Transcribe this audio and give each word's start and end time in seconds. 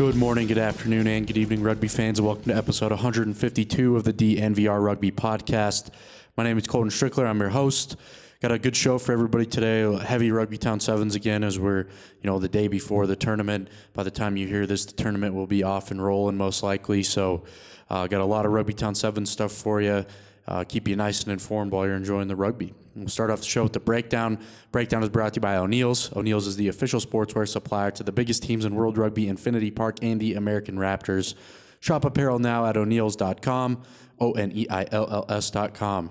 Good 0.00 0.16
morning, 0.16 0.46
good 0.46 0.56
afternoon, 0.56 1.06
and 1.06 1.26
good 1.26 1.36
evening, 1.36 1.62
rugby 1.62 1.86
fans, 1.86 2.18
and 2.18 2.26
welcome 2.26 2.44
to 2.44 2.56
episode 2.56 2.90
152 2.90 3.96
of 3.96 4.04
the 4.04 4.14
DNVR 4.14 4.82
Rugby 4.82 5.10
Podcast. 5.10 5.90
My 6.38 6.42
name 6.42 6.56
is 6.56 6.66
Colton 6.66 6.88
Strickler. 6.88 7.26
I'm 7.26 7.38
your 7.38 7.50
host. 7.50 7.96
Got 8.40 8.50
a 8.50 8.58
good 8.58 8.74
show 8.74 8.96
for 8.96 9.12
everybody 9.12 9.44
today. 9.44 9.94
Heavy 9.98 10.30
Rugby 10.30 10.56
Town 10.56 10.80
Sevens 10.80 11.14
again, 11.14 11.44
as 11.44 11.58
we're 11.58 11.80
you 11.80 12.30
know 12.30 12.38
the 12.38 12.48
day 12.48 12.66
before 12.66 13.06
the 13.06 13.14
tournament. 13.14 13.68
By 13.92 14.02
the 14.02 14.10
time 14.10 14.38
you 14.38 14.46
hear 14.46 14.66
this, 14.66 14.86
the 14.86 14.94
tournament 14.94 15.34
will 15.34 15.46
be 15.46 15.62
off 15.62 15.90
and 15.90 16.02
rolling 16.02 16.38
most 16.38 16.62
likely. 16.62 17.02
So, 17.02 17.44
uh, 17.90 18.06
got 18.06 18.22
a 18.22 18.24
lot 18.24 18.46
of 18.46 18.52
Rugby 18.52 18.72
Town 18.72 18.94
Sevens 18.94 19.28
stuff 19.30 19.52
for 19.52 19.82
you. 19.82 20.06
Uh, 20.48 20.64
keep 20.64 20.88
you 20.88 20.96
nice 20.96 21.24
and 21.24 21.30
informed 21.30 21.72
while 21.72 21.84
you're 21.84 21.94
enjoying 21.94 22.28
the 22.28 22.36
rugby. 22.36 22.72
We'll 22.94 23.08
start 23.08 23.30
off 23.30 23.40
the 23.40 23.46
show 23.46 23.62
with 23.62 23.72
the 23.72 23.80
breakdown. 23.80 24.38
Breakdown 24.72 25.02
is 25.02 25.08
brought 25.08 25.34
to 25.34 25.38
you 25.38 25.42
by 25.42 25.56
O'Neill's. 25.56 26.14
O'Neill's 26.16 26.46
is 26.46 26.56
the 26.56 26.68
official 26.68 27.00
sportswear 27.00 27.48
supplier 27.48 27.90
to 27.92 28.02
the 28.02 28.12
biggest 28.12 28.42
teams 28.42 28.64
in 28.64 28.74
World 28.74 28.98
Rugby, 28.98 29.28
Infinity 29.28 29.70
Park, 29.70 29.98
and 30.02 30.20
the 30.20 30.34
American 30.34 30.76
Raptors. 30.76 31.34
Shop 31.80 32.04
apparel 32.04 32.38
now 32.38 32.66
at 32.66 32.76
o'neills.com, 32.76 33.82
O 34.18 34.32
N 34.32 34.52
E 34.54 34.66
I 34.68 34.86
L 34.90 35.08
L 35.10 35.26
S.com. 35.28 36.10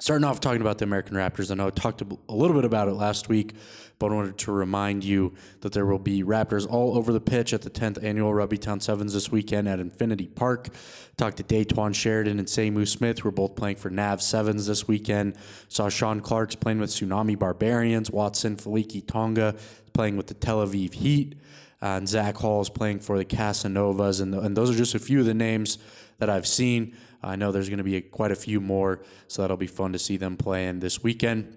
Starting 0.00 0.24
off 0.24 0.40
talking 0.40 0.62
about 0.62 0.78
the 0.78 0.84
American 0.84 1.16
Raptors, 1.16 1.50
I 1.50 1.54
know 1.54 1.66
I 1.66 1.70
talked 1.70 2.00
a 2.00 2.32
little 2.32 2.56
bit 2.56 2.64
about 2.64 2.88
it 2.88 2.94
last 2.94 3.28
week, 3.28 3.54
but 3.98 4.10
I 4.10 4.14
wanted 4.14 4.38
to 4.38 4.52
remind 4.52 5.04
you 5.04 5.34
that 5.60 5.74
there 5.74 5.84
will 5.84 5.98
be 5.98 6.22
Raptors 6.22 6.66
all 6.68 6.96
over 6.96 7.12
the 7.12 7.20
pitch 7.20 7.52
at 7.52 7.60
the 7.60 7.68
10th 7.68 8.02
annual 8.02 8.32
Rugby 8.32 8.56
Town 8.56 8.80
Sevens 8.80 9.12
this 9.12 9.30
weekend 9.30 9.68
at 9.68 9.80
Infinity 9.80 10.28
Park. 10.28 10.70
Talked 11.18 11.36
to 11.36 11.42
Daytwan 11.42 11.94
Sheridan 11.94 12.38
and 12.38 12.48
Samu 12.48 12.88
Smith, 12.88 13.18
who 13.18 13.28
are 13.28 13.32
both 13.32 13.54
playing 13.54 13.76
for 13.76 13.90
Nav 13.90 14.22
Sevens 14.22 14.66
this 14.66 14.88
weekend. 14.88 15.36
Saw 15.68 15.90
Sean 15.90 16.20
Clark's 16.20 16.54
playing 16.54 16.80
with 16.80 16.90
Tsunami 16.90 17.38
Barbarians, 17.38 18.10
Watson 18.10 18.56
Faliki 18.56 19.06
Tonga 19.06 19.54
playing 19.92 20.16
with 20.16 20.26
the 20.26 20.34
Tel 20.34 20.66
Aviv 20.66 20.94
Heat, 20.94 21.34
uh, 21.82 21.86
and 21.96 22.08
Zach 22.08 22.36
Hall 22.36 22.62
is 22.62 22.70
playing 22.70 23.00
for 23.00 23.18
the 23.18 23.24
Casanovas, 23.24 24.22
and, 24.22 24.32
the, 24.32 24.40
and 24.40 24.56
those 24.56 24.70
are 24.70 24.74
just 24.74 24.94
a 24.94 24.98
few 24.98 25.20
of 25.20 25.26
the 25.26 25.34
names 25.34 25.78
that 26.18 26.30
I've 26.30 26.46
seen. 26.46 26.96
I 27.22 27.36
know 27.36 27.52
there's 27.52 27.68
going 27.68 27.78
to 27.78 27.84
be 27.84 27.96
a, 27.96 28.00
quite 28.00 28.32
a 28.32 28.36
few 28.36 28.60
more, 28.60 29.02
so 29.28 29.42
that'll 29.42 29.56
be 29.56 29.66
fun 29.66 29.92
to 29.92 29.98
see 29.98 30.16
them 30.16 30.36
playing 30.36 30.80
this 30.80 31.02
weekend. 31.02 31.56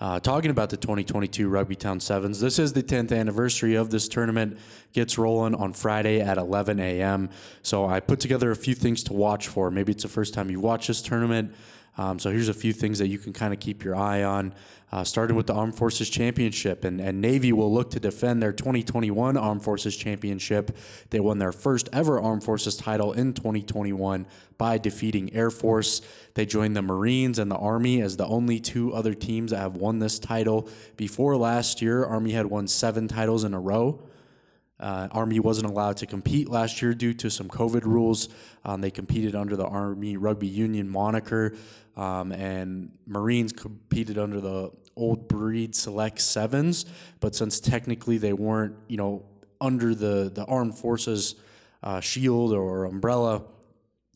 Uh, 0.00 0.18
talking 0.18 0.50
about 0.50 0.70
the 0.70 0.78
2022 0.78 1.46
Rugby 1.46 1.76
Town 1.76 2.00
Sevens, 2.00 2.40
this 2.40 2.58
is 2.58 2.72
the 2.72 2.82
10th 2.82 3.14
anniversary 3.14 3.74
of 3.74 3.90
this 3.90 4.08
tournament. 4.08 4.58
Gets 4.94 5.18
rolling 5.18 5.54
on 5.54 5.74
Friday 5.74 6.22
at 6.22 6.38
11 6.38 6.80
a.m. 6.80 7.28
So 7.62 7.84
I 7.84 8.00
put 8.00 8.18
together 8.18 8.50
a 8.50 8.56
few 8.56 8.74
things 8.74 9.02
to 9.04 9.12
watch 9.12 9.48
for. 9.48 9.70
Maybe 9.70 9.92
it's 9.92 10.02
the 10.02 10.08
first 10.08 10.32
time 10.32 10.50
you 10.50 10.58
watch 10.58 10.86
this 10.86 11.02
tournament. 11.02 11.54
Um, 11.98 12.18
so 12.18 12.30
here's 12.30 12.48
a 12.48 12.54
few 12.54 12.72
things 12.72 12.98
that 12.98 13.08
you 13.08 13.18
can 13.18 13.34
kind 13.34 13.52
of 13.52 13.60
keep 13.60 13.84
your 13.84 13.94
eye 13.94 14.22
on. 14.22 14.54
Uh, 14.92 15.04
starting 15.04 15.36
with 15.36 15.46
the 15.46 15.54
Armed 15.54 15.76
Forces 15.76 16.10
Championship, 16.10 16.84
and, 16.84 17.00
and 17.00 17.20
Navy 17.20 17.52
will 17.52 17.72
look 17.72 17.90
to 17.92 18.00
defend 18.00 18.42
their 18.42 18.52
2021 18.52 19.36
Armed 19.36 19.62
Forces 19.62 19.96
Championship. 19.96 20.76
They 21.10 21.20
won 21.20 21.38
their 21.38 21.52
first 21.52 21.88
ever 21.92 22.20
Armed 22.20 22.42
Forces 22.42 22.76
title 22.76 23.12
in 23.12 23.32
2021 23.32 24.26
by 24.58 24.78
defeating 24.78 25.32
Air 25.32 25.50
Force. 25.50 26.02
They 26.34 26.44
joined 26.44 26.74
the 26.74 26.82
Marines 26.82 27.38
and 27.38 27.50
the 27.50 27.56
Army 27.56 28.02
as 28.02 28.16
the 28.16 28.26
only 28.26 28.58
two 28.58 28.92
other 28.92 29.14
teams 29.14 29.52
that 29.52 29.58
have 29.58 29.76
won 29.76 30.00
this 30.00 30.18
title. 30.18 30.68
Before 30.96 31.36
last 31.36 31.80
year, 31.80 32.04
Army 32.04 32.32
had 32.32 32.46
won 32.46 32.66
seven 32.66 33.06
titles 33.06 33.44
in 33.44 33.54
a 33.54 33.60
row. 33.60 34.02
Uh, 34.80 35.08
Army 35.12 35.38
wasn't 35.40 35.66
allowed 35.66 35.98
to 35.98 36.06
compete 36.06 36.48
last 36.48 36.80
year 36.80 36.94
due 36.94 37.12
to 37.14 37.30
some 37.30 37.48
COVID 37.48 37.84
rules. 37.84 38.30
Um, 38.64 38.80
they 38.80 38.90
competed 38.90 39.34
under 39.34 39.54
the 39.54 39.66
Army 39.66 40.16
Rugby 40.16 40.46
Union 40.46 40.88
moniker, 40.88 41.54
um, 41.96 42.32
and 42.32 42.90
Marines 43.06 43.52
competed 43.52 44.16
under 44.16 44.40
the 44.40 44.72
Old 44.96 45.28
Breed 45.28 45.74
Select 45.74 46.20
Sevens. 46.20 46.86
But 47.20 47.34
since 47.34 47.60
technically 47.60 48.16
they 48.16 48.32
weren't, 48.32 48.74
you 48.88 48.96
know, 48.96 49.24
under 49.60 49.94
the 49.94 50.30
the 50.34 50.46
Armed 50.46 50.78
Forces 50.78 51.34
uh, 51.82 52.00
shield 52.00 52.52
or 52.52 52.86
umbrella, 52.86 53.42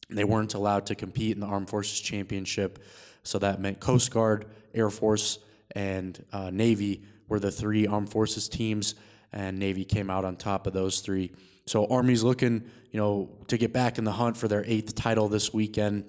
they 0.08 0.24
weren't 0.24 0.54
allowed 0.54 0.86
to 0.86 0.94
compete 0.94 1.34
in 1.34 1.40
the 1.40 1.46
Armed 1.46 1.68
Forces 1.68 2.00
Championship. 2.00 2.78
So 3.22 3.38
that 3.38 3.60
meant 3.60 3.80
Coast 3.80 4.10
Guard, 4.10 4.46
Air 4.74 4.90
Force, 4.90 5.38
and 5.72 6.22
uh, 6.32 6.50
Navy 6.50 7.02
were 7.28 7.38
the 7.38 7.50
three 7.50 7.86
Armed 7.86 8.10
Forces 8.10 8.48
teams 8.48 8.94
and 9.34 9.58
Navy 9.58 9.84
came 9.84 10.08
out 10.08 10.24
on 10.24 10.36
top 10.36 10.66
of 10.66 10.72
those 10.72 11.00
three. 11.00 11.32
So 11.66 11.86
Army's 11.86 12.22
looking, 12.22 12.70
you 12.92 13.00
know, 13.00 13.30
to 13.48 13.58
get 13.58 13.72
back 13.72 13.98
in 13.98 14.04
the 14.04 14.12
hunt 14.12 14.36
for 14.36 14.48
their 14.48 14.64
eighth 14.64 14.94
title 14.94 15.28
this 15.28 15.52
weekend. 15.52 16.04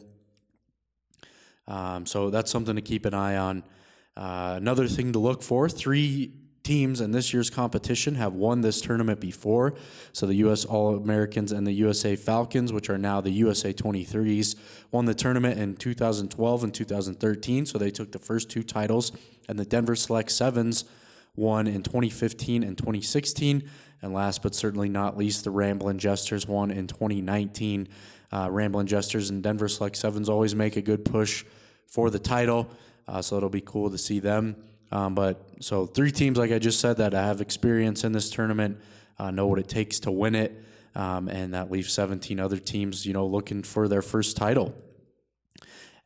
Um, 1.68 2.06
so 2.06 2.30
that's 2.30 2.52
something 2.52 2.76
to 2.76 2.82
keep 2.82 3.06
an 3.06 3.16
eye 3.16 3.36
on. 3.36 3.64
Uh, 4.16 4.54
another 4.58 4.88
thing 4.88 5.12
to 5.14 5.20
look 5.20 5.42
for: 5.42 5.68
three 5.68 6.34
teams 6.62 7.02
in 7.02 7.12
this 7.12 7.34
year's 7.34 7.50
competition 7.50 8.16
have 8.16 8.34
won 8.34 8.62
this 8.62 8.80
tournament 8.80 9.20
before. 9.20 9.74
So 10.14 10.26
the 10.26 10.36
U.S. 10.36 10.64
All 10.64 10.96
Americans 10.96 11.52
and 11.52 11.66
the 11.66 11.74
USA 11.74 12.16
Falcons, 12.16 12.72
which 12.72 12.90
are 12.90 12.98
now 12.98 13.22
the 13.22 13.32
USA 13.32 13.74
23s, 13.74 14.56
won 14.92 15.06
the 15.06 15.14
tournament 15.14 15.60
in 15.60 15.76
2012 15.76 16.64
and 16.64 16.74
2013. 16.74 17.66
So 17.66 17.78
they 17.78 17.92
took 17.92 18.12
the 18.12 18.20
first 18.20 18.50
two 18.50 18.64
titles, 18.64 19.12
and 19.50 19.58
the 19.58 19.66
Denver 19.66 19.96
Select 19.96 20.32
Sevens 20.32 20.86
won 21.36 21.68
in 21.68 21.84
2015 21.84 22.64
and 22.64 22.78
2016. 22.78 23.70
And 24.02 24.14
last 24.14 24.44
but 24.44 24.54
certainly 24.54 24.90
not 24.90 25.18
least, 25.18 25.44
the 25.44 25.52
Ramblin' 25.52 26.00
Jesters 26.00 26.48
won 26.48 26.72
in 26.72 26.88
2019. 26.88 27.88
Uh, 28.32 28.50
Ramblin' 28.52 28.88
Jesters 28.88 29.30
and 29.30 29.42
Denver 29.42 29.68
Select 29.68 29.96
Sevens 29.96 30.30
always 30.30 30.54
make 30.54 30.76
a 30.76 30.82
good 30.82 31.06
push 31.06 31.46
for 31.88 32.10
the 32.10 32.20
title, 32.20 32.70
uh, 33.08 33.22
so 33.22 33.38
it'll 33.38 33.50
be 33.50 33.62
cool 33.62 33.90
to 33.90 33.98
see 33.98 34.20
them. 34.20 34.56
Um, 34.92 35.16
but 35.16 35.48
so 35.62 35.86
three 35.86 36.12
teams, 36.12 36.38
like 36.38 36.52
I 36.52 36.60
just 36.60 36.80
said, 36.80 36.98
that 36.98 37.14
have 37.14 37.42
experience 37.42 38.04
in 38.04 38.12
this 38.12 38.30
tournament, 38.30 38.80
uh, 39.18 39.32
know 39.32 39.48
what 39.48 39.60
it 39.60 39.68
takes 39.68 40.00
to 40.02 40.12
win 40.12 40.36
it, 40.36 40.64
um, 40.94 41.28
and 41.28 41.54
that 41.54 41.72
leaves 41.72 41.94
17 41.94 42.40
other 42.40 42.58
teams, 42.58 43.06
you 43.06 43.14
know, 43.14 43.26
looking 43.26 43.64
for 43.64 43.88
their 43.88 44.02
first 44.02 44.38
title. 44.38 44.76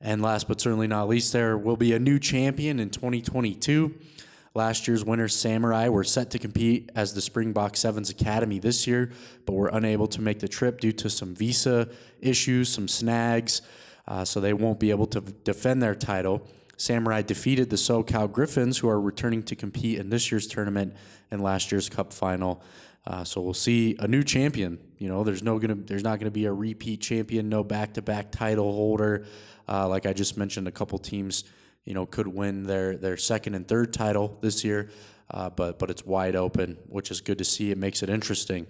And 0.01 0.21
last 0.21 0.47
but 0.47 0.61
certainly 0.61 0.87
not 0.87 1.09
least, 1.09 1.33
there 1.33 1.57
will 1.57 1.75
be 1.75 1.93
a 1.93 1.99
new 1.99 2.19
champion 2.19 2.79
in 2.79 2.89
2022. 2.89 3.93
Last 4.59 4.89
year's 4.89 5.05
winners, 5.05 5.33
Samurai, 5.33 5.87
were 5.87 6.03
set 6.03 6.31
to 6.31 6.37
compete 6.37 6.89
as 6.93 7.13
the 7.13 7.21
Springbok 7.21 7.77
Sevens 7.77 8.09
Academy 8.09 8.59
this 8.59 8.85
year, 8.85 9.13
but 9.45 9.53
were 9.53 9.69
unable 9.69 10.05
to 10.07 10.21
make 10.21 10.39
the 10.39 10.49
trip 10.49 10.81
due 10.81 10.91
to 10.91 11.09
some 11.09 11.33
visa 11.33 11.87
issues, 12.19 12.67
some 12.67 12.89
snags, 12.89 13.61
uh, 14.05 14.25
so 14.25 14.41
they 14.41 14.51
won't 14.51 14.77
be 14.77 14.89
able 14.89 15.07
to 15.07 15.21
defend 15.21 15.81
their 15.81 15.95
title. 15.95 16.45
Samurai 16.75 17.21
defeated 17.21 17.69
the 17.69 17.77
SoCal 17.77 18.29
Griffins, 18.29 18.77
who 18.77 18.89
are 18.89 18.99
returning 18.99 19.43
to 19.43 19.55
compete 19.55 19.97
in 19.97 20.09
this 20.09 20.29
year's 20.29 20.45
tournament 20.45 20.93
and 21.31 21.41
last 21.41 21.71
year's 21.71 21.87
Cup 21.87 22.11
final. 22.11 22.61
Uh, 23.07 23.23
so 23.23 23.39
we'll 23.39 23.53
see 23.53 23.95
a 23.99 24.09
new 24.09 24.23
champion. 24.23 24.77
You 24.97 25.07
know, 25.07 25.23
there's 25.23 25.41
no 25.41 25.57
gonna, 25.57 25.75
there's 25.75 26.03
not 26.03 26.19
gonna 26.19 26.31
be 26.31 26.43
a 26.47 26.51
repeat 26.51 26.99
champion, 26.99 27.47
no 27.47 27.63
back-to-back 27.63 28.29
title 28.33 28.73
holder. 28.73 29.25
Uh, 29.69 29.87
like 29.87 30.05
I 30.05 30.11
just 30.11 30.35
mentioned, 30.37 30.67
a 30.67 30.71
couple 30.71 30.99
teams, 30.99 31.45
you 31.85 31.93
know, 31.93 32.05
could 32.05 32.27
win 32.27 32.63
their 32.63 32.97
their 32.97 33.17
second 33.17 33.55
and 33.55 33.67
third 33.67 33.93
title 33.93 34.37
this 34.41 34.63
year, 34.63 34.89
uh, 35.31 35.49
but 35.49 35.79
but 35.79 35.89
it's 35.89 36.05
wide 36.05 36.35
open, 36.35 36.77
which 36.87 37.11
is 37.11 37.21
good 37.21 37.37
to 37.37 37.45
see. 37.45 37.71
It 37.71 37.77
makes 37.77 38.03
it 38.03 38.09
interesting. 38.09 38.67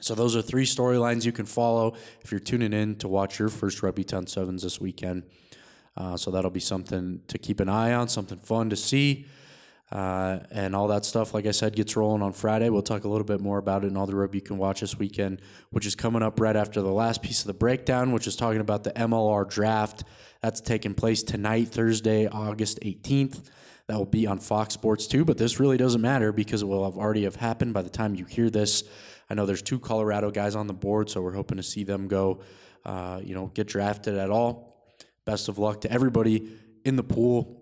So 0.00 0.14
those 0.14 0.36
are 0.36 0.42
three 0.42 0.66
storylines 0.66 1.24
you 1.24 1.32
can 1.32 1.46
follow 1.46 1.94
if 2.22 2.30
you're 2.30 2.40
tuning 2.40 2.72
in 2.72 2.96
to 2.96 3.08
watch 3.08 3.38
your 3.38 3.48
first 3.48 3.82
Rugby 3.82 4.04
Town 4.04 4.26
Sevens 4.26 4.62
this 4.62 4.80
weekend. 4.80 5.22
Uh, 5.96 6.16
so 6.16 6.30
that'll 6.30 6.50
be 6.50 6.60
something 6.60 7.22
to 7.28 7.38
keep 7.38 7.60
an 7.60 7.68
eye 7.68 7.92
on, 7.92 8.08
something 8.08 8.38
fun 8.38 8.68
to 8.70 8.76
see. 8.76 9.26
Uh, 9.94 10.40
and 10.50 10.74
all 10.74 10.88
that 10.88 11.04
stuff, 11.04 11.34
like 11.34 11.46
I 11.46 11.52
said, 11.52 11.76
gets 11.76 11.94
rolling 11.94 12.20
on 12.20 12.32
Friday. 12.32 12.68
We'll 12.68 12.82
talk 12.82 13.04
a 13.04 13.08
little 13.08 13.24
bit 13.24 13.40
more 13.40 13.58
about 13.58 13.84
it 13.84 13.86
and 13.86 13.96
all 13.96 14.06
the 14.06 14.16
rugby 14.16 14.38
you 14.38 14.42
can 14.42 14.58
watch 14.58 14.80
this 14.80 14.98
weekend, 14.98 15.40
which 15.70 15.86
is 15.86 15.94
coming 15.94 16.20
up 16.20 16.40
right 16.40 16.56
after 16.56 16.82
the 16.82 16.90
last 16.90 17.22
piece 17.22 17.42
of 17.42 17.46
the 17.46 17.54
breakdown, 17.54 18.10
which 18.10 18.26
is 18.26 18.34
talking 18.34 18.60
about 18.60 18.82
the 18.82 18.90
MLR 18.90 19.48
draft. 19.48 20.02
That's 20.42 20.60
taking 20.60 20.94
place 20.94 21.22
tonight, 21.22 21.68
Thursday, 21.68 22.26
August 22.26 22.80
18th. 22.80 23.48
That 23.86 23.96
will 23.96 24.04
be 24.04 24.26
on 24.26 24.40
Fox 24.40 24.74
Sports 24.74 25.06
2, 25.06 25.24
but 25.24 25.38
this 25.38 25.60
really 25.60 25.76
doesn't 25.76 26.00
matter 26.00 26.32
because 26.32 26.62
it 26.62 26.66
will 26.66 26.84
have 26.84 26.98
already 26.98 27.22
have 27.22 27.36
happened 27.36 27.72
by 27.72 27.82
the 27.82 27.90
time 27.90 28.16
you 28.16 28.24
hear 28.24 28.50
this. 28.50 28.82
I 29.30 29.34
know 29.34 29.46
there's 29.46 29.62
two 29.62 29.78
Colorado 29.78 30.32
guys 30.32 30.56
on 30.56 30.66
the 30.66 30.74
board, 30.74 31.08
so 31.08 31.22
we're 31.22 31.34
hoping 31.34 31.58
to 31.58 31.62
see 31.62 31.84
them 31.84 32.08
go, 32.08 32.40
uh, 32.84 33.20
you 33.22 33.36
know, 33.36 33.52
get 33.54 33.68
drafted 33.68 34.16
at 34.16 34.30
all. 34.30 34.92
Best 35.24 35.48
of 35.48 35.58
luck 35.58 35.82
to 35.82 35.92
everybody 35.92 36.48
in 36.84 36.96
the 36.96 37.04
pool. 37.04 37.60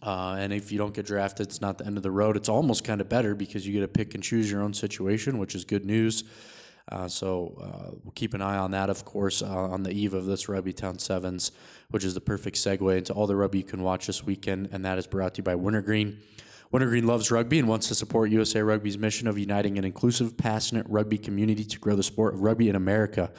Uh, 0.00 0.36
and 0.38 0.52
if 0.52 0.70
you 0.70 0.78
don't 0.78 0.94
get 0.94 1.06
drafted, 1.06 1.48
it's 1.48 1.60
not 1.60 1.78
the 1.78 1.86
end 1.86 1.96
of 1.96 2.02
the 2.02 2.10
road. 2.10 2.36
It's 2.36 2.48
almost 2.48 2.84
kind 2.84 3.00
of 3.00 3.08
better 3.08 3.34
because 3.34 3.66
you 3.66 3.72
get 3.72 3.80
to 3.80 3.88
pick 3.88 4.14
and 4.14 4.22
choose 4.22 4.50
your 4.50 4.62
own 4.62 4.72
situation, 4.72 5.38
which 5.38 5.54
is 5.54 5.64
good 5.64 5.84
news. 5.84 6.24
Uh, 6.90 7.08
so 7.08 7.54
uh, 7.60 7.90
we'll 8.02 8.12
keep 8.14 8.32
an 8.32 8.40
eye 8.40 8.56
on 8.56 8.70
that, 8.70 8.88
of 8.88 9.04
course, 9.04 9.42
uh, 9.42 9.46
on 9.46 9.82
the 9.82 9.90
eve 9.90 10.14
of 10.14 10.24
this 10.24 10.48
Rugby 10.48 10.72
Town 10.72 10.98
Sevens, 10.98 11.52
which 11.90 12.04
is 12.04 12.14
the 12.14 12.20
perfect 12.20 12.56
segue 12.56 12.96
into 12.96 13.12
all 13.12 13.26
the 13.26 13.36
rugby 13.36 13.58
you 13.58 13.64
can 13.64 13.82
watch 13.82 14.06
this 14.06 14.24
weekend, 14.24 14.68
and 14.72 14.84
that 14.84 14.98
is 14.98 15.06
brought 15.06 15.34
to 15.34 15.38
you 15.38 15.44
by 15.44 15.54
Wintergreen. 15.54 16.18
Wintergreen 16.70 17.06
loves 17.06 17.30
rugby 17.30 17.58
and 17.58 17.68
wants 17.68 17.88
to 17.88 17.94
support 17.94 18.30
USA 18.30 18.60
Rugby's 18.60 18.98
mission 18.98 19.26
of 19.26 19.38
uniting 19.38 19.78
an 19.78 19.84
inclusive, 19.84 20.36
passionate 20.36 20.86
rugby 20.88 21.16
community 21.16 21.64
to 21.64 21.78
grow 21.78 21.96
the 21.96 22.02
sport 22.02 22.34
of 22.34 22.40
rugby 22.40 22.68
in 22.68 22.76
America. 22.76 23.30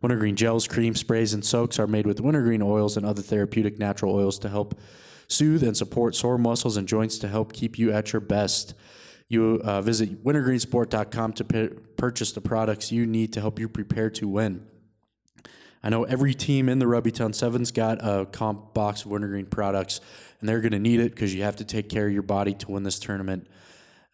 Wintergreen 0.00 0.36
gels, 0.36 0.68
creams, 0.68 1.00
sprays, 1.00 1.34
and 1.34 1.44
soaks 1.44 1.78
are 1.80 1.88
made 1.88 2.06
with 2.06 2.20
wintergreen 2.20 2.62
oils 2.62 2.96
and 2.96 3.04
other 3.04 3.22
therapeutic 3.22 3.78
natural 3.78 4.14
oils 4.14 4.38
to 4.38 4.48
help 4.48 4.78
soothe 5.28 5.62
and 5.62 5.76
support 5.76 6.14
sore 6.14 6.38
muscles 6.38 6.76
and 6.76 6.86
joints 6.86 7.18
to 7.18 7.28
help 7.28 7.52
keep 7.52 7.78
you 7.78 7.92
at 7.92 8.12
your 8.12 8.20
best. 8.20 8.74
You 9.28 9.60
uh, 9.64 9.80
visit 9.82 10.24
wintergreensport.com 10.24 11.32
to 11.34 11.44
p- 11.44 11.68
purchase 11.96 12.32
the 12.32 12.40
products 12.40 12.92
you 12.92 13.06
need 13.06 13.32
to 13.32 13.40
help 13.40 13.58
you 13.58 13.68
prepare 13.68 14.10
to 14.10 14.28
win. 14.28 14.66
I 15.82 15.88
know 15.88 16.04
every 16.04 16.34
team 16.34 16.68
in 16.68 16.78
the 16.78 16.86
Rugby 16.86 17.10
Town 17.10 17.32
Sevens 17.32 17.70
got 17.70 17.98
a 18.00 18.26
comp 18.26 18.74
box 18.74 19.04
of 19.04 19.10
wintergreen 19.10 19.46
products, 19.46 20.00
and 20.40 20.48
they're 20.48 20.60
going 20.60 20.72
to 20.72 20.78
need 20.78 21.00
it 21.00 21.14
because 21.14 21.34
you 21.34 21.42
have 21.42 21.56
to 21.56 21.64
take 21.64 21.88
care 21.88 22.06
of 22.06 22.12
your 22.12 22.22
body 22.22 22.54
to 22.54 22.70
win 22.70 22.82
this 22.82 22.98
tournament. 22.98 23.48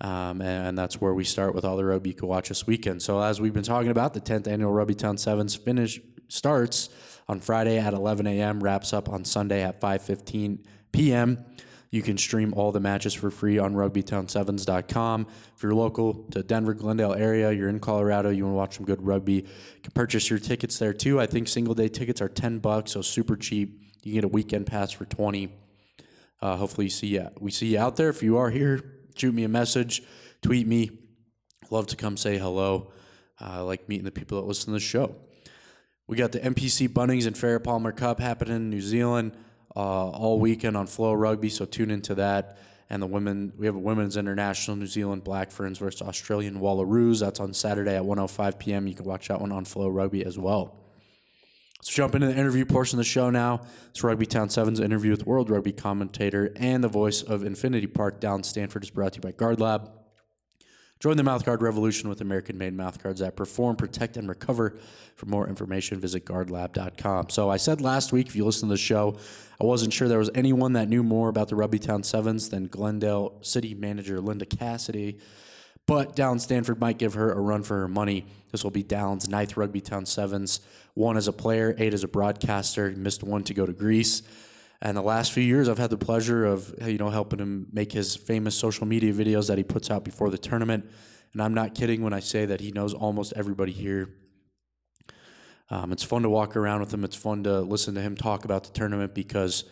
Um, 0.00 0.42
and 0.42 0.76
that's 0.76 1.00
where 1.00 1.14
we 1.14 1.24
start 1.24 1.54
with 1.54 1.64
all 1.64 1.76
the 1.76 1.84
rugby 1.84 2.10
you 2.10 2.14
can 2.14 2.28
watch 2.28 2.48
this 2.48 2.66
weekend. 2.66 3.02
So 3.02 3.22
as 3.22 3.40
we've 3.40 3.54
been 3.54 3.62
talking 3.62 3.90
about, 3.90 4.14
the 4.14 4.20
10th 4.20 4.48
annual 4.48 4.72
Rugby 4.72 4.94
Town 4.94 5.16
Sevens 5.16 5.54
finish 5.54 6.00
starts 6.28 6.88
on 7.28 7.40
Friday 7.40 7.78
at 7.78 7.94
11 7.94 8.26
a.m. 8.26 8.62
wraps 8.62 8.92
up 8.92 9.08
on 9.08 9.24
Sunday 9.24 9.62
at 9.62 9.80
5:15 9.80 10.58
p.m. 10.92 11.44
You 11.92 12.00
can 12.00 12.16
stream 12.16 12.54
all 12.54 12.72
the 12.72 12.80
matches 12.80 13.12
for 13.12 13.30
free 13.30 13.58
on 13.58 13.74
rugbytown7s.com. 13.74 15.26
If 15.54 15.62
you're 15.62 15.74
local 15.74 16.24
to 16.30 16.42
Denver, 16.42 16.72
Glendale 16.72 17.12
area, 17.12 17.52
you're 17.52 17.68
in 17.68 17.80
Colorado, 17.80 18.30
you 18.30 18.44
want 18.44 18.54
to 18.54 18.56
watch 18.56 18.76
some 18.76 18.86
good 18.86 19.06
rugby, 19.06 19.34
you 19.34 19.82
can 19.82 19.92
purchase 19.92 20.30
your 20.30 20.38
tickets 20.38 20.78
there 20.78 20.94
too. 20.94 21.20
I 21.20 21.26
think 21.26 21.48
single 21.48 21.74
day 21.74 21.88
tickets 21.88 22.22
are 22.22 22.30
10 22.30 22.60
bucks, 22.60 22.92
so 22.92 23.02
super 23.02 23.36
cheap. 23.36 23.78
You 24.02 24.12
can 24.12 24.12
get 24.12 24.24
a 24.24 24.28
weekend 24.28 24.66
pass 24.66 24.90
for 24.90 25.04
20. 25.04 25.52
Uh, 26.40 26.56
hopefully, 26.56 26.86
you 26.86 26.90
see 26.90 27.08
you, 27.08 27.28
we 27.38 27.50
see 27.50 27.66
you 27.66 27.78
out 27.78 27.96
there. 27.96 28.08
If 28.08 28.22
you 28.22 28.38
are 28.38 28.48
here, 28.48 28.82
shoot 29.14 29.34
me 29.34 29.44
a 29.44 29.48
message, 29.48 30.02
tweet 30.40 30.66
me. 30.66 30.98
Love 31.70 31.86
to 31.88 31.96
come 31.96 32.16
say 32.16 32.38
hello. 32.38 32.90
Uh, 33.38 33.64
like 33.64 33.86
meeting 33.88 34.04
the 34.04 34.10
people 34.10 34.40
that 34.40 34.46
listen 34.46 34.66
to 34.66 34.72
the 34.72 34.80
show. 34.80 35.14
We 36.06 36.16
got 36.16 36.32
the 36.32 36.40
NPC 36.40 36.88
Bunnings 36.88 37.26
and 37.26 37.36
Farah 37.36 37.62
Palmer 37.62 37.92
Cup 37.92 38.18
happening 38.18 38.56
in 38.56 38.70
New 38.70 38.80
Zealand 38.80 39.32
uh, 39.74 40.10
all 40.10 40.38
weekend 40.38 40.76
on 40.76 40.86
FloRugby, 40.86 41.50
so 41.50 41.64
tune 41.64 41.90
into 41.90 42.14
that. 42.16 42.58
And 42.90 43.02
the 43.02 43.06
women, 43.06 43.52
we 43.56 43.64
have 43.66 43.74
a 43.74 43.78
women's 43.78 44.18
international 44.18 44.76
New 44.76 44.86
Zealand 44.86 45.24
Black 45.24 45.50
Ferns 45.50 45.78
versus 45.78 46.02
Australian 46.02 46.60
Wallaroos. 46.60 47.20
That's 47.20 47.40
on 47.40 47.54
Saturday 47.54 47.96
at 47.96 48.02
1:05 48.02 48.58
p.m. 48.58 48.86
You 48.86 48.94
can 48.94 49.06
watch 49.06 49.28
that 49.28 49.40
one 49.40 49.50
on 49.50 49.64
FloRugby 49.64 50.26
as 50.26 50.38
well. 50.38 50.76
Let's 51.78 51.92
jump 51.92 52.14
into 52.14 52.28
the 52.28 52.36
interview 52.36 52.64
portion 52.64 52.98
of 52.98 53.04
the 53.04 53.10
show 53.10 53.30
now. 53.30 53.62
It's 53.90 54.04
Rugby 54.04 54.26
Town 54.26 54.48
7's 54.48 54.78
interview 54.78 55.10
with 55.10 55.26
World 55.26 55.50
Rugby 55.50 55.72
commentator 55.72 56.52
and 56.54 56.84
the 56.84 56.88
voice 56.88 57.22
of 57.22 57.44
Infinity 57.44 57.88
Park 57.88 58.20
Dallin 58.20 58.44
Stanford 58.44 58.84
is 58.84 58.90
brought 58.90 59.14
to 59.14 59.16
you 59.16 59.22
by 59.22 59.32
GuardLab. 59.32 60.01
Join 61.02 61.16
the 61.16 61.24
mouthguard 61.24 61.62
revolution 61.62 62.08
with 62.08 62.20
American 62.20 62.56
made 62.56 62.76
mouthguards 62.76 63.18
that 63.18 63.34
perform, 63.34 63.74
protect, 63.74 64.16
and 64.16 64.28
recover. 64.28 64.78
For 65.16 65.26
more 65.26 65.48
information, 65.48 65.98
visit 65.98 66.24
guardlab.com. 66.24 67.28
So, 67.28 67.50
I 67.50 67.56
said 67.56 67.80
last 67.80 68.12
week, 68.12 68.28
if 68.28 68.36
you 68.36 68.44
listen 68.44 68.68
to 68.68 68.74
the 68.74 68.78
show, 68.78 69.18
I 69.60 69.64
wasn't 69.64 69.92
sure 69.92 70.06
there 70.06 70.20
was 70.20 70.30
anyone 70.32 70.74
that 70.74 70.88
knew 70.88 71.02
more 71.02 71.28
about 71.28 71.48
the 71.48 71.56
Rugby 71.56 71.80
Town 71.80 72.04
Sevens 72.04 72.50
than 72.50 72.68
Glendale 72.68 73.36
City 73.40 73.74
manager 73.74 74.20
Linda 74.20 74.46
Cassidy. 74.46 75.18
But 75.86 76.14
Dallin 76.14 76.40
Stanford 76.40 76.78
might 76.80 76.98
give 76.98 77.14
her 77.14 77.32
a 77.32 77.40
run 77.40 77.64
for 77.64 77.80
her 77.80 77.88
money. 77.88 78.24
This 78.52 78.62
will 78.62 78.70
be 78.70 78.84
Dallin's 78.84 79.28
ninth 79.28 79.56
Rugby 79.56 79.80
Town 79.80 80.06
Sevens, 80.06 80.60
one 80.94 81.16
as 81.16 81.26
a 81.26 81.32
player, 81.32 81.74
eight 81.78 81.94
as 81.94 82.04
a 82.04 82.08
broadcaster. 82.08 82.92
Missed 82.92 83.24
one 83.24 83.42
to 83.42 83.54
go 83.54 83.66
to 83.66 83.72
Greece. 83.72 84.22
And 84.84 84.96
the 84.96 85.02
last 85.02 85.30
few 85.30 85.44
years, 85.44 85.68
I've 85.68 85.78
had 85.78 85.90
the 85.90 85.96
pleasure 85.96 86.44
of 86.44 86.74
you 86.84 86.98
know 86.98 87.08
helping 87.08 87.38
him 87.38 87.68
make 87.72 87.92
his 87.92 88.16
famous 88.16 88.56
social 88.56 88.84
media 88.84 89.12
videos 89.12 89.46
that 89.46 89.56
he 89.56 89.62
puts 89.62 89.90
out 89.92 90.04
before 90.04 90.28
the 90.28 90.36
tournament. 90.36 90.90
And 91.32 91.40
I'm 91.40 91.54
not 91.54 91.76
kidding 91.76 92.02
when 92.02 92.12
I 92.12 92.18
say 92.18 92.44
that 92.46 92.60
he 92.60 92.72
knows 92.72 92.92
almost 92.92 93.32
everybody 93.36 93.70
here. 93.70 94.10
Um, 95.70 95.92
it's 95.92 96.02
fun 96.02 96.22
to 96.22 96.28
walk 96.28 96.56
around 96.56 96.80
with 96.80 96.92
him. 96.92 97.04
It's 97.04 97.16
fun 97.16 97.44
to 97.44 97.60
listen 97.60 97.94
to 97.94 98.00
him 98.00 98.16
talk 98.16 98.44
about 98.44 98.64
the 98.64 98.72
tournament 98.72 99.14
because 99.14 99.64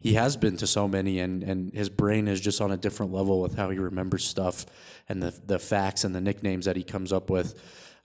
he 0.00 0.14
has 0.14 0.36
been 0.36 0.56
to 0.56 0.66
so 0.66 0.88
many, 0.88 1.20
and, 1.20 1.44
and 1.44 1.72
his 1.72 1.88
brain 1.88 2.26
is 2.26 2.40
just 2.40 2.60
on 2.60 2.72
a 2.72 2.76
different 2.76 3.12
level 3.12 3.40
with 3.40 3.54
how 3.54 3.70
he 3.70 3.78
remembers 3.78 4.24
stuff 4.24 4.66
and 5.08 5.22
the 5.22 5.32
the 5.46 5.60
facts 5.60 6.02
and 6.02 6.12
the 6.12 6.20
nicknames 6.20 6.64
that 6.64 6.74
he 6.74 6.82
comes 6.82 7.12
up 7.12 7.30
with. 7.30 7.54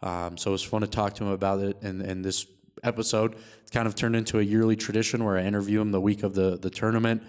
Um, 0.03 0.37
so 0.37 0.51
it 0.51 0.53
was 0.53 0.63
fun 0.63 0.81
to 0.81 0.87
talk 0.87 1.15
to 1.15 1.23
him 1.23 1.31
about 1.31 1.59
it. 1.61 1.81
And, 1.81 2.01
and 2.01 2.23
this 2.23 2.45
episode, 2.85 3.35
it's 3.61 3.71
kind 3.71 3.87
of 3.87 3.95
turned 3.95 4.15
into 4.15 4.39
a 4.39 4.41
yearly 4.41 4.75
tradition 4.75 5.23
where 5.23 5.37
I 5.37 5.43
interview 5.43 5.81
him 5.81 5.91
the 5.91 6.01
week 6.01 6.23
of 6.23 6.33
the, 6.33 6.57
the 6.57 6.69
tournament. 6.69 7.23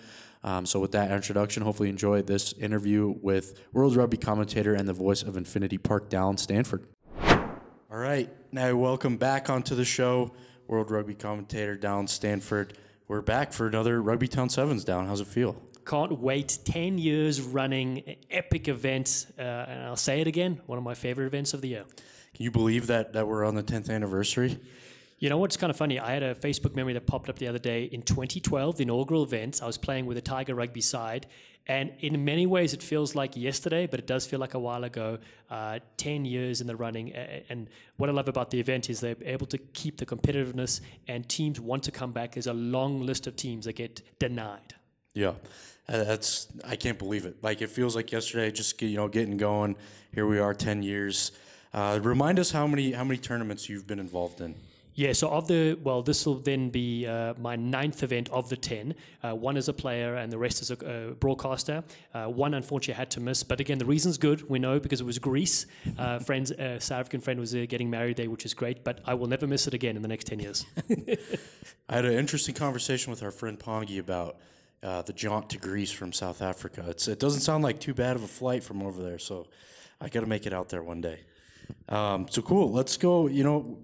Um, 0.45 0.65
so 0.67 0.79
with 0.79 0.93
that 0.93 1.11
introduction, 1.11 1.63
hopefully 1.63 1.89
you 1.89 1.93
enjoyed 1.93 2.27
this 2.27 2.53
interview 2.53 3.15
with 3.21 3.61
World 3.73 3.97
Rugby 3.97 4.17
commentator 4.17 4.75
and 4.75 4.89
the 4.89 4.93
voice 4.93 5.23
of 5.23 5.37
Infinity 5.37 5.79
Park 5.79 6.09
Dallin 6.09 6.39
Stanford. 6.39 6.87
All 7.21 7.99
right, 7.99 8.31
now 8.53 8.77
welcome 8.77 9.17
back 9.17 9.49
onto 9.51 9.75
the 9.75 9.85
show, 9.85 10.33
World 10.69 10.91
Rugby 10.91 11.15
commentator 11.15 11.77
Dallin 11.77 12.09
Stanford. 12.09 12.79
We're 13.09 13.23
back 13.23 13.53
for 13.53 13.67
another 13.67 14.03
Rugby 14.03 14.29
Town 14.29 14.49
Sevens 14.49 14.85
Dallin. 14.85 15.07
How's 15.07 15.21
it 15.21 15.29
feel? 15.29 15.57
Can't 15.87 16.19
wait. 16.19 16.59
10 16.65 16.99
years 16.99 17.41
running, 17.41 18.17
epic 18.31 18.67
event. 18.67 19.27
Uh, 19.39 19.43
and 19.43 19.83
I'll 19.85 19.97
say 19.97 20.21
it 20.21 20.27
again, 20.27 20.61
one 20.67 20.79
of 20.79 20.85
my 20.85 20.95
favorite 20.95 21.27
events 21.27 21.55
of 21.55 21.61
the 21.61 21.69
year. 21.69 21.85
Can 22.35 22.45
you 22.45 22.51
believe 22.51 22.89
that 22.89 23.13
that 23.13 23.27
we're 23.27 23.45
on 23.45 23.55
the 23.55 23.63
10th 23.63 23.89
anniversary? 23.89 24.59
You 25.19 25.31
know 25.31 25.39
what's 25.39 25.57
kind 25.57 25.71
of 25.71 25.77
funny? 25.77 25.99
I 25.99 26.13
had 26.13 26.23
a 26.23 26.35
Facebook 26.35 26.75
memory 26.75 26.93
that 26.93 27.07
popped 27.07 27.31
up 27.31 27.39
the 27.39 27.49
other 27.49 27.59
day. 27.59 27.85
In 27.85 28.03
2012, 28.03 28.77
the 28.77 28.83
inaugural 28.83 29.23
event, 29.23 29.63
I 29.63 29.67
was 29.67 29.79
playing 29.79 30.05
with 30.05 30.17
the 30.17 30.21
Tiger 30.21 30.55
Rugby 30.55 30.83
side. 30.83 31.27
And 31.69 31.93
in 32.01 32.25
many 32.25 32.47
ways, 32.47 32.75
it 32.75 32.83
feels 32.83 33.15
like 33.15 33.35
yesterday, 33.35 33.87
but 33.87 33.99
it 33.99 34.07
does 34.07 34.27
feel 34.27 34.39
like 34.39 34.55
a 34.55 34.59
while 34.59 34.85
ago. 34.85 35.19
Uh, 35.51 35.81
10 35.97 36.25
years 36.27 36.61
in 36.61 36.67
the 36.67 36.77
running. 36.77 37.13
And 37.13 37.69
what 37.97 38.11
I 38.11 38.13
love 38.13 38.29
about 38.29 38.51
the 38.51 38.61
event 38.61 38.91
is 38.91 39.01
they're 39.01 39.17
able 39.25 39.47
to 39.47 39.59
keep 39.59 39.97
the 39.97 40.07
competitiveness, 40.07 40.81
and 41.09 41.27
teams 41.29 41.59
want 41.59 41.83
to 41.85 41.91
come 41.91 42.13
back. 42.13 42.33
There's 42.33 42.47
a 42.47 42.53
long 42.53 43.01
list 43.01 43.27
of 43.27 43.37
teams 43.37 43.65
that 43.65 43.73
get 43.73 44.03
denied. 44.19 44.75
Yeah, 45.15 45.33
that's 45.89 46.49
I 46.63 46.77
can't 46.77 46.99
believe 46.99 47.25
it. 47.25 47.43
Like 47.43 47.63
it 47.63 47.71
feels 47.71 47.97
like 47.97 48.13
yesterday, 48.13 48.51
just 48.51 48.81
you 48.83 48.97
know 48.97 49.09
getting 49.09 49.39
going. 49.39 49.77
Here 50.13 50.27
we 50.27 50.39
are, 50.39 50.53
ten 50.53 50.83
years. 50.83 51.33
Uh, 51.73 51.99
remind 52.03 52.39
us 52.39 52.51
how 52.51 52.67
many 52.67 52.93
how 52.93 53.05
many 53.05 53.19
tournaments 53.19 53.69
you've 53.69 53.87
been 53.87 53.99
involved 53.99 54.41
in. 54.43 54.55
Yeah, 54.97 55.13
so 55.13 55.29
of 55.29 55.47
the, 55.47 55.79
well, 55.83 56.01
this 56.01 56.25
will 56.25 56.37
then 56.37 56.71
be 56.71 57.07
uh, 57.07 57.35
my 57.39 57.55
ninth 57.55 58.03
event 58.03 58.31
of 58.31 58.49
the 58.49 58.57
10. 58.57 58.95
Uh, 59.23 59.35
one 59.35 59.59
as 59.59 59.69
a 59.69 59.75
player 59.75 60.15
and 60.15 60.33
the 60.33 60.39
rest 60.39 60.63
as 60.63 60.71
a 60.71 61.15
broadcaster. 61.21 61.85
Uh, 62.15 62.25
one, 62.25 62.55
unfortunately, 62.55 62.95
I 62.95 62.97
had 62.97 63.11
to 63.11 63.21
miss. 63.21 63.43
But 63.43 63.61
again, 63.61 63.77
the 63.77 63.85
reason's 63.85 64.17
good. 64.17 64.49
We 64.49 64.59
know 64.59 64.81
because 64.81 65.03
it 65.03 65.05
was 65.05 65.19
Greece. 65.19 65.67
Uh, 65.99 66.19
friends, 66.19 66.51
uh, 66.51 66.81
South 66.81 67.01
African 67.01 67.21
friend 67.21 67.39
was 67.39 67.53
getting 67.53 67.91
married 67.91 68.17
there, 68.17 68.31
which 68.31 68.47
is 68.47 68.55
great. 68.55 68.85
But 68.85 69.01
I 69.05 69.13
will 69.13 69.27
never 69.27 69.47
miss 69.47 69.67
it 69.67 69.75
again 69.75 69.97
in 69.97 70.03
the 70.03 70.09
next 70.09 70.29
10 70.29 70.39
years. 70.39 70.65
I 71.91 71.97
had 71.97 72.07
an 72.07 72.15
interesting 72.15 72.55
conversation 72.55 73.11
with 73.11 73.23
our 73.23 73.31
friend 73.31 73.59
Pongi 73.59 73.99
about 73.99 74.39
the 74.81 75.13
jaunt 75.15 75.51
to 75.51 75.59
Greece 75.59 75.93
from 75.93 76.11
South 76.11 76.41
Africa. 76.41 76.87
It's, 76.89 77.07
it 77.07 77.21
doesn't 77.21 77.43
sound 77.43 77.63
like 77.63 77.81
too 77.81 77.93
bad 77.93 78.17
of 78.17 78.23
a 78.23 78.29
flight 78.29 78.65
from 78.65 78.81
over 78.83 79.03
there. 79.03 79.19
So 79.19 79.49
I 80.01 80.09
got 80.09 80.21
to 80.21 80.27
make 80.27 80.47
it 80.47 80.55
out 80.55 80.71
there 80.71 80.83
one 80.83 81.03
day. 81.03 81.21
Um, 81.91 82.29
so 82.31 82.41
cool. 82.41 82.73
Let's 82.73 82.97
go. 82.97 83.27
You 83.27 83.45
know, 83.45 83.79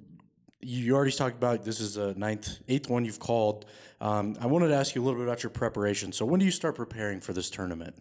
you 0.63 0.95
already 0.95 1.13
talked 1.13 1.37
about 1.37 1.65
this 1.65 1.81
is 1.81 1.95
the 1.95 2.15
ninth, 2.15 2.59
eighth 2.69 2.89
one 2.89 3.05
you've 3.05 3.19
called. 3.19 3.67
Um, 4.01 4.37
I 4.41 4.47
wanted 4.47 4.69
to 4.69 4.75
ask 4.75 4.95
you 4.95 5.03
a 5.03 5.05
little 5.05 5.19
bit 5.19 5.27
about 5.27 5.43
your 5.43 5.51
preparation. 5.51 6.13
So 6.13 6.25
when 6.25 6.39
do 6.39 6.47
you 6.47 6.53
start 6.53 6.77
preparing 6.77 7.21
for 7.21 7.33
this 7.33 7.51
tournament? 7.51 7.97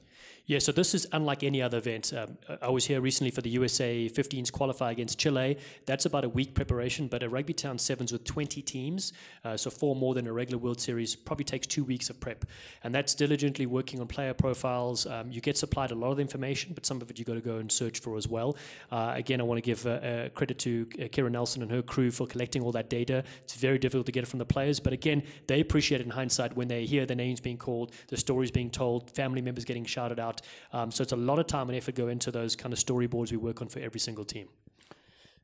Yeah, 0.47 0.59
so 0.59 0.71
this 0.71 0.95
is 0.95 1.07
unlike 1.11 1.43
any 1.43 1.61
other 1.61 1.77
event. 1.77 2.13
Um, 2.13 2.37
I 2.61 2.69
was 2.69 2.85
here 2.85 2.99
recently 2.99 3.29
for 3.29 3.41
the 3.41 3.49
USA 3.51 4.09
15s 4.09 4.51
qualifier 4.51 4.91
against 4.91 5.19
Chile. 5.19 5.57
That's 5.85 6.05
about 6.05 6.23
a 6.23 6.29
week 6.29 6.55
preparation, 6.55 7.07
but 7.07 7.21
a 7.21 7.29
Rugby 7.29 7.53
Town 7.53 7.77
Sevens 7.77 8.11
with 8.11 8.23
20 8.23 8.61
teams, 8.63 9.13
uh, 9.45 9.55
so 9.55 9.69
four 9.69 9.95
more 9.95 10.15
than 10.15 10.25
a 10.27 10.33
regular 10.33 10.57
World 10.57 10.81
Series, 10.81 11.15
probably 11.15 11.45
takes 11.45 11.67
two 11.67 11.83
weeks 11.83 12.09
of 12.09 12.19
prep. 12.19 12.45
And 12.83 12.93
that's 12.93 13.13
diligently 13.13 13.67
working 13.67 13.99
on 13.99 14.07
player 14.07 14.33
profiles. 14.33 15.05
Um, 15.05 15.31
you 15.31 15.41
get 15.41 15.57
supplied 15.57 15.91
a 15.91 15.95
lot 15.95 16.11
of 16.11 16.19
information, 16.19 16.73
but 16.73 16.85
some 16.87 17.01
of 17.01 17.09
it 17.11 17.19
you 17.19 17.25
got 17.25 17.35
to 17.35 17.41
go 17.41 17.57
and 17.57 17.71
search 17.71 17.99
for 17.99 18.17
as 18.17 18.27
well. 18.27 18.57
Uh, 18.91 19.13
again, 19.15 19.41
I 19.41 19.43
want 19.43 19.59
to 19.59 19.61
give 19.61 19.85
uh, 19.85 19.89
uh, 19.89 20.29
credit 20.29 20.57
to 20.59 20.87
uh, 20.93 21.03
Kira 21.03 21.31
Nelson 21.31 21.61
and 21.61 21.71
her 21.71 21.83
crew 21.83 22.09
for 22.09 22.25
collecting 22.25 22.63
all 22.63 22.71
that 22.71 22.89
data. 22.89 23.23
It's 23.43 23.55
very 23.55 23.77
difficult 23.77 24.07
to 24.07 24.11
get 24.11 24.23
it 24.23 24.27
from 24.27 24.39
the 24.39 24.45
players, 24.45 24.79
but 24.79 24.91
again, 24.91 25.21
they 25.45 25.59
appreciate 25.59 26.01
it 26.01 26.05
in 26.05 26.11
hindsight 26.11 26.55
when 26.55 26.67
they 26.67 26.85
hear 26.85 27.05
the 27.05 27.15
names 27.15 27.39
being 27.39 27.57
called, 27.57 27.93
the 28.07 28.17
stories 28.17 28.49
being 28.49 28.71
told, 28.71 29.11
family 29.11 29.41
members 29.41 29.65
getting 29.65 29.85
shouted 29.85 30.19
out. 30.19 30.30
Um, 30.71 30.91
so 30.91 31.01
it's 31.01 31.11
a 31.11 31.17
lot 31.17 31.39
of 31.39 31.47
time 31.47 31.67
and 31.69 31.77
effort 31.77 31.95
go 31.95 32.07
into 32.07 32.31
those 32.31 32.55
kind 32.55 32.71
of 32.71 32.79
storyboards 32.79 33.31
we 33.31 33.37
work 33.37 33.61
on 33.61 33.67
for 33.67 33.79
every 33.79 33.99
single 33.99 34.23
team. 34.23 34.47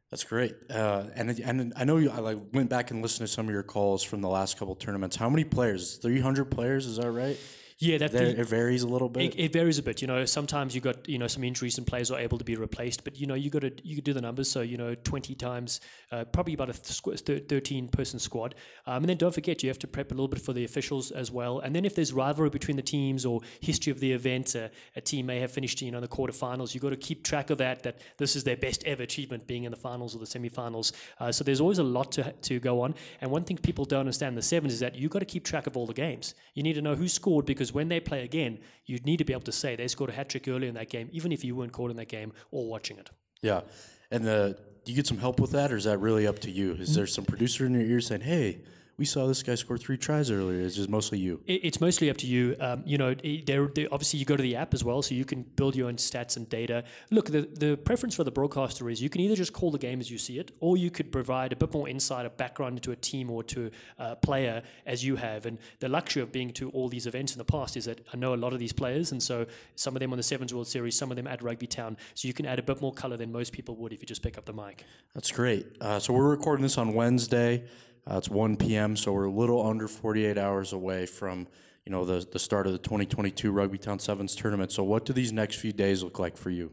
That's 0.10 0.24
great. 0.24 0.56
Uh, 0.70 1.04
and 1.16 1.30
and 1.40 1.74
I 1.76 1.84
know 1.84 1.98
you. 1.98 2.10
I 2.10 2.20
like 2.20 2.38
went 2.54 2.70
back 2.70 2.92
and 2.92 3.02
listened 3.02 3.28
to 3.28 3.34
some 3.34 3.48
of 3.48 3.52
your 3.52 3.64
calls 3.64 4.04
from 4.04 4.22
the 4.22 4.30
last 4.30 4.58
couple 4.58 4.74
tournaments. 4.76 5.18
How 5.18 5.30
many 5.30 5.44
players? 5.44 5.98
Three 5.98 6.22
hundred 6.22 6.46
players. 6.46 6.86
Is 6.86 6.96
that 6.98 7.12
right? 7.12 7.38
Yeah, 7.80 8.00
that 8.00 8.12
There, 8.12 8.34
the- 8.34 8.42
it 8.42 8.48
varies 8.48 8.82
a 8.82 8.88
little 8.88 9.08
bit. 9.08 9.36
It, 9.36 9.40
it 9.40 9.54
varies 9.54 9.78
a 9.78 9.84
bit. 9.84 10.02
You 10.02 10.08
know, 10.08 10.26
sometimes 10.26 10.74
you 10.74 10.82
got 10.82 11.08
you 11.08 11.20
know 11.20 11.28
some 11.28 11.44
injuries 11.44 11.78
and 11.78 11.86
players 11.86 12.10
are 12.10 12.20
able 12.20 12.40
to 12.40 12.44
be 12.44 12.56
replaced, 12.56 13.04
but 13.04 13.20
you 13.20 13.28
know 13.28 13.36
you 13.36 13.52
got 13.52 13.62
to 13.62 13.72
you 13.84 13.94
could 13.96 14.04
do 14.04 14.14
the 14.14 14.22
numbers. 14.22 14.50
So 14.50 14.62
you 14.62 14.78
know, 14.78 14.96
twenty 14.96 15.36
times, 15.36 15.80
uh, 16.12 16.26
probably 16.26 16.56
about 16.56 16.72
a 16.72 16.74
th- 16.74 17.44
thirteen 17.48 17.88
person 17.88 18.18
squad, 18.18 18.56
um, 18.88 19.04
and 19.04 19.10
then 19.10 19.18
don't 19.18 19.34
forget 19.34 19.62
you 19.62 19.70
have 19.70 19.78
to 19.80 19.88
prep 19.88 20.10
a 20.12 20.16
little 20.16 20.28
bit 20.28 20.42
for 20.42 20.54
the 20.54 20.64
officials 20.64 21.12
as 21.12 21.32
well. 21.32 21.60
And 21.60 21.76
then 21.76 21.86
if 21.86 21.94
there's 21.94 22.14
rivalry 22.14 22.50
between 22.50 22.78
the 22.78 22.82
teams 22.84 23.26
or 23.28 23.42
history 23.60 23.92
of 23.92 24.00
the 24.00 24.12
event, 24.12 24.56
uh, 24.56 24.70
a 24.96 25.02
team 25.02 25.28
may 25.28 25.40
have 25.40 25.52
finished 25.52 25.80
you 25.80 25.92
know 25.92 26.00
in 26.00 26.02
the 26.02 26.08
quarterfinals. 26.08 26.74
You 26.74 26.82
got 26.82 26.90
to 26.90 26.98
keep 26.98 27.24
track 27.24 27.52
of 27.52 27.60
that. 27.60 27.84
That 27.84 28.00
this 28.18 28.36
is 28.36 28.44
their 28.44 28.58
best 28.58 28.84
ever 28.86 29.04
achievement, 29.04 29.46
being 29.46 29.66
in 29.66 29.72
the 29.72 29.78
finals 29.78 30.16
or 30.16 30.20
the 30.20 30.26
semifinals. 30.26 30.94
Uh, 31.20 31.32
so 31.32 31.44
there's 31.44 31.62
always 31.62 31.78
a 31.78 31.84
lot 31.84 32.12
to 32.14 32.32
to 32.32 32.60
go 32.60 32.82
on. 32.82 32.96
And 33.22 33.30
one 33.30 33.44
thing 33.44 33.58
people 33.58 33.86
don't 33.86 34.00
understand 34.00 34.30
in 34.30 34.36
the 34.36 34.42
sevens 34.42 34.74
is 34.74 34.80
that 34.80 34.96
you 34.96 35.10
got 35.10 35.20
to 35.20 35.26
keep 35.26 35.44
track 35.44 35.68
of 35.68 35.78
all 35.78 35.86
the 35.86 35.94
games. 35.94 36.34
You 36.56 36.64
need 36.64 36.74
to 36.74 36.82
know 36.82 36.96
who 36.96 37.08
scored 37.08 37.46
because 37.46 37.67
when 37.74 37.88
they 37.90 38.00
play 38.00 38.24
again, 38.24 38.60
you 38.86 39.00
need 39.00 39.18
to 39.18 39.26
be 39.26 39.34
able 39.34 39.44
to 39.44 39.52
say 39.52 39.76
they 39.76 39.88
scored 39.88 40.10
a 40.10 40.14
hat 40.14 40.30
trick 40.30 40.48
earlier 40.48 40.70
in 40.70 40.76
that 40.76 40.90
game, 40.90 41.10
even 41.12 41.32
if 41.32 41.44
you 41.44 41.56
weren't 41.56 41.72
caught 41.72 41.92
in 41.92 41.98
that 41.98 42.10
game 42.10 42.34
or 42.52 42.68
watching 42.68 42.98
it. 42.98 43.10
yeah. 43.42 43.62
And 44.10 44.24
the 44.24 44.58
do 44.86 44.94
you 44.94 44.96
get 44.96 45.06
some 45.06 45.18
help 45.18 45.42
with 45.42 45.52
that, 45.52 45.70
or 45.72 45.76
is 45.76 45.84
that 45.84 45.98
really 45.98 46.26
up 46.26 46.40
to 46.40 46.50
you? 46.50 46.72
Is 46.72 46.90
mm-hmm. 46.90 46.96
there 46.96 47.08
some 47.08 47.26
producer 47.26 47.66
in 47.66 47.74
your 47.74 47.84
ear 47.84 48.00
saying, 48.00 48.22
"Hey, 48.22 48.60
we 48.98 49.06
saw 49.06 49.28
this 49.28 49.44
guy 49.44 49.56
score 49.56 49.78
three 49.78 49.98
tries 49.98 50.32
earlier"? 50.32 50.62
It's 50.62 50.76
just 50.76 50.90
mostly 50.90 51.20
you. 51.20 51.42
It, 51.46 51.66
it's 51.66 51.80
mostly 51.80 52.10
up 52.10 52.18
to 52.18 52.28
you. 52.28 52.56
Um, 52.60 52.84
you 52.86 52.98
know, 52.98 53.14
there, 53.14 53.68
there, 53.68 53.88
obviously 53.92 54.20
you 54.20 54.26
go 54.26 54.36
to 54.36 54.42
the 54.44 54.56
app 54.56 54.74
as 54.74 54.84
well, 54.84 55.02
so 55.02 55.14
you 55.14 55.26
can 55.26 55.44
build 55.44 55.76
your 55.76 55.88
own 55.88 55.98
stats 55.98 56.38
and 56.38 56.50
data. 56.50 56.84
Look, 57.12 57.28
the, 57.28 57.42
the 57.42 57.78
preference 57.78 58.16
for 58.16 58.24
the 58.24 58.32
broadcaster 58.32 58.90
is 58.90 59.02
you 59.02 59.10
can 59.10 59.22
either 59.22 59.36
just 59.36 59.54
call 59.54 59.72
the 59.72 59.78
game 59.78 60.00
as 60.00 60.10
you 60.10 60.18
see 60.18 60.40
it, 60.40 60.52
or 60.60 60.78
you 60.78 60.90
could 60.90 61.12
provide 61.12 61.54
a 61.54 61.56
bit 61.56 61.74
more 61.74 61.88
insight, 61.88 62.26
a 62.26 62.30
background 62.30 62.78
into 62.78 62.92
a 62.92 62.96
team 62.96 63.30
or 63.30 63.44
to 63.44 63.70
a 64.00 64.16
player 64.16 64.64
as 64.86 65.06
you 65.06 65.16
have. 65.16 65.46
And 65.46 65.60
the 65.80 65.90
luxury 65.90 66.24
of 66.24 66.32
being 66.32 66.52
to 66.54 66.70
all 66.72 66.90
these 66.90 67.06
events 67.06 67.34
in 67.34 67.38
the 67.38 67.46
past 67.46 67.78
is 67.78 67.86
that 67.86 68.02
I 68.14 68.18
know 68.18 68.34
a 68.34 68.36
lot 68.36 68.54
of 68.54 68.60
these 68.60 68.74
players, 68.74 69.12
and 69.12 69.22
so 69.22 69.46
some 69.76 69.96
of 69.96 70.00
them 70.00 70.12
on 70.12 70.18
the 70.18 70.24
Sevens 70.24 70.54
World 70.54 70.68
Series, 70.68 70.98
some 70.98 71.12
of 71.12 71.18
them 71.18 71.28
at 71.28 71.44
Rugby 71.44 71.68
Town, 71.68 71.98
so 72.16 72.28
you 72.28 72.34
can 72.34 72.46
add 72.46 72.60
a 72.60 72.64
bit 72.64 72.82
more 72.82 72.94
color 72.94 73.18
than 73.18 73.32
most 73.32 73.54
people 73.54 73.76
would 73.76 73.94
if 73.94 74.02
you 74.02 74.08
just 74.08 74.24
pick 74.24 74.38
up 74.38 74.46
the 74.46 74.54
mic. 74.54 74.86
That's 75.14 75.32
great. 75.32 75.68
Uh, 75.80 76.00
so 76.00 76.14
we're 76.14 76.30
recording 76.30 76.64
this 76.64 76.78
on 76.78 76.94
Wednesday. 76.94 77.64
Uh, 78.10 78.18
it's 78.18 78.30
1 78.30 78.58
p.m., 78.58 78.96
so 78.96 79.12
we're 79.12 79.26
a 79.26 79.32
little 79.32 79.66
under 79.66 79.88
48 79.88 80.38
hours 80.38 80.72
away 80.72 81.06
from 81.06 81.48
you 81.86 81.92
know 81.92 82.04
the 82.04 82.28
the 82.30 82.40
start 82.40 82.68
of 82.68 82.74
the 82.74 82.80
2022 82.80 83.50
Rugby 83.50 83.78
Town 83.78 83.98
Sevens 83.98 84.36
tournament. 84.36 84.74
So 84.74 84.84
what 84.84 85.06
do 85.06 85.14
these 85.14 85.32
next 85.32 85.56
few 85.56 85.72
days 85.72 86.04
look 86.04 86.20
like 86.20 86.36
for 86.36 86.50
you? 86.50 86.72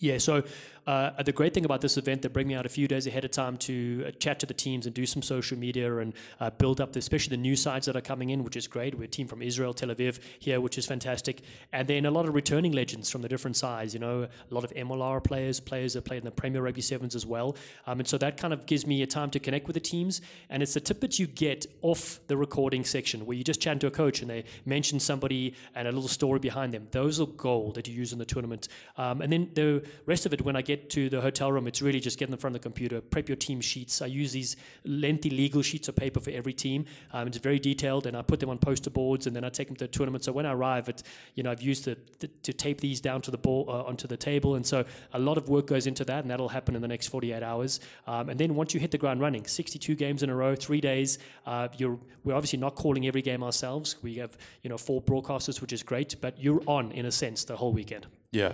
Yeah, 0.00 0.18
so 0.18 0.42
uh, 0.86 1.22
the 1.22 1.32
great 1.32 1.52
thing 1.52 1.64
about 1.64 1.80
this 1.80 1.96
event, 1.96 2.22
they 2.22 2.28
bring 2.28 2.46
me 2.46 2.54
out 2.54 2.64
a 2.64 2.68
few 2.68 2.86
days 2.86 3.06
ahead 3.06 3.24
of 3.24 3.30
time 3.32 3.56
to 3.56 4.04
uh, 4.06 4.10
chat 4.12 4.38
to 4.38 4.46
the 4.46 4.54
teams 4.54 4.86
and 4.86 4.94
do 4.94 5.04
some 5.04 5.20
social 5.20 5.58
media 5.58 5.96
and 5.98 6.14
uh, 6.38 6.50
build 6.50 6.80
up, 6.80 6.92
the, 6.92 6.98
especially 6.98 7.30
the 7.36 7.42
new 7.42 7.56
sides 7.56 7.86
that 7.86 7.96
are 7.96 8.00
coming 8.00 8.30
in, 8.30 8.44
which 8.44 8.56
is 8.56 8.68
great. 8.68 8.96
We're 8.96 9.04
a 9.04 9.08
team 9.08 9.26
from 9.26 9.42
Israel, 9.42 9.74
Tel 9.74 9.88
Aviv 9.88 10.20
here, 10.38 10.60
which 10.60 10.78
is 10.78 10.86
fantastic. 10.86 11.42
And 11.72 11.88
then 11.88 12.06
a 12.06 12.10
lot 12.10 12.26
of 12.26 12.34
returning 12.34 12.72
legends 12.72 13.10
from 13.10 13.22
the 13.22 13.28
different 13.28 13.56
sides, 13.56 13.94
you 13.94 14.00
know, 14.00 14.22
a 14.22 14.54
lot 14.54 14.62
of 14.62 14.72
MLR 14.74 15.22
players, 15.24 15.58
players 15.58 15.94
that 15.94 16.04
played 16.04 16.18
in 16.18 16.24
the 16.24 16.30
Premier 16.30 16.62
Rugby 16.62 16.82
Sevens 16.82 17.16
as 17.16 17.26
well. 17.26 17.56
Um, 17.86 17.98
and 17.98 18.08
so 18.08 18.16
that 18.18 18.36
kind 18.36 18.52
of 18.52 18.66
gives 18.66 18.86
me 18.86 19.02
a 19.02 19.06
time 19.06 19.30
to 19.30 19.40
connect 19.40 19.66
with 19.66 19.74
the 19.74 19.80
teams. 19.80 20.20
And 20.50 20.62
it's 20.62 20.74
the 20.74 20.80
tidbits 20.80 21.18
you 21.18 21.26
get 21.26 21.66
off 21.82 22.20
the 22.28 22.36
recording 22.36 22.84
section 22.84 23.26
where 23.26 23.36
you 23.36 23.42
just 23.42 23.60
chat 23.60 23.80
to 23.80 23.88
a 23.88 23.90
coach 23.90 24.20
and 24.20 24.30
they 24.30 24.44
mention 24.64 25.00
somebody 25.00 25.54
and 25.74 25.88
a 25.88 25.92
little 25.92 26.08
story 26.08 26.38
behind 26.38 26.72
them. 26.72 26.86
Those 26.92 27.20
are 27.20 27.26
gold 27.26 27.74
that 27.74 27.88
you 27.88 27.94
use 27.94 28.12
in 28.12 28.18
the 28.20 28.24
tournament. 28.24 28.68
Um, 28.96 29.20
and 29.20 29.32
then 29.32 29.50
the 29.54 29.84
rest 30.06 30.26
of 30.26 30.32
it, 30.32 30.42
when 30.42 30.54
I 30.54 30.62
get 30.62 30.75
to 30.76 31.08
the 31.08 31.20
hotel 31.20 31.50
room, 31.52 31.66
it's 31.66 31.82
really 31.82 32.00
just 32.00 32.18
getting 32.18 32.32
in 32.32 32.38
front 32.38 32.54
of 32.54 32.62
the 32.62 32.64
computer, 32.64 33.00
prep 33.00 33.28
your 33.28 33.36
team 33.36 33.60
sheets. 33.60 34.02
I 34.02 34.06
use 34.06 34.32
these 34.32 34.56
lengthy 34.84 35.30
legal 35.30 35.62
sheets 35.62 35.88
of 35.88 35.96
paper 35.96 36.20
for 36.20 36.30
every 36.30 36.52
team. 36.52 36.86
Um, 37.12 37.26
it's 37.28 37.38
very 37.38 37.58
detailed, 37.58 38.06
and 38.06 38.16
I 38.16 38.22
put 38.22 38.40
them 38.40 38.50
on 38.50 38.58
poster 38.58 38.90
boards, 38.90 39.26
and 39.26 39.34
then 39.34 39.44
I 39.44 39.48
take 39.48 39.68
them 39.68 39.76
to 39.76 39.84
the 39.84 39.92
tournament. 39.92 40.24
So 40.24 40.32
when 40.32 40.46
I 40.46 40.52
arrive, 40.52 40.88
it, 40.88 41.02
you 41.34 41.42
know, 41.42 41.50
I've 41.50 41.62
used 41.62 41.84
the, 41.84 41.96
the, 42.20 42.28
to 42.28 42.52
tape 42.52 42.80
these 42.80 43.00
down 43.00 43.22
to 43.22 43.30
the 43.30 43.38
ball 43.38 43.66
uh, 43.68 43.82
onto 43.84 44.06
the 44.06 44.16
table, 44.16 44.54
and 44.54 44.66
so 44.66 44.84
a 45.12 45.18
lot 45.18 45.38
of 45.38 45.48
work 45.48 45.66
goes 45.66 45.86
into 45.86 46.04
that, 46.04 46.24
and 46.24 46.30
that'll 46.30 46.48
happen 46.48 46.74
in 46.74 46.82
the 46.82 46.88
next 46.88 47.08
48 47.08 47.42
hours. 47.42 47.80
Um, 48.06 48.28
and 48.28 48.38
then 48.38 48.54
once 48.54 48.74
you 48.74 48.80
hit 48.80 48.90
the 48.90 48.98
ground 48.98 49.20
running, 49.20 49.46
62 49.46 49.94
games 49.94 50.22
in 50.22 50.30
a 50.30 50.34
row, 50.34 50.54
three 50.54 50.80
days. 50.80 51.18
Uh, 51.46 51.68
you're 51.76 51.98
we're 52.24 52.34
obviously 52.34 52.58
not 52.58 52.74
calling 52.74 53.06
every 53.06 53.22
game 53.22 53.42
ourselves. 53.42 53.96
We 54.02 54.16
have 54.16 54.36
you 54.62 54.70
know 54.70 54.78
four 54.78 55.00
broadcasters, 55.00 55.60
which 55.60 55.72
is 55.72 55.82
great, 55.82 56.16
but 56.20 56.38
you're 56.40 56.62
on 56.66 56.92
in 56.92 57.06
a 57.06 57.12
sense 57.12 57.44
the 57.44 57.56
whole 57.56 57.72
weekend. 57.72 58.06
Yeah. 58.32 58.52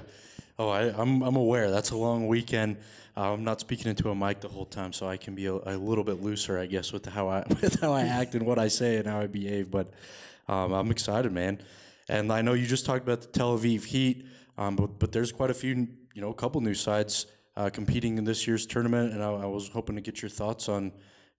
Oh, 0.62 0.68
I, 0.68 0.94
I'm 0.96 1.22
I'm 1.22 1.34
aware. 1.34 1.72
That's 1.72 1.90
a 1.90 1.96
long 1.96 2.28
weekend. 2.28 2.76
Uh, 3.16 3.32
I'm 3.32 3.42
not 3.42 3.58
speaking 3.58 3.90
into 3.90 4.10
a 4.10 4.14
mic 4.14 4.40
the 4.40 4.48
whole 4.48 4.64
time, 4.64 4.92
so 4.92 5.08
I 5.08 5.16
can 5.16 5.34
be 5.34 5.46
a, 5.46 5.54
a 5.54 5.76
little 5.76 6.04
bit 6.04 6.22
looser, 6.22 6.56
I 6.56 6.66
guess, 6.66 6.92
with 6.92 7.04
how 7.04 7.26
I 7.26 7.44
with 7.60 7.80
how 7.80 7.92
I 7.92 8.02
act 8.02 8.36
and 8.36 8.46
what 8.46 8.60
I 8.60 8.68
say 8.68 8.98
and 8.98 9.08
how 9.08 9.18
I 9.18 9.26
behave. 9.26 9.72
But 9.72 9.90
um, 10.46 10.72
I'm 10.72 10.92
excited, 10.92 11.32
man. 11.32 11.58
And 12.08 12.32
I 12.32 12.42
know 12.42 12.52
you 12.52 12.64
just 12.64 12.86
talked 12.86 13.02
about 13.02 13.22
the 13.22 13.26
Tel 13.26 13.58
Aviv 13.58 13.86
Heat, 13.86 14.24
um, 14.56 14.76
but 14.76 15.00
but 15.00 15.10
there's 15.10 15.32
quite 15.32 15.50
a 15.50 15.54
few, 15.54 15.88
you 16.14 16.22
know, 16.22 16.30
a 16.30 16.34
couple 16.34 16.60
new 16.60 16.74
sides 16.74 17.26
uh, 17.56 17.68
competing 17.68 18.16
in 18.16 18.22
this 18.22 18.46
year's 18.46 18.64
tournament, 18.64 19.14
and 19.14 19.20
I, 19.20 19.30
I 19.32 19.46
was 19.46 19.66
hoping 19.66 19.96
to 19.96 20.00
get 20.00 20.22
your 20.22 20.28
thoughts 20.28 20.68
on. 20.68 20.92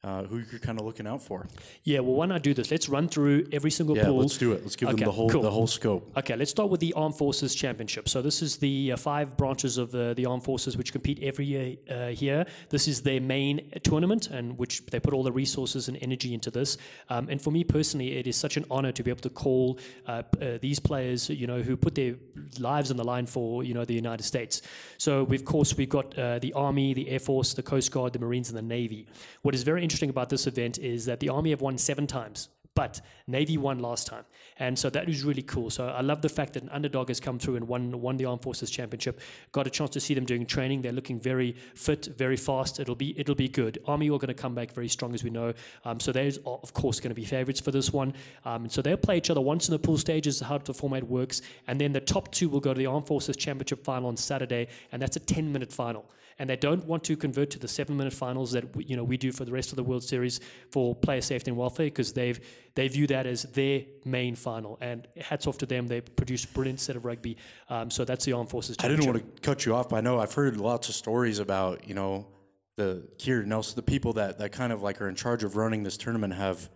Uh, 0.04 0.24
who 0.24 0.44
you're 0.52 0.60
kind 0.60 0.78
of 0.78 0.86
looking 0.86 1.08
out 1.08 1.22
for? 1.22 1.48
Yeah, 1.86 2.00
well, 2.02 2.16
why 2.16 2.26
not 2.26 2.44
do 2.44 2.54
this? 2.54 2.70
Let's 2.70 2.90
run 2.90 3.08
through 3.08 3.48
every 3.54 3.72
single 3.72 3.96
Yeah, 3.96 4.08
pool. 4.08 4.18
let's 4.18 4.38
do 4.38 4.52
it. 4.52 4.62
Let's 4.62 4.76
give 4.76 4.90
Okay, 4.90 4.98
them 4.98 5.06
the 5.06 5.12
whole 5.14 5.30
cool. 5.30 5.42
the 5.42 5.50
whole 5.50 5.66
scope. 5.66 6.12
Okay, 6.18 6.36
let's 6.36 6.52
start 6.52 6.70
with 6.70 6.82
the 6.82 6.92
Armed 6.92 7.16
Forces 7.16 7.56
Championship. 7.56 8.10
So 8.10 8.22
this 8.22 8.42
is 8.42 8.58
the 8.58 8.92
uh, 8.92 8.98
five 8.98 9.38
branches 9.38 9.78
of 9.78 9.92
the, 9.92 10.14
the 10.18 10.26
Armed 10.26 10.44
Forces 10.44 10.76
which 10.76 10.92
compete 10.92 11.24
every 11.24 11.46
year 11.46 11.78
uh, 11.90 12.08
here. 12.08 12.46
This 12.68 12.90
is 12.90 13.02
their 13.02 13.22
main 13.22 13.72
tournament, 13.84 14.28
and 14.30 14.58
which 14.58 14.86
they 14.88 15.00
put 15.00 15.14
all 15.14 15.24
the 15.24 15.32
resources 15.32 15.88
and 15.88 15.98
energy 16.02 16.34
into 16.34 16.52
this. 16.52 16.78
Um, 17.10 17.30
and 17.30 17.42
for 17.42 17.52
me 17.52 17.64
personally, 17.64 18.18
it 18.18 18.28
is 18.28 18.36
such 18.36 18.58
an 18.58 18.66
honor 18.70 18.92
to 18.92 19.04
be 19.04 19.10
able 19.10 19.22
to 19.22 19.30
call 19.30 19.80
uh, 20.06 20.24
uh, 20.42 20.58
these 20.60 20.80
players, 20.80 21.30
you 21.30 21.48
know, 21.48 21.62
who 21.62 21.78
put 21.78 21.96
their 21.96 22.16
lives 22.60 22.92
on 22.92 22.98
the 22.98 23.06
line 23.06 23.26
for 23.26 23.64
you 23.64 23.74
know 23.74 23.86
the 23.86 23.94
United 23.94 24.24
States. 24.24 24.64
So 24.98 25.24
we, 25.24 25.38
of 25.38 25.46
course 25.46 25.78
we've 25.78 25.88
got 25.88 26.20
uh, 26.20 26.40
the 26.40 26.52
Army, 26.52 26.94
the 26.94 27.08
Air 27.08 27.20
Force, 27.20 27.54
the 27.54 27.64
Coast 27.64 27.90
Guard, 27.94 28.12
the 28.12 28.20
Marines, 28.20 28.50
and 28.50 28.58
the 28.58 28.62
Navy. 28.62 29.08
What 29.44 29.56
is 29.56 29.64
very 29.64 29.82
interesting 29.82 29.93
about 30.10 30.30
this 30.30 30.48
event 30.48 30.78
is 30.80 31.06
that 31.06 31.20
the 31.20 31.30
Army 31.30 31.52
have 31.52 31.62
won 31.62 31.78
seven 31.78 32.08
times 32.08 32.50
but 32.76 33.02
Navy 33.28 33.58
won 33.58 33.80
last 33.80 34.08
time, 34.08 34.26
and 34.58 34.78
so 34.78 34.90
that 34.90 35.08
is 35.08 35.24
really 35.24 35.44
cool. 35.44 35.70
So 35.70 35.88
I 35.88 36.02
love 36.02 36.22
the 36.22 36.30
fact 36.30 36.54
that 36.54 36.64
an 36.64 36.70
underdog 36.70 37.10
has 37.10 37.20
come 37.20 37.38
through 37.38 37.56
and 37.56 37.68
won 37.68 38.02
won 38.02 38.18
the 38.18 38.26
Armed 38.26 38.42
Forces 38.42 38.70
Championship. 38.70 39.22
Got 39.52 39.68
a 39.68 39.70
chance 39.70 39.92
to 39.92 40.00
see 40.00 40.14
them 40.14 40.26
doing 40.26 40.46
training. 40.46 40.82
They're 40.82 40.92
looking 40.92 41.20
very 41.20 41.56
fit, 41.76 42.08
very 42.18 42.36
fast. 42.36 42.80
It'll 42.80 42.96
be 42.96 43.18
it'll 43.20 43.36
be 43.36 43.48
good. 43.48 43.78
Army 43.86 44.08
are 44.10 44.18
going 44.18 44.28
to 44.28 44.34
come 44.34 44.56
back 44.56 44.72
very 44.72 44.88
strong, 44.88 45.14
as 45.14 45.24
we 45.24 45.30
know. 45.30 45.54
Um, 45.86 46.00
so 46.00 46.12
there's 46.12 46.38
of 46.46 46.74
course 46.74 47.00
going 47.00 47.12
to 47.12 47.16
be 47.16 47.26
favourites 47.26 47.60
for 47.60 47.72
this 47.72 47.94
one. 47.94 48.14
Um, 48.46 48.70
so 48.70 48.82
they'll 48.82 48.98
play 48.98 49.18
each 49.18 49.30
other 49.30 49.42
once 49.42 49.68
in 49.68 49.74
the 49.74 49.80
pool 49.80 49.98
stages, 49.98 50.40
how 50.40 50.58
the 50.58 50.74
format 50.74 51.08
works, 51.08 51.42
and 51.68 51.80
then 51.80 51.92
the 51.92 52.02
top 52.02 52.32
two 52.32 52.50
will 52.50 52.60
go 52.60 52.74
to 52.74 52.78
the 52.78 52.88
Armed 52.88 53.08
Forces 53.08 53.38
Championship 53.38 53.84
final 53.84 54.10
on 54.10 54.18
Saturday, 54.18 54.68
and 54.92 55.02
that's 55.02 55.16
a 55.16 55.20
10 55.20 55.52
minute 55.52 55.72
final 55.72 56.06
and 56.40 56.50
they 56.50 56.56
don't 56.56 56.86
want 56.86 57.04
to 57.06 57.16
convert 57.16 57.50
to 57.52 57.60
the 57.60 57.68
seven 57.68 57.98
minute 57.98 58.14
finals 58.14 58.52
that 58.52 58.76
we, 58.76 58.86
you 58.86 58.96
know 58.96 59.04
we 59.04 59.18
do 59.18 59.32
for 59.32 59.46
the 59.46 59.52
rest 59.52 59.72
of 59.72 59.76
the 59.76 59.84
World 59.84 60.04
Series 60.04 60.40
for 60.72 60.96
player 60.96 61.22
safety 61.22 61.52
and 61.52 61.58
welfare 61.58 61.88
because 61.88 62.14
they've 62.14 62.40
they 62.76 62.88
view 62.88 63.08
that 63.08 63.26
as 63.26 63.44
their 63.44 63.84
main 64.06 64.36
final. 64.36 64.78
And 64.82 65.08
hats 65.20 65.48
off 65.48 65.58
to 65.60 65.66
them; 65.66 65.88
they 65.88 66.02
produce 66.02 66.46
brilliant 66.46 66.80
set 66.80 66.96
of 66.96 67.06
rugby. 67.06 67.38
Um, 67.70 67.92
so 67.92 68.06
that's 68.06 68.26
the 68.26 68.34
Armed 68.34 68.50
Forces. 68.50 68.76
I 68.80 68.88
didn't 68.88 69.06
want 69.06 69.36
to 69.36 69.42
cut 69.42 69.66
you 69.66 69.76
off, 69.76 69.90
but 69.90 69.98
I 69.98 70.02
know 70.02 70.20
I've 70.20 70.34
heard 70.34 70.58
lots 70.58 70.90
of 70.90 70.96
stories 70.96 71.40
about 71.40 71.88
you 71.88 71.94
know 71.94 72.28
the 72.76 73.08
Kieran 73.18 73.50
Nelson, 73.50 73.76
the 73.76 73.84
people 73.84 74.14
that 74.14 74.40
that 74.40 74.52
kind 74.52 74.74
of 74.74 74.82
like 74.82 75.02
are 75.02 75.10
in 75.10 75.16
charge 75.16 75.44
of 75.44 75.56
running 75.56 75.84
this 75.84 75.98
tournament 75.98 76.34
have 76.34 76.70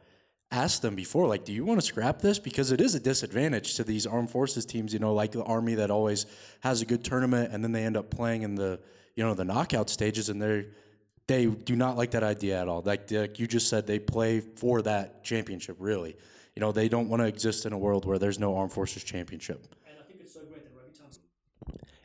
asked 0.52 0.82
them 0.82 0.96
before, 0.96 1.28
like, 1.28 1.44
do 1.44 1.52
you 1.52 1.66
want 1.66 1.80
to 1.80 1.86
scrap 1.86 2.22
this 2.22 2.40
because 2.40 2.72
it 2.72 2.80
is 2.80 2.96
a 2.96 3.00
disadvantage 3.00 3.76
to 3.76 3.84
these 3.84 4.08
armed 4.08 4.32
forces 4.32 4.66
teams, 4.66 4.94
you 4.94 5.00
know, 5.00 5.14
like 5.14 5.32
the 5.32 5.44
army 5.44 5.76
that 5.76 5.92
always 5.92 6.26
has 6.62 6.82
a 6.82 6.86
good 6.86 7.04
tournament 7.04 7.54
and 7.54 7.64
then 7.64 7.72
they 7.72 7.84
end 7.84 7.98
up 7.98 8.10
playing 8.10 8.44
in 8.44 8.56
the 8.56 8.80
you 9.18 9.24
know, 9.24 9.34
the 9.34 9.44
knockout 9.44 9.90
stages, 9.90 10.30
and 10.30 10.42
they 10.42 10.68
they 11.26 11.48
do 11.48 11.76
not 11.76 11.98
like 11.98 12.12
that 12.12 12.24
idea 12.24 12.62
at 12.62 12.70
all. 12.70 12.82
Like, 12.86 13.12
like 13.12 13.38
you 13.38 13.48
just 13.48 13.68
said, 13.68 13.86
they 13.86 14.00
play 14.00 14.40
for 14.40 14.82
that 14.84 15.26
championship. 15.26 15.76
Really, 15.80 16.16
you 16.56 16.62
know, 16.62 16.72
they 16.72 16.88
don't 16.88 17.10
want 17.10 17.22
to 17.22 17.28
exist 17.28 17.66
in 17.66 17.74
a 17.74 17.78
world 17.78 18.06
where 18.06 18.20
there's 18.20 18.40
no 18.40 18.56
armed 18.56 18.72
forces 18.72 19.04
championship. 19.04 19.68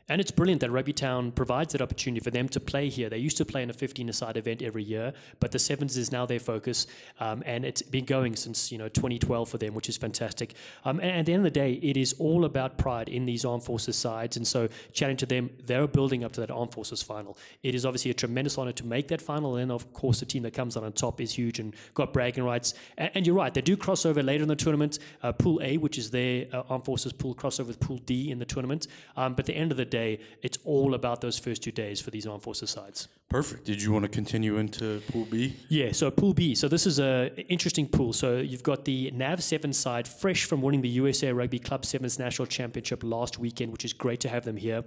And 0.09 0.19
it's 0.19 0.31
brilliant 0.31 0.59
that 0.61 0.69
Rugby 0.69 0.91
Town 0.91 1.31
provides 1.31 1.71
that 1.71 1.81
opportunity 1.81 2.21
for 2.21 2.29
them 2.29 2.49
to 2.49 2.59
play 2.59 2.89
here. 2.89 3.09
They 3.09 3.19
used 3.19 3.37
to 3.37 3.45
play 3.45 3.63
in 3.63 3.69
a 3.69 3.73
15-a-side 3.73 4.35
event 4.35 4.61
every 4.61 4.83
year, 4.83 5.13
but 5.39 5.51
the 5.51 5.59
sevens 5.59 5.95
is 5.95 6.11
now 6.11 6.25
their 6.25 6.41
focus, 6.41 6.87
um, 7.21 7.41
and 7.45 7.63
it's 7.63 7.81
been 7.81 8.03
going 8.03 8.35
since 8.35 8.69
you 8.69 8.77
know 8.77 8.89
2012 8.89 9.47
for 9.47 9.57
them, 9.57 9.73
which 9.73 9.87
is 9.87 9.95
fantastic. 9.95 10.55
Um, 10.83 10.99
and 10.99 11.11
at 11.11 11.25
the 11.25 11.33
end 11.33 11.39
of 11.39 11.53
the 11.53 11.59
day, 11.59 11.73
it 11.81 11.95
is 11.95 12.13
all 12.19 12.43
about 12.43 12.77
pride 12.77 13.07
in 13.07 13.25
these 13.25 13.45
armed 13.45 13.63
forces 13.63 13.95
sides, 13.95 14.35
and 14.35 14.45
so 14.45 14.67
chatting 14.91 15.15
to 15.17 15.25
them, 15.25 15.49
they're 15.65 15.87
building 15.87 16.25
up 16.25 16.33
to 16.33 16.41
that 16.41 16.51
armed 16.51 16.73
forces 16.73 17.01
final. 17.01 17.37
It 17.63 17.73
is 17.73 17.85
obviously 17.85 18.11
a 18.11 18.13
tremendous 18.13 18.57
honor 18.57 18.73
to 18.73 18.85
make 18.85 19.07
that 19.07 19.21
final, 19.21 19.55
and 19.55 19.71
of 19.71 19.93
course 19.93 20.19
the 20.19 20.25
team 20.25 20.43
that 20.43 20.53
comes 20.53 20.75
out 20.75 20.83
on 20.83 20.91
top 20.91 21.21
is 21.21 21.31
huge 21.31 21.59
and 21.59 21.73
got 21.93 22.11
bragging 22.11 22.43
rights. 22.43 22.73
And, 22.97 23.11
and 23.15 23.27
you're 23.27 23.37
right, 23.37 23.53
they 23.53 23.61
do 23.61 23.77
cross 23.77 24.05
over 24.05 24.21
later 24.21 24.43
in 24.43 24.49
the 24.49 24.55
tournament. 24.55 24.99
Uh, 25.21 25.31
pool 25.31 25.61
A, 25.63 25.77
which 25.77 25.97
is 25.97 26.11
their 26.11 26.47
uh, 26.51 26.63
armed 26.69 26.83
forces 26.83 27.13
pool, 27.13 27.33
crossover 27.33 27.67
with 27.67 27.79
Pool 27.79 27.99
D 27.99 28.31
in 28.31 28.39
the 28.39 28.45
tournament. 28.45 28.87
Um, 29.15 29.33
but 29.33 29.43
at 29.43 29.45
the 29.45 29.55
end 29.55 29.71
of 29.71 29.77
the 29.77 29.92
day, 29.93 30.19
it's 30.41 30.57
all 30.65 30.95
about 30.95 31.21
those 31.21 31.37
first 31.37 31.61
two 31.63 31.71
days 31.71 32.01
for 32.01 32.09
these 32.11 32.25
armed 32.25 32.43
forces 32.43 32.71
sides. 32.71 33.07
Perfect. 33.29 33.65
Did 33.65 33.81
you 33.81 33.91
want 33.91 34.03
to 34.03 34.09
continue 34.09 34.57
into 34.57 35.01
Pool 35.11 35.25
B? 35.29 35.55
Yeah, 35.69 35.91
so 35.91 36.11
Pool 36.11 36.33
B. 36.33 36.55
So 36.55 36.67
this 36.67 36.85
is 36.85 36.99
a 36.99 37.31
interesting 37.55 37.87
pool. 37.87 38.11
So 38.13 38.37
you've 38.37 38.63
got 38.63 38.85
the 38.85 39.11
NAV 39.11 39.41
Seven 39.41 39.73
side, 39.73 40.07
fresh 40.07 40.45
from 40.45 40.61
winning 40.61 40.81
the 40.81 40.93
USA 41.01 41.31
Rugby 41.31 41.59
Club 41.59 41.85
Sevens 41.85 42.19
National 42.19 42.47
Championship 42.47 43.03
last 43.03 43.39
weekend, 43.39 43.71
which 43.71 43.85
is 43.85 43.93
great 43.93 44.19
to 44.21 44.29
have 44.29 44.43
them 44.45 44.57
here. 44.57 44.83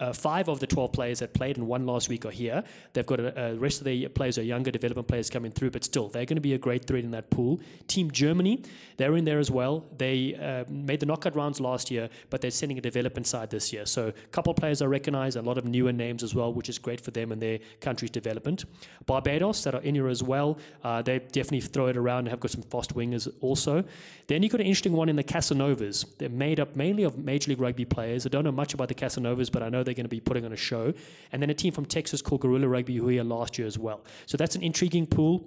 Uh, 0.00 0.12
five 0.12 0.48
of 0.48 0.58
the 0.58 0.66
12 0.66 0.92
players 0.92 1.18
that 1.20 1.34
played 1.34 1.56
and 1.56 1.66
one 1.66 1.86
last 1.86 2.08
week 2.08 2.24
are 2.24 2.30
here. 2.30 2.64
They've 2.92 3.06
got 3.06 3.20
a, 3.20 3.52
a 3.52 3.54
rest 3.54 3.80
of 3.80 3.84
the 3.84 4.08
players 4.08 4.38
are 4.38 4.42
younger 4.42 4.70
development 4.70 5.06
players 5.06 5.30
coming 5.30 5.52
through, 5.52 5.70
but 5.70 5.84
still, 5.84 6.08
they're 6.08 6.24
going 6.24 6.36
to 6.36 6.40
be 6.40 6.54
a 6.54 6.58
great 6.58 6.86
threat 6.86 7.04
in 7.04 7.10
that 7.12 7.30
pool. 7.30 7.60
Team 7.86 8.10
Germany, 8.10 8.62
they're 8.96 9.16
in 9.16 9.24
there 9.24 9.38
as 9.38 9.50
well. 9.50 9.84
They 9.96 10.34
uh, 10.34 10.64
made 10.70 11.00
the 11.00 11.06
knockout 11.06 11.36
rounds 11.36 11.60
last 11.60 11.90
year, 11.90 12.08
but 12.30 12.40
they're 12.40 12.50
sending 12.50 12.78
a 12.78 12.80
development 12.80 13.26
side 13.26 13.50
this 13.50 13.72
year. 13.72 13.86
So 13.86 14.08
a 14.08 14.12
couple 14.28 14.54
players 14.54 14.82
are 14.82 14.88
recognized, 14.88 15.36
a 15.36 15.42
lot 15.42 15.58
of 15.58 15.64
newer 15.64 15.92
names 15.92 16.22
as 16.22 16.34
well, 16.34 16.52
which 16.52 16.68
is 16.68 16.78
great 16.78 17.00
for 17.00 17.10
them 17.10 17.30
and 17.32 17.40
their 17.40 17.58
country's 17.80 18.10
development. 18.10 18.64
Barbados, 19.06 19.64
that 19.64 19.74
are 19.74 19.82
in 19.82 19.94
here 19.94 20.08
as 20.08 20.22
well, 20.22 20.58
uh, 20.84 21.02
they 21.02 21.18
definitely 21.18 21.60
throw 21.60 21.86
it 21.86 21.96
around 21.96 22.20
and 22.20 22.28
have 22.28 22.40
got 22.40 22.50
some 22.50 22.62
fast 22.62 22.94
wingers 22.94 23.28
also. 23.40 23.84
Then 24.26 24.42
you've 24.42 24.52
got 24.52 24.60
an 24.60 24.66
interesting 24.66 24.92
one 24.92 25.08
in 25.08 25.16
the 25.16 25.24
Casanovas. 25.24 26.06
They're 26.18 26.28
made 26.28 26.60
up 26.60 26.76
mainly 26.76 27.02
of 27.02 27.18
Major 27.18 27.50
League 27.50 27.60
Rugby 27.60 27.84
players. 27.84 28.26
I 28.26 28.28
don't 28.28 28.44
know 28.44 28.52
much 28.52 28.74
about 28.74 28.88
the 28.88 28.94
Casanovas, 28.94 29.50
but 29.50 29.62
I 29.62 29.68
know 29.68 29.82
they're 29.90 29.96
going 29.96 30.04
to 30.04 30.08
be 30.08 30.20
putting 30.20 30.44
on 30.44 30.52
a 30.52 30.56
show. 30.56 30.94
And 31.32 31.42
then 31.42 31.50
a 31.50 31.54
team 31.54 31.72
from 31.72 31.84
Texas 31.84 32.22
called 32.22 32.42
Gorilla 32.42 32.68
Rugby, 32.68 32.96
who 32.96 33.06
were 33.06 33.10
here 33.10 33.24
last 33.24 33.58
year 33.58 33.66
as 33.66 33.76
well. 33.76 34.04
So 34.26 34.36
that's 34.36 34.54
an 34.54 34.62
intriguing 34.62 35.06
pool 35.06 35.44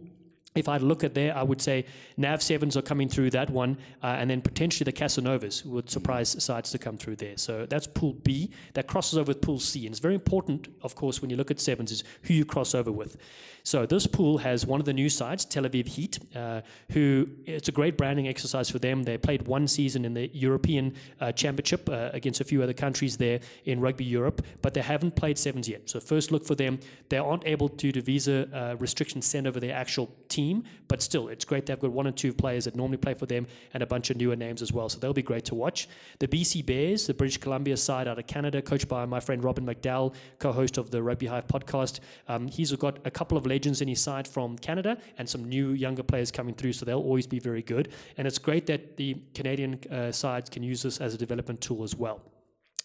if 0.55 0.69
I 0.69 0.77
look 0.77 1.03
at 1.03 1.13
there, 1.13 1.35
I 1.35 1.43
would 1.43 1.61
say 1.61 1.85
Nav 2.17 2.41
sevens 2.41 2.77
are 2.77 2.81
coming 2.81 3.09
through 3.09 3.31
that 3.31 3.49
one, 3.49 3.77
uh, 4.03 4.07
and 4.19 4.29
then 4.29 4.41
potentially 4.41 4.85
the 4.85 4.93
Casanovas 4.93 5.65
would 5.65 5.89
surprise 5.89 6.43
sides 6.43 6.71
to 6.71 6.77
come 6.77 6.97
through 6.97 7.15
there. 7.17 7.37
So 7.37 7.65
that's 7.65 7.87
Pool 7.87 8.13
B. 8.13 8.51
That 8.73 8.87
crosses 8.87 9.17
over 9.17 9.29
with 9.29 9.41
Pool 9.41 9.59
C, 9.59 9.85
and 9.85 9.93
it's 9.93 9.99
very 9.99 10.15
important, 10.15 10.67
of 10.81 10.95
course, 10.95 11.21
when 11.21 11.29
you 11.29 11.37
look 11.37 11.51
at 11.51 11.59
sevens, 11.59 11.91
is 11.91 12.03
who 12.23 12.33
you 12.33 12.45
cross 12.45 12.75
over 12.75 12.91
with. 12.91 13.17
So 13.65 13.85
this 13.85 14.05
pool 14.05 14.39
has 14.39 14.65
one 14.65 14.81
of 14.81 14.85
the 14.85 14.91
new 14.91 15.09
sides, 15.09 15.45
Tel 15.45 15.63
Aviv 15.63 15.87
Heat, 15.87 16.19
uh, 16.35 16.61
who 16.91 17.29
it's 17.45 17.69
a 17.69 17.71
great 17.71 17.97
branding 17.97 18.27
exercise 18.27 18.69
for 18.69 18.77
them. 18.77 19.03
They 19.03 19.17
played 19.17 19.47
one 19.47 19.69
season 19.69 20.03
in 20.03 20.13
the 20.13 20.27
European 20.33 20.93
uh, 21.21 21.31
Championship 21.31 21.87
uh, 21.87 22.09
against 22.11 22.41
a 22.41 22.43
few 22.43 22.61
other 22.61 22.73
countries 22.73 23.15
there 23.15 23.39
in 23.63 23.79
Rugby 23.79 24.03
Europe, 24.03 24.45
but 24.61 24.73
they 24.73 24.81
haven't 24.81 25.15
played 25.15 25.37
sevens 25.37 25.69
yet. 25.69 25.89
So 25.89 26.01
first 26.01 26.29
look 26.29 26.45
for 26.45 26.55
them. 26.55 26.77
They 27.07 27.19
aren't 27.19 27.47
able 27.47 27.69
to 27.69 27.91
do 27.93 28.01
visa 28.01 28.49
uh, 28.53 28.75
restrictions 28.79 29.25
send 29.25 29.47
over 29.47 29.61
their 29.61 29.73
actual 29.73 30.13
team, 30.27 30.42
but 30.87 31.01
still, 31.01 31.27
it's 31.27 31.45
great 31.45 31.65
they've 31.65 31.79
got 31.79 31.91
one 31.91 32.07
or 32.07 32.11
two 32.11 32.33
players 32.33 32.65
that 32.65 32.75
normally 32.75 32.97
play 32.97 33.13
for 33.13 33.25
them 33.25 33.47
and 33.73 33.81
a 33.81 33.85
bunch 33.85 34.09
of 34.09 34.17
newer 34.17 34.35
names 34.35 34.61
as 34.61 34.71
well. 34.71 34.89
So 34.89 34.99
they'll 34.99 35.13
be 35.13 35.21
great 35.21 35.45
to 35.45 35.55
watch. 35.55 35.87
The 36.19 36.27
BC 36.27 36.65
Bears, 36.65 37.07
the 37.07 37.13
British 37.13 37.37
Columbia 37.37 37.77
side 37.77 38.07
out 38.07 38.19
of 38.19 38.27
Canada, 38.27 38.61
coached 38.61 38.87
by 38.87 39.05
my 39.05 39.19
friend 39.19 39.43
Robin 39.43 39.65
McDowell, 39.65 40.13
co-host 40.39 40.77
of 40.77 40.91
the 40.91 41.01
Rugby 41.01 41.27
Hive 41.27 41.47
podcast. 41.47 41.99
Um, 42.27 42.47
he's 42.47 42.71
got 42.73 42.99
a 43.05 43.11
couple 43.11 43.37
of 43.37 43.45
legends 43.45 43.81
in 43.81 43.87
his 43.87 44.01
side 44.01 44.27
from 44.27 44.57
Canada 44.57 44.97
and 45.17 45.27
some 45.29 45.45
new 45.45 45.71
younger 45.71 46.03
players 46.03 46.31
coming 46.31 46.55
through, 46.55 46.73
so 46.73 46.85
they'll 46.85 46.99
always 46.99 47.27
be 47.27 47.39
very 47.39 47.61
good. 47.61 47.89
And 48.17 48.27
it's 48.27 48.37
great 48.39 48.65
that 48.67 48.97
the 48.97 49.17
Canadian 49.33 49.79
uh, 49.89 50.11
sides 50.11 50.49
can 50.49 50.63
use 50.63 50.83
this 50.83 50.99
as 50.99 51.13
a 51.13 51.17
development 51.17 51.61
tool 51.61 51.83
as 51.83 51.95
well. 51.95 52.32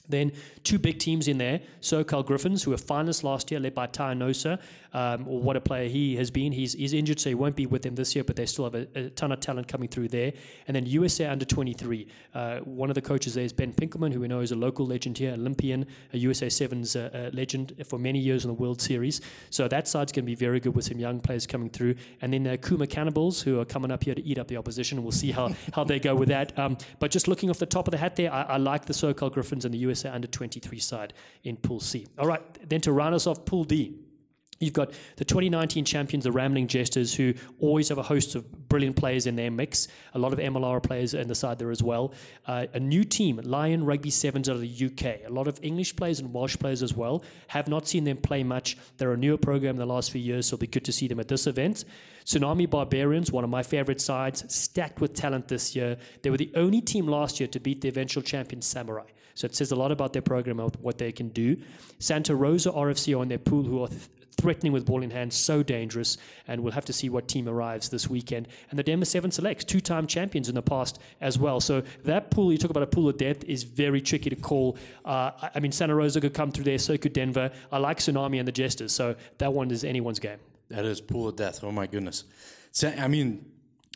Then 0.09 0.33
two 0.65 0.79
big 0.79 0.99
teams 0.99 1.29
in 1.29 1.39
there, 1.39 1.61
SoCal 1.81 2.25
Griffins, 2.25 2.63
who 2.63 2.71
were 2.71 2.77
finalists 2.77 3.23
last 3.23 3.51
year, 3.51 3.61
led 3.61 3.75
by 3.75 3.87
Tai 3.87 4.15
Enosa, 4.15 4.59
um, 4.93 5.25
what 5.25 5.57
a 5.57 5.61
player 5.61 5.89
he 5.89 6.17
has 6.17 6.31
been. 6.31 6.53
He's, 6.53 6.73
he's 6.73 6.93
injured, 6.93 7.21
so 7.21 7.29
he 7.29 7.35
won't 7.35 7.57
be 7.57 7.67
with 7.67 7.83
them 7.83 7.95
this 7.95 8.15
year, 8.15 8.25
but 8.25 8.37
they 8.37 8.47
still 8.47 8.65
have 8.65 8.75
a, 8.75 8.87
a 8.95 9.11
ton 9.11 9.33
of 9.33 9.41
talent 9.41 9.69
coming 9.69 9.89
through 9.89 10.09
there. 10.09 10.33
And 10.67 10.75
then 10.75 10.87
USA 10.87 11.27
Under 11.27 11.45
23. 11.45 12.07
Uh, 12.35 12.59
one 12.61 12.89
of 12.89 12.95
the 12.95 13.03
coaches 13.03 13.35
there 13.35 13.45
is 13.45 13.53
Ben 13.53 13.73
Pinkelman, 13.73 14.13
who 14.13 14.21
we 14.21 14.29
know 14.29 14.41
is 14.41 14.53
a 14.53 14.57
local 14.57 14.87
legend 14.87 15.19
here, 15.19 15.33
Olympian, 15.33 15.87
a 16.13 16.19
USA 16.19 16.49
Sevens 16.49 16.97
uh, 16.97 17.11
uh, 17.13 17.37
legend 17.37 17.75
for 17.87 17.99
many 17.99 18.19
years 18.19 18.45
in 18.45 18.49
the 18.49 18.55
World 18.55 18.81
Series. 18.81 19.21
So 19.51 19.69
that 19.69 19.89
side's 19.89 20.13
going 20.13 20.25
to 20.25 20.27
be 20.27 20.35
very 20.35 20.61
good 20.61 20.75
with 20.75 20.87
some 20.87 20.99
young 20.99 21.21
players 21.21 21.47
coming 21.47 21.69
through. 21.69 21.97
And 22.23 22.33
then 22.33 22.47
uh, 22.47 22.57
Kuma 22.57 22.87
Cannibals, 22.87 23.43
who 23.43 23.61
are 23.61 23.65
coming 23.65 23.91
up 23.91 24.05
here 24.05 24.15
to 24.15 24.23
eat 24.23 24.39
up 24.39 24.49
the 24.49 24.57
opposition. 24.57 25.03
We'll 25.03 25.13
see 25.13 25.33
how, 25.33 25.51
how 25.73 25.85
they 25.85 25.99
go 25.99 26.15
with 26.15 26.29
that. 26.29 26.59
Um, 26.59 26.79
but 26.99 27.11
just 27.11 27.29
looking 27.29 27.51
off 27.51 27.59
the 27.59 27.67
top 27.67 27.87
of 27.87 27.93
the 27.93 27.99
hat 27.99 28.17
there, 28.17 28.33
I, 28.33 28.43
I 28.43 28.57
like 28.57 28.87
the 28.87 28.95
SoCal 28.95 29.33
Griffins 29.33 29.65
and 29.65 29.75
the 29.75 29.79
USA 29.79 29.98
USA 30.05 30.15
under 30.15 30.27
23 30.29 30.79
side 30.79 31.13
in 31.45 31.57
Pool 31.57 31.81
C. 31.81 32.07
All 32.19 32.27
right, 32.27 32.43
then 32.69 32.81
to 32.83 32.93
round 32.93 33.15
us 33.15 33.27
off, 33.27 33.45
Pool 33.45 33.65
D. 33.65 33.99
You've 34.61 34.73
got 34.73 34.93
the 35.17 35.25
2019 35.25 35.85
champions, 35.85 36.25
the 36.25 36.33
Rambling 36.33 36.67
Jesters, 36.67 37.15
who 37.15 37.33
always 37.61 37.89
have 37.91 37.99
a 37.99 38.03
host 38.03 38.35
of 38.35 38.69
brilliant 38.69 38.97
players 38.97 39.29
in 39.29 39.37
their 39.37 39.53
mix. 39.53 39.87
A 40.15 40.19
lot 40.19 40.33
of 40.33 40.41
MLR 40.41 40.83
players 40.83 41.15
in 41.15 41.29
the 41.29 41.35
side 41.35 41.61
there 41.61 41.71
as 41.71 41.81
well. 41.81 42.13
Uh, 42.45 42.67
a 42.75 42.81
new 42.81 43.05
team, 43.05 43.41
Lion 43.45 43.85
Rugby 43.85 44.11
Sevens 44.11 44.49
out 44.49 44.57
of 44.57 44.63
the 44.63 44.87
UK. 44.87 45.29
A 45.29 45.33
lot 45.33 45.47
of 45.47 45.61
English 45.63 45.95
players 45.95 46.19
and 46.19 46.35
Welsh 46.35 46.57
players 46.57 46.83
as 46.83 46.93
well. 46.93 47.23
Have 47.49 47.69
not 47.69 47.87
seen 47.87 48.03
them 48.03 48.17
play 48.17 48.43
much. 48.43 48.77
They're 48.97 49.13
a 49.13 49.17
newer 49.17 49.39
program 49.39 49.77
in 49.77 49.79
the 49.79 49.87
last 49.87 50.11
few 50.11 50.21
years, 50.21 50.47
so 50.47 50.55
it'll 50.55 50.63
be 50.63 50.67
good 50.67 50.85
to 50.87 50.93
see 50.93 51.07
them 51.07 51.21
at 51.21 51.29
this 51.29 51.47
event. 51.47 51.85
Tsunami 52.25 52.69
Barbarians, 52.69 53.31
one 53.31 53.45
of 53.45 53.51
my 53.51 53.63
favorite 53.63 54.01
sides, 54.01 54.45
stacked 54.53 55.01
with 55.01 55.15
talent 55.15 55.47
this 55.47 55.77
year. 55.77 55.97
They 56.23 56.31
were 56.31 56.37
the 56.37 56.51
only 56.57 56.81
team 56.81 57.07
last 57.07 57.39
year 57.39 57.47
to 57.47 57.61
beat 57.61 57.81
the 57.81 57.89
eventual 57.89 58.25
champion 58.25 58.61
Samurai. 58.61 59.07
So 59.39 59.45
it 59.45 59.55
says 59.55 59.71
a 59.71 59.77
lot 59.77 59.93
about 59.93 60.13
their 60.13 60.23
program 60.23 60.59
and 60.59 60.75
what 60.81 60.99
they 60.99 61.13
can 61.13 61.29
do. 61.29 61.57
Santa 62.01 62.35
Rosa 62.35 62.73
RFC 62.73 63.17
are 63.17 63.21
on 63.21 63.29
their 63.29 63.39
pool, 63.39 63.63
who 63.63 63.85
are 63.85 63.87
th- 63.87 64.01
threatening 64.37 64.73
with 64.73 64.85
ball 64.85 65.01
in 65.05 65.13
hand, 65.13 65.33
so 65.33 65.63
dangerous. 65.63 66.19
And 66.49 66.61
we'll 66.61 66.73
have 66.73 66.87
to 66.87 66.93
see 66.93 67.09
what 67.09 67.29
team 67.29 67.49
arrives 67.49 67.89
this 67.89 68.11
weekend. 68.11 68.49
And 68.71 68.77
the 68.77 68.83
Denver 68.83 69.05
Seven 69.05 69.31
Selects, 69.31 69.65
two 69.65 69.81
time 69.81 70.09
champions 70.09 70.49
in 70.49 70.57
the 70.57 70.63
past 70.63 70.99
as 71.21 71.39
well. 71.39 71.61
So 71.61 71.85
that 72.03 72.33
pool, 72.33 72.51
you 72.51 72.59
talk 72.59 72.73
about 72.73 72.83
a 72.83 72.89
pool 72.89 73.09
of 73.09 73.17
death, 73.17 73.45
is 73.45 73.63
very 73.63 74.01
tricky 74.01 74.29
to 74.29 74.35
call. 74.35 74.77
Uh, 75.05 75.31
I 75.55 75.61
mean, 75.61 75.71
Santa 75.71 75.95
Rosa 75.95 76.21
could 76.21 76.35
come 76.35 76.51
through 76.51 76.65
there, 76.65 76.79
so 76.79 76.99
could 76.99 77.13
Denver. 77.13 77.53
I 77.71 77.79
like 77.79 77.99
Tsunami 77.99 78.41
and 78.41 78.49
the 78.49 78.53
Jesters. 78.53 78.93
So 78.93 79.15
that 79.39 79.53
one 79.53 79.71
is 79.71 79.85
anyone's 79.85 80.19
game. 80.19 80.39
That 80.69 80.85
is 80.85 81.01
pool 81.01 81.29
of 81.29 81.37
death. 81.37 81.63
Oh 81.63 81.71
my 81.71 81.87
goodness. 81.87 82.25
I 82.83 83.07
mean, 83.07 83.47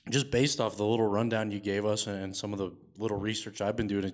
just 0.08 0.30
based 0.30 0.60
off 0.60 0.76
the 0.76 0.86
little 0.86 1.08
rundown 1.08 1.50
you 1.50 1.58
gave 1.58 1.84
us 1.84 2.06
and 2.06 2.36
some 2.36 2.52
of 2.52 2.60
the 2.60 2.70
little 2.96 3.18
research 3.18 3.60
I've 3.60 3.76
been 3.76 3.88
doing, 3.88 4.12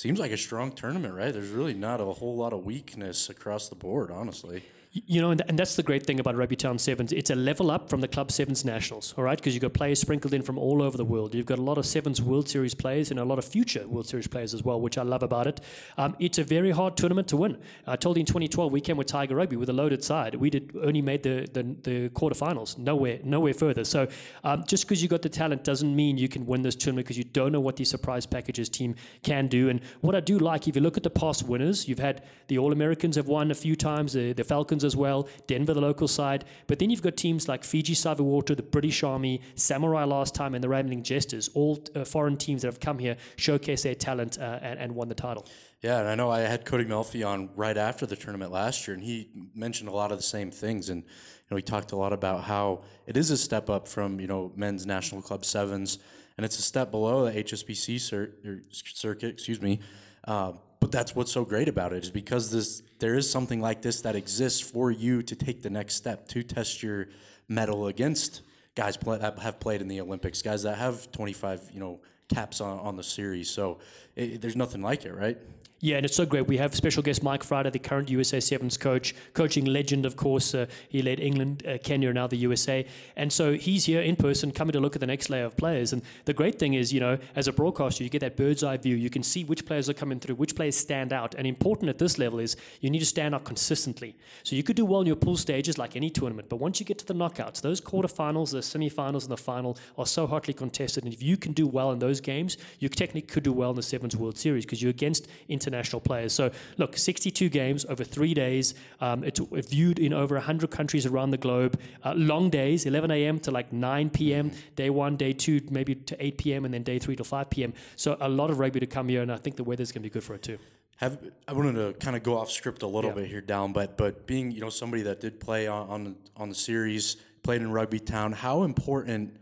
seems 0.00 0.18
like 0.18 0.32
a 0.32 0.36
strong 0.38 0.72
tournament, 0.72 1.12
right? 1.12 1.30
There's 1.30 1.50
really 1.50 1.74
not 1.74 2.00
a 2.00 2.06
whole 2.06 2.34
lot 2.34 2.54
of 2.54 2.64
weakness 2.64 3.28
across 3.28 3.68
the 3.68 3.74
board, 3.74 4.10
honestly. 4.10 4.62
You 4.92 5.20
know, 5.20 5.30
and, 5.30 5.56
that's 5.56 5.76
the 5.76 5.84
great 5.84 6.04
thing 6.04 6.18
about 6.18 6.34
Rugby 6.34 6.56
Town 6.56 6.76
Sevens. 6.76 7.12
It's 7.12 7.30
a 7.30 7.36
level 7.36 7.70
up 7.70 7.88
from 7.88 8.00
the 8.00 8.08
Club 8.08 8.32
Sevens 8.32 8.64
Nationals, 8.64 9.14
all 9.16 9.22
right? 9.22 9.38
Because 9.38 9.54
you've 9.54 9.62
got 9.62 9.72
players 9.72 10.00
sprinkled 10.00 10.34
in 10.34 10.42
from 10.42 10.58
all 10.58 10.82
over 10.82 10.96
the 10.96 11.04
world. 11.04 11.32
You've 11.32 11.46
got 11.46 11.60
a 11.60 11.62
lot 11.62 11.78
of 11.78 11.86
Sevens 11.86 12.20
World 12.20 12.48
Series 12.48 12.74
players 12.74 13.12
and 13.12 13.20
a 13.20 13.24
lot 13.24 13.38
of 13.38 13.44
future 13.44 13.86
World 13.86 14.08
Series 14.08 14.26
players 14.26 14.52
as 14.52 14.64
well, 14.64 14.80
which 14.80 14.98
I 14.98 15.02
love 15.02 15.22
about 15.22 15.46
it. 15.46 15.60
Um, 15.96 16.16
it's 16.18 16.38
a 16.38 16.44
very 16.44 16.72
hard 16.72 16.96
tournament 16.96 17.28
to 17.28 17.36
win. 17.36 17.56
I 17.86 17.94
told 17.94 18.16
you 18.16 18.20
in 18.20 18.26
2012 18.26 18.72
we 18.72 18.80
came 18.80 18.96
with 18.96 19.06
Tiger 19.06 19.36
Rugby 19.36 19.54
with 19.54 19.68
a 19.68 19.72
loaded 19.72 20.02
side. 20.02 20.34
We 20.34 20.50
did 20.50 20.72
only 20.82 21.02
made 21.02 21.22
the 21.22 21.48
the, 21.52 21.62
the 21.82 22.08
quarterfinals, 22.08 22.76
nowhere 22.76 23.20
nowhere 23.22 23.54
further. 23.54 23.84
So 23.84 24.08
um, 24.42 24.64
just 24.66 24.86
because 24.86 25.02
you've 25.02 25.10
got 25.10 25.22
the 25.22 25.28
talent 25.28 25.62
doesn't 25.62 25.94
mean 25.94 26.18
you 26.18 26.28
can 26.28 26.46
win 26.46 26.62
this 26.62 26.74
tournament 26.74 27.06
because 27.06 27.18
you 27.18 27.24
don't 27.24 27.52
know 27.52 27.60
what 27.60 27.76
the 27.76 27.84
surprise 27.84 28.26
packages 28.26 28.68
team 28.68 28.96
can 29.22 29.46
do. 29.46 29.68
And 29.68 29.82
what 30.00 30.16
I 30.16 30.20
do 30.20 30.40
like, 30.40 30.66
if 30.66 30.74
you 30.74 30.82
look 30.82 30.96
at 30.96 31.04
the 31.04 31.10
past 31.10 31.46
winners, 31.46 31.86
you've 31.86 32.00
had 32.00 32.24
the 32.48 32.58
All 32.58 32.72
Americans 32.72 33.14
have 33.14 33.28
won 33.28 33.52
a 33.52 33.54
few 33.54 33.76
times, 33.76 34.14
the, 34.14 34.32
the 34.32 34.42
Falcons 34.42 34.79
as 34.84 34.96
well. 34.96 35.28
Denver, 35.46 35.74
the 35.74 35.80
local 35.80 36.08
side. 36.08 36.44
But 36.66 36.78
then 36.78 36.90
you've 36.90 37.02
got 37.02 37.16
teams 37.16 37.48
like 37.48 37.64
Fiji 37.64 37.96
Water, 38.22 38.54
the 38.54 38.62
British 38.62 39.02
Army, 39.02 39.40
Samurai 39.54 40.04
last 40.04 40.34
time, 40.34 40.54
and 40.54 40.62
the 40.62 40.68
Rambling 40.68 41.02
Jesters, 41.02 41.48
all 41.54 41.82
uh, 41.94 42.04
foreign 42.04 42.36
teams 42.36 42.62
that 42.62 42.68
have 42.68 42.80
come 42.80 42.98
here, 42.98 43.16
showcase 43.36 43.82
their 43.82 43.94
talent, 43.94 44.38
uh, 44.38 44.58
and, 44.62 44.78
and 44.78 44.94
won 44.94 45.08
the 45.08 45.14
title. 45.14 45.46
Yeah, 45.82 46.00
and 46.00 46.08
I 46.08 46.14
know 46.14 46.30
I 46.30 46.40
had 46.40 46.64
Cody 46.64 46.84
Melphy 46.84 47.26
on 47.26 47.50
right 47.56 47.76
after 47.76 48.04
the 48.04 48.16
tournament 48.16 48.52
last 48.52 48.86
year, 48.86 48.94
and 48.94 49.02
he 49.02 49.30
mentioned 49.54 49.88
a 49.88 49.92
lot 49.92 50.12
of 50.12 50.18
the 50.18 50.22
same 50.22 50.50
things. 50.50 50.90
And 50.90 51.02
you 51.02 51.08
know, 51.50 51.56
he 51.56 51.62
talked 51.62 51.92
a 51.92 51.96
lot 51.96 52.12
about 52.12 52.44
how 52.44 52.82
it 53.06 53.16
is 53.16 53.30
a 53.30 53.36
step 53.36 53.70
up 53.70 53.88
from 53.88 54.20
you 54.20 54.26
know 54.26 54.52
men's 54.56 54.86
national 54.86 55.22
club 55.22 55.44
sevens, 55.44 55.98
and 56.36 56.44
it's 56.44 56.58
a 56.58 56.62
step 56.62 56.90
below 56.90 57.24
the 57.24 57.32
HSBC 57.32 58.00
cir- 58.00 58.34
circuit. 58.70 59.30
Excuse 59.30 59.62
me. 59.62 59.80
Uh, 60.24 60.52
but 60.80 60.90
that's 60.90 61.14
what's 61.14 61.30
so 61.30 61.44
great 61.44 61.68
about 61.68 61.92
it 61.92 62.02
is 62.02 62.10
because 62.10 62.50
this 62.50 62.82
there 62.98 63.14
is 63.14 63.30
something 63.30 63.60
like 63.60 63.82
this 63.82 64.00
that 64.02 64.16
exists 64.16 64.60
for 64.60 64.90
you 64.90 65.22
to 65.22 65.36
take 65.36 65.62
the 65.62 65.70
next 65.70 65.94
step 65.94 66.26
to 66.28 66.42
test 66.42 66.82
your 66.82 67.08
metal 67.48 67.86
against 67.86 68.42
guys 68.74 68.96
play, 68.96 69.18
that 69.18 69.38
have 69.38 69.60
played 69.60 69.80
in 69.80 69.88
the 69.88 70.00
Olympics, 70.00 70.42
guys 70.42 70.62
that 70.62 70.78
have 70.78 71.10
25, 71.12 71.70
you 71.72 71.80
know, 71.80 72.00
caps 72.28 72.60
on, 72.60 72.78
on 72.78 72.96
the 72.96 73.02
series. 73.02 73.50
So 73.50 73.78
it, 74.16 74.40
there's 74.40 74.56
nothing 74.56 74.82
like 74.82 75.04
it, 75.04 75.12
right? 75.12 75.36
Yeah, 75.82 75.96
and 75.96 76.04
it's 76.04 76.14
so 76.14 76.26
great. 76.26 76.46
We 76.46 76.58
have 76.58 76.74
special 76.74 77.02
guest 77.02 77.22
Mike 77.22 77.42
Friday, 77.42 77.70
the 77.70 77.78
current 77.78 78.10
USA 78.10 78.38
Sevens 78.38 78.76
coach, 78.76 79.14
coaching 79.32 79.64
legend, 79.64 80.04
of 80.04 80.14
course. 80.14 80.54
Uh, 80.54 80.66
he 80.90 81.00
led 81.00 81.20
England, 81.20 81.66
uh, 81.66 81.78
Kenya, 81.82 82.08
and 82.08 82.16
now 82.16 82.26
the 82.26 82.36
USA. 82.36 82.84
And 83.16 83.32
so 83.32 83.54
he's 83.54 83.86
here 83.86 84.02
in 84.02 84.14
person, 84.14 84.50
coming 84.52 84.74
to 84.74 84.80
look 84.80 84.94
at 84.94 85.00
the 85.00 85.06
next 85.06 85.30
layer 85.30 85.46
of 85.46 85.56
players. 85.56 85.94
And 85.94 86.02
the 86.26 86.34
great 86.34 86.58
thing 86.58 86.74
is, 86.74 86.92
you 86.92 87.00
know, 87.00 87.16
as 87.34 87.48
a 87.48 87.52
broadcaster, 87.52 88.04
you 88.04 88.10
get 88.10 88.20
that 88.20 88.36
bird's 88.36 88.62
eye 88.62 88.76
view. 88.76 88.94
You 88.94 89.08
can 89.08 89.22
see 89.22 89.44
which 89.44 89.64
players 89.64 89.88
are 89.88 89.94
coming 89.94 90.20
through, 90.20 90.34
which 90.34 90.54
players 90.54 90.76
stand 90.76 91.14
out. 91.14 91.34
And 91.34 91.46
important 91.46 91.88
at 91.88 91.96
this 91.96 92.18
level 92.18 92.40
is 92.40 92.58
you 92.82 92.90
need 92.90 92.98
to 92.98 93.06
stand 93.06 93.34
out 93.34 93.44
consistently. 93.44 94.18
So 94.42 94.56
you 94.56 94.62
could 94.62 94.76
do 94.76 94.84
well 94.84 95.00
in 95.00 95.06
your 95.06 95.16
pool 95.16 95.38
stages 95.38 95.78
like 95.78 95.96
any 95.96 96.10
tournament, 96.10 96.50
but 96.50 96.56
once 96.56 96.78
you 96.78 96.84
get 96.84 96.98
to 96.98 97.06
the 97.06 97.14
knockouts, 97.14 97.62
those 97.62 97.80
quarterfinals, 97.80 98.50
the 98.50 98.58
semifinals, 98.58 99.22
and 99.22 99.30
the 99.30 99.38
final 99.38 99.78
are 99.96 100.06
so 100.06 100.26
hotly 100.26 100.52
contested. 100.52 101.04
And 101.04 101.12
if 101.14 101.22
you 101.22 101.38
can 101.38 101.52
do 101.52 101.66
well 101.66 101.90
in 101.92 102.00
those 102.00 102.20
games, 102.20 102.58
you 102.80 102.90
technically 102.90 103.22
could 103.22 103.44
do 103.44 103.54
well 103.54 103.70
in 103.70 103.76
the 103.76 103.82
Sevens 103.82 104.14
World 104.14 104.36
Series 104.36 104.66
because 104.66 104.82
you're 104.82 104.90
against 104.90 105.26
international 105.48 105.69
international 105.70 106.00
players. 106.00 106.32
So, 106.32 106.50
look, 106.76 106.96
62 106.96 107.48
games 107.48 107.84
over 107.88 108.04
three 108.04 108.34
days. 108.34 108.74
Um, 109.00 109.24
it's 109.24 109.40
viewed 109.68 109.98
in 109.98 110.12
over 110.12 110.34
100 110.34 110.70
countries 110.70 111.06
around 111.06 111.30
the 111.30 111.38
globe. 111.38 111.78
Uh, 112.04 112.14
long 112.16 112.50
days, 112.50 112.86
11 112.86 113.10
a.m. 113.10 113.38
to 113.40 113.50
like 113.50 113.72
9 113.72 114.10
p.m. 114.10 114.50
Day 114.76 114.90
one, 114.90 115.16
day 115.16 115.32
two, 115.32 115.60
maybe 115.70 115.94
to 115.94 116.14
8 116.24 116.38
p.m., 116.38 116.64
and 116.64 116.74
then 116.74 116.82
day 116.82 116.98
three 116.98 117.16
to 117.16 117.24
5 117.24 117.50
p.m. 117.50 117.72
So, 117.96 118.16
a 118.20 118.28
lot 118.28 118.50
of 118.50 118.58
rugby 118.58 118.80
to 118.80 118.86
come 118.86 119.08
here, 119.08 119.22
and 119.22 119.32
I 119.32 119.36
think 119.36 119.56
the 119.56 119.64
weather's 119.64 119.92
going 119.92 120.02
to 120.02 120.08
be 120.08 120.12
good 120.12 120.24
for 120.24 120.34
it 120.34 120.42
too. 120.42 120.58
Have, 120.96 121.18
I 121.48 121.54
wanted 121.54 121.76
to 121.76 121.98
kind 122.04 122.14
of 122.14 122.22
go 122.22 122.36
off 122.36 122.50
script 122.50 122.82
a 122.82 122.86
little 122.86 123.10
Yeah. 123.10 123.16
bit 123.16 123.28
here 123.28 123.40
Dallin, 123.40 123.72
but 123.72 123.96
but 123.96 124.26
being 124.26 124.50
you 124.50 124.60
know 124.60 124.68
somebody 124.68 125.02
that 125.04 125.18
did 125.20 125.40
play 125.40 125.66
on 125.66 125.88
on, 125.88 126.16
on 126.36 126.48
the 126.50 126.54
series, 126.54 127.16
played 127.42 127.62
in 127.62 127.70
Rugby 127.72 128.00
Town, 128.00 128.32
how 128.32 128.64
important 128.64 129.34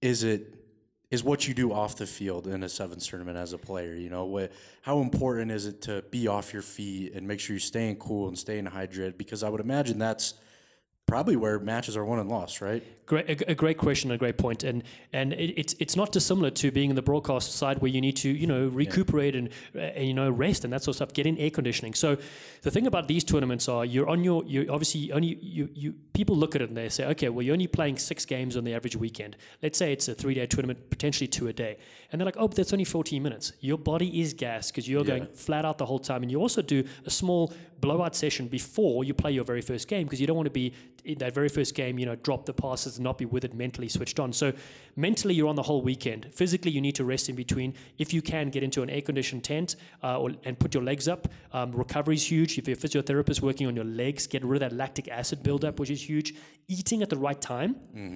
is 0.00 0.22
it 0.24 0.61
is 1.12 1.22
what 1.22 1.46
you 1.46 1.52
do 1.52 1.72
off 1.74 1.94
the 1.96 2.06
field 2.06 2.46
in 2.46 2.62
a 2.62 2.68
sevens 2.70 3.06
tournament 3.06 3.36
as 3.36 3.52
a 3.52 3.58
player? 3.58 3.94
You 3.94 4.08
know, 4.08 4.24
what, 4.24 4.50
how 4.80 5.00
important 5.00 5.50
is 5.50 5.66
it 5.66 5.82
to 5.82 6.02
be 6.10 6.26
off 6.26 6.54
your 6.54 6.62
feet 6.62 7.12
and 7.12 7.28
make 7.28 7.38
sure 7.38 7.52
you're 7.52 7.60
staying 7.60 7.96
cool 7.96 8.28
and 8.28 8.38
staying 8.38 8.64
hydrated? 8.64 9.18
Because 9.18 9.42
I 9.42 9.50
would 9.50 9.60
imagine 9.60 9.98
that's 9.98 10.34
probably 11.06 11.36
where 11.36 11.58
matches 11.58 11.96
are 11.96 12.04
won 12.04 12.18
and 12.18 12.30
lost, 12.30 12.60
right? 12.60 12.82
Great, 13.04 13.42
a, 13.48 13.54
great 13.54 13.76
question, 13.76 14.10
a 14.12 14.16
great 14.16 14.38
point, 14.38 14.62
and 14.62 14.84
and 15.12 15.32
it, 15.34 15.58
it's 15.58 15.74
it's 15.80 15.96
not 15.96 16.12
dissimilar 16.12 16.50
to 16.50 16.70
being 16.70 16.88
in 16.88 16.96
the 16.96 17.02
broadcast 17.02 17.52
side 17.52 17.80
where 17.80 17.90
you 17.90 18.00
need 18.00 18.16
to 18.16 18.30
you 18.30 18.46
know 18.46 18.68
recuperate 18.68 19.34
and, 19.34 19.48
uh, 19.74 19.80
and 19.80 20.06
you 20.06 20.14
know 20.14 20.30
rest 20.30 20.64
and 20.64 20.72
that 20.72 20.82
sort 20.82 20.92
of 20.92 20.96
stuff, 20.96 21.12
get 21.12 21.26
in 21.26 21.36
air 21.36 21.50
conditioning. 21.50 21.94
So 21.94 22.16
the 22.62 22.70
thing 22.70 22.86
about 22.86 23.08
these 23.08 23.24
tournaments 23.24 23.68
are 23.68 23.84
you're 23.84 24.08
on 24.08 24.22
your 24.24 24.44
you 24.44 24.68
obviously 24.70 25.12
only 25.12 25.36
you 25.42 25.68
you 25.74 25.94
people 26.14 26.36
look 26.36 26.54
at 26.54 26.62
it 26.62 26.68
and 26.68 26.76
they 26.76 26.88
say 26.88 27.04
okay 27.06 27.28
well 27.28 27.42
you're 27.42 27.54
only 27.54 27.66
playing 27.66 27.98
six 27.98 28.24
games 28.24 28.56
on 28.56 28.64
the 28.64 28.72
average 28.72 28.96
weekend. 28.96 29.36
Let's 29.62 29.78
say 29.78 29.92
it's 29.92 30.08
a 30.08 30.14
three 30.14 30.34
day 30.34 30.46
tournament, 30.46 30.88
potentially 30.88 31.26
two 31.26 31.48
a 31.48 31.52
day, 31.52 31.76
and 32.10 32.20
they're 32.20 32.26
like 32.26 32.36
oh 32.38 32.48
but 32.48 32.56
that's 32.56 32.72
only 32.72 32.84
14 32.84 33.22
minutes. 33.22 33.52
Your 33.60 33.78
body 33.78 34.20
is 34.20 34.32
gassed 34.32 34.72
because 34.72 34.88
you're 34.88 35.04
going 35.04 35.26
flat 35.34 35.64
out 35.64 35.76
the 35.76 35.86
whole 35.86 35.98
time, 35.98 36.22
and 36.22 36.30
you 36.30 36.40
also 36.40 36.62
do 36.62 36.84
a 37.04 37.10
small 37.10 37.52
blowout 37.82 38.16
session 38.16 38.48
before 38.48 39.04
you 39.04 39.12
play 39.12 39.32
your 39.32 39.44
very 39.44 39.60
first 39.60 39.88
game 39.88 40.04
because 40.06 40.20
you 40.20 40.26
don't 40.26 40.36
want 40.36 40.46
to 40.46 40.50
be 40.50 40.72
in 41.04 41.18
that 41.18 41.34
very 41.34 41.48
first 41.48 41.74
game, 41.74 41.98
you 41.98 42.06
know, 42.06 42.14
drop 42.14 42.46
the 42.46 42.52
passes 42.52 42.96
and 42.96 43.04
not 43.04 43.18
be 43.18 43.24
with 43.24 43.44
it 43.44 43.52
mentally 43.54 43.88
switched 43.88 44.20
on. 44.20 44.32
So 44.32 44.52
mentally, 44.94 45.34
you're 45.34 45.48
on 45.48 45.56
the 45.56 45.62
whole 45.62 45.82
weekend. 45.82 46.28
Physically, 46.32 46.70
you 46.70 46.80
need 46.80 46.94
to 46.94 47.04
rest 47.04 47.28
in 47.28 47.34
between. 47.34 47.74
If 47.98 48.14
you 48.14 48.22
can, 48.22 48.50
get 48.50 48.62
into 48.62 48.82
an 48.82 48.90
air-conditioned 48.90 49.42
tent 49.42 49.76
uh, 50.02 50.20
or, 50.20 50.30
and 50.44 50.56
put 50.56 50.74
your 50.74 50.84
legs 50.84 51.08
up. 51.08 51.26
Um, 51.52 51.72
recovery 51.72 52.14
is 52.14 52.30
huge. 52.30 52.56
If 52.56 52.68
you're 52.68 52.76
a 52.76 52.80
physiotherapist 52.80 53.42
working 53.42 53.66
on 53.66 53.74
your 53.74 53.84
legs, 53.84 54.28
get 54.28 54.44
rid 54.44 54.62
of 54.62 54.70
that 54.70 54.76
lactic 54.76 55.08
acid 55.08 55.42
buildup, 55.42 55.80
which 55.80 55.90
is 55.90 56.08
huge. 56.08 56.34
Eating 56.68 57.02
at 57.02 57.10
the 57.10 57.16
right 57.16 57.40
time. 57.40 57.74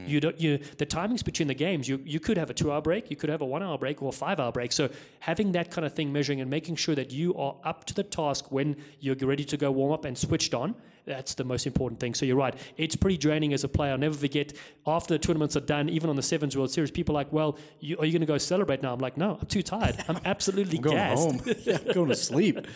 You 0.09 0.21
don't. 0.21 0.41
You 0.41 0.59
the 0.79 0.87
timings 0.87 1.25
between 1.25 1.49
the 1.49 1.55
games. 1.55 1.89
You 1.89 2.01
you 2.05 2.21
could 2.21 2.39
have 2.39 2.49
a 2.49 2.55
two-hour 2.55 2.81
break. 2.81 3.11
You 3.11 3.17
could 3.17 3.29
have 3.29 3.43
a 3.43 3.45
one-hour 3.45 3.77
break 3.77 4.01
or 4.01 4.11
a 4.11 4.13
five-hour 4.13 4.53
break. 4.53 4.71
So 4.73 4.89
having 5.19 5.53
that 5.53 5.73
kind 5.73 5.85
of 5.85 5.93
thing, 5.93 6.13
measuring 6.13 6.41
and 6.41 6.49
making 6.49 6.77
sure 6.77 6.95
that 6.95 7.11
you 7.11 7.35
are 7.35 7.57
up 7.65 7.85
to 7.87 7.95
the 7.95 8.05
task 8.05 8.53
when 8.53 8.77
you're 9.01 9.17
ready 9.17 9.45
to 9.45 9.56
go 9.57 9.71
warm 9.71 9.93
up 9.93 10.05
and 10.05 10.17
switched 10.17 10.55
on. 10.55 10.75
That's 11.07 11.35
the 11.35 11.45
most 11.45 11.67
important 11.67 12.01
thing. 12.01 12.15
So 12.15 12.27
you're 12.27 12.37
right. 12.37 12.55
It's 12.77 12.97
pretty 12.97 13.17
draining 13.17 13.53
as 13.53 13.63
a 13.63 13.69
player. 13.69 13.93
I'll 13.93 13.99
never 13.99 14.17
forget 14.17 14.53
after 14.87 15.15
the 15.15 15.19
tournaments 15.21 15.57
are 15.57 15.61
done, 15.61 15.89
even 15.89 16.11
on 16.11 16.17
the 16.17 16.23
Sevens 16.23 16.57
World 16.57 16.73
Series, 16.73 16.91
people 16.91 17.15
are 17.15 17.21
like, 17.21 17.33
well, 17.33 17.59
you, 17.79 17.97
are 17.99 18.05
you 18.05 18.11
going 18.11 18.23
to 18.23 18.27
go 18.27 18.39
celebrate 18.39 18.83
now? 18.83 18.93
I'm 18.93 18.99
like, 18.99 19.17
no, 19.17 19.39
I'm 19.41 19.47
too 19.47 19.63
tired. 19.63 19.97
I'm 20.09 20.19
absolutely 20.25 20.79
I'm 20.79 20.83
going 20.83 20.97
gassed. 20.97 21.23
home. 21.23 21.41
yeah, 21.63 21.79
I'm 21.87 21.95
going 21.95 22.09
to 22.09 22.17
sleep. 22.17 22.67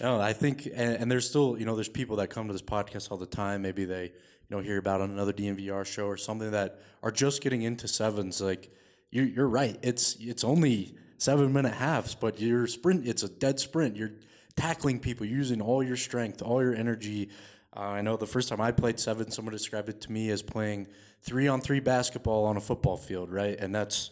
No, 0.00 0.20
I 0.20 0.32
think, 0.32 0.66
and, 0.66 0.96
and 0.96 1.10
there's 1.10 1.28
still, 1.28 1.58
you 1.58 1.66
know, 1.66 1.74
there's 1.74 1.88
people 1.88 2.16
that 2.16 2.28
come 2.28 2.46
to 2.46 2.52
this 2.52 2.62
podcast 2.62 3.10
all 3.10 3.18
the 3.18 3.26
time. 3.26 3.62
Maybe 3.62 3.84
they, 3.84 4.04
you 4.04 4.56
know, 4.56 4.60
hear 4.60 4.78
about 4.78 5.00
on 5.00 5.10
another 5.10 5.32
DNVR 5.32 5.84
show 5.84 6.06
or 6.06 6.16
something 6.16 6.52
that 6.52 6.80
are 7.02 7.10
just 7.10 7.42
getting 7.42 7.62
into 7.62 7.88
sevens. 7.88 8.40
Like, 8.40 8.70
you're, 9.10 9.26
you're 9.26 9.48
right. 9.48 9.76
It's 9.82 10.16
it's 10.20 10.44
only 10.44 10.94
seven 11.18 11.52
minute 11.52 11.74
halves, 11.74 12.14
but 12.14 12.40
you're 12.40 12.66
sprint. 12.66 13.06
It's 13.06 13.22
a 13.22 13.28
dead 13.28 13.58
sprint. 13.58 13.96
You're 13.96 14.12
tackling 14.56 15.00
people, 15.00 15.26
using 15.26 15.60
all 15.60 15.82
your 15.82 15.96
strength, 15.96 16.42
all 16.42 16.62
your 16.62 16.74
energy. 16.74 17.28
Uh, 17.76 17.80
I 17.80 18.00
know 18.00 18.16
the 18.16 18.26
first 18.26 18.48
time 18.48 18.60
I 18.60 18.72
played 18.72 18.98
seven, 18.98 19.30
someone 19.30 19.52
described 19.52 19.88
it 19.88 20.00
to 20.02 20.12
me 20.12 20.30
as 20.30 20.42
playing 20.42 20.88
three 21.22 21.48
on 21.48 21.60
three 21.60 21.80
basketball 21.80 22.46
on 22.46 22.56
a 22.56 22.60
football 22.60 22.96
field, 22.96 23.30
right? 23.30 23.58
And 23.58 23.74
that's 23.74 24.10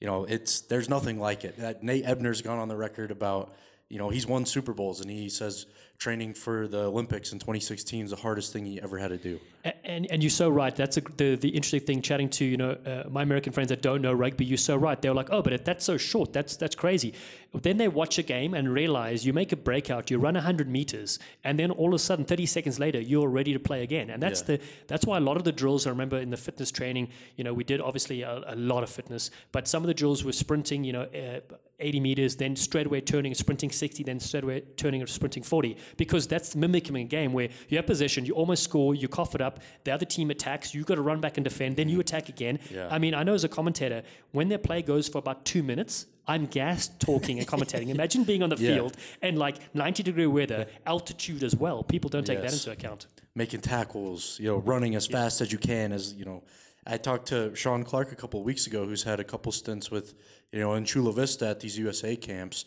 you 0.00 0.10
know, 0.10 0.24
it's 0.24 0.60
there's 0.62 0.88
nothing 0.88 1.18
like 1.18 1.44
it. 1.44 1.56
That 1.58 1.82
Nate 1.82 2.04
Ebner's 2.04 2.42
gone 2.42 2.58
on 2.58 2.68
the 2.68 2.76
record 2.76 3.10
about, 3.10 3.54
you 3.88 3.98
know, 3.98 4.08
he's 4.08 4.26
won 4.26 4.44
Super 4.46 4.72
Bowls 4.72 5.00
and 5.00 5.10
he 5.10 5.28
says 5.28 5.66
training 5.98 6.34
for 6.34 6.66
the 6.66 6.84
Olympics 6.86 7.32
in 7.32 7.38
2016 7.38 8.06
is 8.06 8.10
the 8.10 8.16
hardest 8.16 8.52
thing 8.52 8.66
he 8.66 8.80
ever 8.82 8.98
had 8.98 9.08
to 9.08 9.16
do. 9.16 9.38
A- 9.64 9.86
And, 9.86 10.10
and 10.10 10.22
you're 10.22 10.30
so 10.30 10.48
right. 10.50 10.74
That's 10.74 10.96
a, 10.96 11.00
the 11.16 11.36
the 11.36 11.48
interesting 11.50 11.80
thing. 11.80 12.02
Chatting 12.02 12.28
to 12.30 12.44
you 12.44 12.56
know 12.56 12.72
uh, 12.84 13.04
my 13.08 13.22
American 13.22 13.52
friends 13.52 13.68
that 13.68 13.80
don't 13.82 14.02
know 14.02 14.12
rugby, 14.12 14.44
you're 14.44 14.58
so 14.58 14.74
right. 14.76 15.00
They're 15.00 15.14
like, 15.14 15.28
oh, 15.30 15.42
but 15.42 15.64
that's 15.64 15.84
so 15.84 15.96
short. 15.96 16.32
That's 16.32 16.56
that's 16.56 16.74
crazy. 16.74 17.14
Then 17.62 17.76
they 17.76 17.86
watch 17.86 18.18
a 18.18 18.22
game 18.24 18.54
and 18.54 18.68
realize 18.72 19.24
you 19.24 19.32
make 19.32 19.52
a 19.52 19.56
breakout, 19.56 20.10
you 20.10 20.18
run 20.18 20.34
100 20.34 20.68
meters, 20.68 21.20
and 21.44 21.56
then 21.58 21.70
all 21.70 21.88
of 21.88 21.94
a 21.94 21.98
sudden, 22.00 22.24
30 22.24 22.46
seconds 22.46 22.78
later, 22.80 22.98
you're 23.00 23.28
ready 23.28 23.52
to 23.52 23.60
play 23.60 23.82
again. 23.84 24.10
And 24.10 24.20
that's 24.20 24.40
Yeah. 24.40 24.56
the 24.56 24.60
that's 24.88 25.06
why 25.06 25.18
a 25.18 25.20
lot 25.20 25.36
of 25.36 25.44
the 25.44 25.52
drills 25.52 25.86
I 25.86 25.90
remember 25.90 26.18
in 26.18 26.30
the 26.30 26.36
fitness 26.36 26.72
training. 26.72 27.08
You 27.36 27.44
know, 27.44 27.54
we 27.54 27.62
did 27.64 27.80
obviously 27.80 28.22
a, 28.22 28.42
a 28.48 28.56
lot 28.56 28.82
of 28.82 28.90
fitness, 28.90 29.30
but 29.52 29.68
some 29.68 29.82
of 29.84 29.86
the 29.86 29.94
drills 29.94 30.24
were 30.24 30.32
sprinting. 30.32 30.82
You 30.84 30.92
know, 30.94 31.02
uh, 31.02 31.40
80 31.80 32.00
meters, 32.00 32.36
then 32.36 32.54
straight 32.56 32.86
away 32.86 33.00
turning 33.00 33.34
sprinting 33.34 33.70
60, 33.70 34.02
then 34.04 34.20
straight 34.20 34.44
away 34.44 34.60
turning 34.76 35.00
and 35.00 35.08
sprinting 35.10 35.42
40, 35.42 35.76
because 35.96 36.26
that's 36.26 36.54
mimicking 36.54 36.96
a 36.96 37.04
game 37.04 37.32
where 37.32 37.48
you 37.68 37.76
have 37.78 37.86
possession, 37.86 38.24
you 38.24 38.32
almost 38.34 38.62
score, 38.62 38.94
you 38.94 39.08
cough 39.08 39.34
it 39.34 39.40
up, 39.40 39.60
the 39.84 39.90
other 39.90 40.06
team 40.06 40.30
attacks, 40.30 40.74
you've 40.74 40.86
got 40.86 40.94
to 40.96 41.02
run 41.02 41.20
back 41.20 41.36
and 41.36 41.44
defend, 41.44 41.76
then 41.76 41.88
you 41.88 42.00
attack 42.00 42.28
again. 42.28 42.58
Yeah. 42.70 42.88
I 42.90 42.98
mean, 42.98 43.14
I 43.14 43.22
know 43.22 43.34
as 43.34 43.44
a 43.44 43.48
commentator, 43.48 44.02
when 44.32 44.48
their 44.48 44.58
play 44.58 44.82
goes 44.82 45.08
for 45.08 45.18
about 45.18 45.44
two 45.44 45.62
minutes, 45.62 46.06
I'm 46.26 46.46
gassed 46.46 47.00
talking 47.00 47.38
and 47.38 47.46
commentating. 47.46 47.88
Imagine 47.90 48.24
being 48.24 48.42
on 48.42 48.48
the 48.50 48.56
Yeah. 48.56 48.74
field 48.74 48.96
and 49.20 49.36
like 49.38 49.56
90 49.74 50.02
degree 50.02 50.26
weather, 50.26 50.66
altitude 50.86 51.42
as 51.42 51.54
well. 51.54 51.82
People 51.82 52.08
don't 52.08 52.24
take 52.26 52.40
that 52.40 52.52
into 52.52 52.70
account. 52.70 53.06
making 53.34 53.60
tackles, 53.60 54.38
you 54.40 54.46
know, 54.46 54.58
running 54.58 54.94
as 54.94 55.06
fast 55.06 55.40
as 55.40 55.50
you 55.52 55.58
can. 55.58 55.92
As 55.92 56.14
you 56.14 56.24
know, 56.24 56.42
I 56.86 56.96
talked 56.98 57.26
to 57.28 57.54
Sean 57.54 57.82
Clark 57.82 58.12
a 58.12 58.14
couple 58.14 58.38
of 58.40 58.46
weeks 58.46 58.66
ago, 58.66 58.86
who's 58.86 59.02
had 59.02 59.18
a 59.20 59.24
couple 59.24 59.50
stints 59.52 59.90
with, 59.90 60.14
you 60.52 60.60
know, 60.60 60.74
in 60.74 60.84
Chula 60.84 61.12
Vista 61.12 61.48
at 61.48 61.60
these 61.60 61.78
USA 61.78 62.16
camps, 62.16 62.64